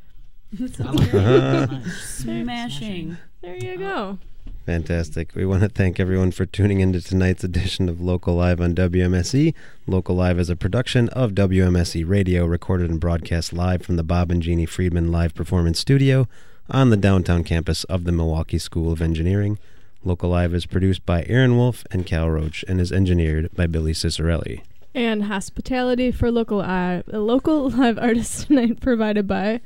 Smashing. 1.97 3.17
There 3.41 3.57
you 3.57 3.77
go. 3.77 4.17
Fantastic. 4.65 5.33
We 5.35 5.45
want 5.45 5.63
to 5.63 5.69
thank 5.69 5.99
everyone 5.99 6.31
for 6.31 6.45
tuning 6.45 6.79
into 6.79 7.01
tonight's 7.01 7.43
edition 7.43 7.89
of 7.89 8.01
Local 8.01 8.35
Live 8.35 8.61
on 8.61 8.75
WMSE. 8.75 9.53
Local 9.87 10.15
Live 10.15 10.37
is 10.37 10.49
a 10.49 10.55
production 10.55 11.09
of 11.09 11.31
WMSE 11.31 12.07
Radio, 12.07 12.45
recorded 12.45 12.89
and 12.89 12.99
broadcast 12.99 13.51
live 13.51 13.81
from 13.81 13.95
the 13.95 14.03
Bob 14.03 14.29
and 14.31 14.43
Jeannie 14.43 14.65
Friedman 14.67 15.11
Live 15.11 15.33
Performance 15.33 15.79
Studio 15.79 16.27
on 16.69 16.89
the 16.91 16.97
downtown 16.97 17.43
campus 17.43 17.83
of 17.85 18.03
the 18.03 18.11
Milwaukee 18.11 18.59
School 18.59 18.91
of 18.91 19.01
Engineering. 19.01 19.57
Local 20.03 20.29
Live 20.29 20.53
is 20.53 20.65
produced 20.65 21.05
by 21.05 21.25
Aaron 21.27 21.57
Wolf 21.57 21.83
and 21.91 22.05
Cal 22.05 22.29
Roach 22.29 22.63
and 22.67 22.79
is 22.79 22.91
engineered 22.91 23.49
by 23.55 23.67
Billy 23.67 23.93
Cicerelli. 23.93 24.61
And 24.95 25.25
hospitality 25.25 26.11
for 26.11 26.31
local 26.31 26.61
uh, 26.61 27.03
local 27.07 27.69
live 27.69 27.99
artists 27.99 28.45
tonight 28.45 28.79
provided 28.79 29.27
by. 29.27 29.61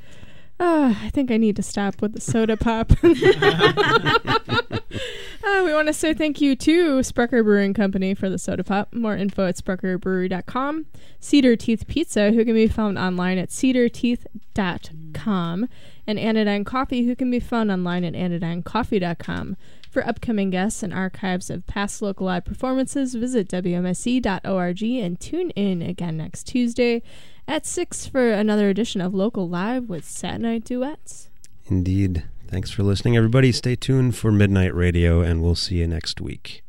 Uh, 0.60 0.94
I 1.00 1.10
think 1.10 1.30
I 1.30 1.36
need 1.36 1.56
to 1.56 1.62
stop 1.62 2.00
with 2.00 2.14
the 2.14 2.20
soda 2.20 2.56
pop. 2.56 2.92
Uh, 5.46 5.62
we 5.62 5.74
want 5.74 5.88
to 5.88 5.92
say 5.92 6.14
thank 6.14 6.40
you 6.40 6.56
to 6.56 7.02
Sprecher 7.02 7.44
Brewing 7.44 7.74
Company 7.74 8.14
for 8.14 8.30
the 8.30 8.38
soda 8.38 8.64
pop. 8.64 8.94
More 8.94 9.14
info 9.14 9.46
at 9.46 9.56
sprecherbrewery.com. 9.56 10.86
Cedar 11.20 11.54
Teeth 11.54 11.86
Pizza, 11.86 12.32
who 12.32 12.46
can 12.46 12.54
be 12.54 12.66
found 12.66 12.96
online 12.96 13.36
at 13.36 13.50
cedarteeth.com. 13.50 15.68
And 16.06 16.18
Anodyne 16.18 16.64
Coffee, 16.64 17.04
who 17.04 17.14
can 17.14 17.30
be 17.30 17.40
found 17.40 17.70
online 17.70 18.04
at 18.04 18.14
anodynecoffee.com. 18.14 19.58
For 19.94 20.04
upcoming 20.04 20.50
guests 20.50 20.82
and 20.82 20.92
archives 20.92 21.50
of 21.50 21.68
past 21.68 22.02
local 22.02 22.26
live 22.26 22.44
performances, 22.44 23.14
visit 23.14 23.48
WMSE.org 23.48 24.82
and 24.82 25.20
tune 25.20 25.50
in 25.50 25.82
again 25.82 26.16
next 26.16 26.48
Tuesday 26.48 27.00
at 27.46 27.64
6 27.64 28.08
for 28.08 28.32
another 28.32 28.68
edition 28.68 29.00
of 29.00 29.14
Local 29.14 29.48
Live 29.48 29.88
with 29.88 30.04
Sat. 30.04 30.40
Nite 30.40 30.64
Duets. 30.64 31.28
Indeed. 31.66 32.24
Thanks 32.48 32.72
for 32.72 32.82
listening, 32.82 33.16
everybody. 33.16 33.52
Stay 33.52 33.76
tuned 33.76 34.16
for 34.16 34.32
Midnight 34.32 34.74
Radio, 34.74 35.20
and 35.20 35.40
we'll 35.40 35.54
see 35.54 35.76
you 35.76 35.86
next 35.86 36.20
week. 36.20 36.63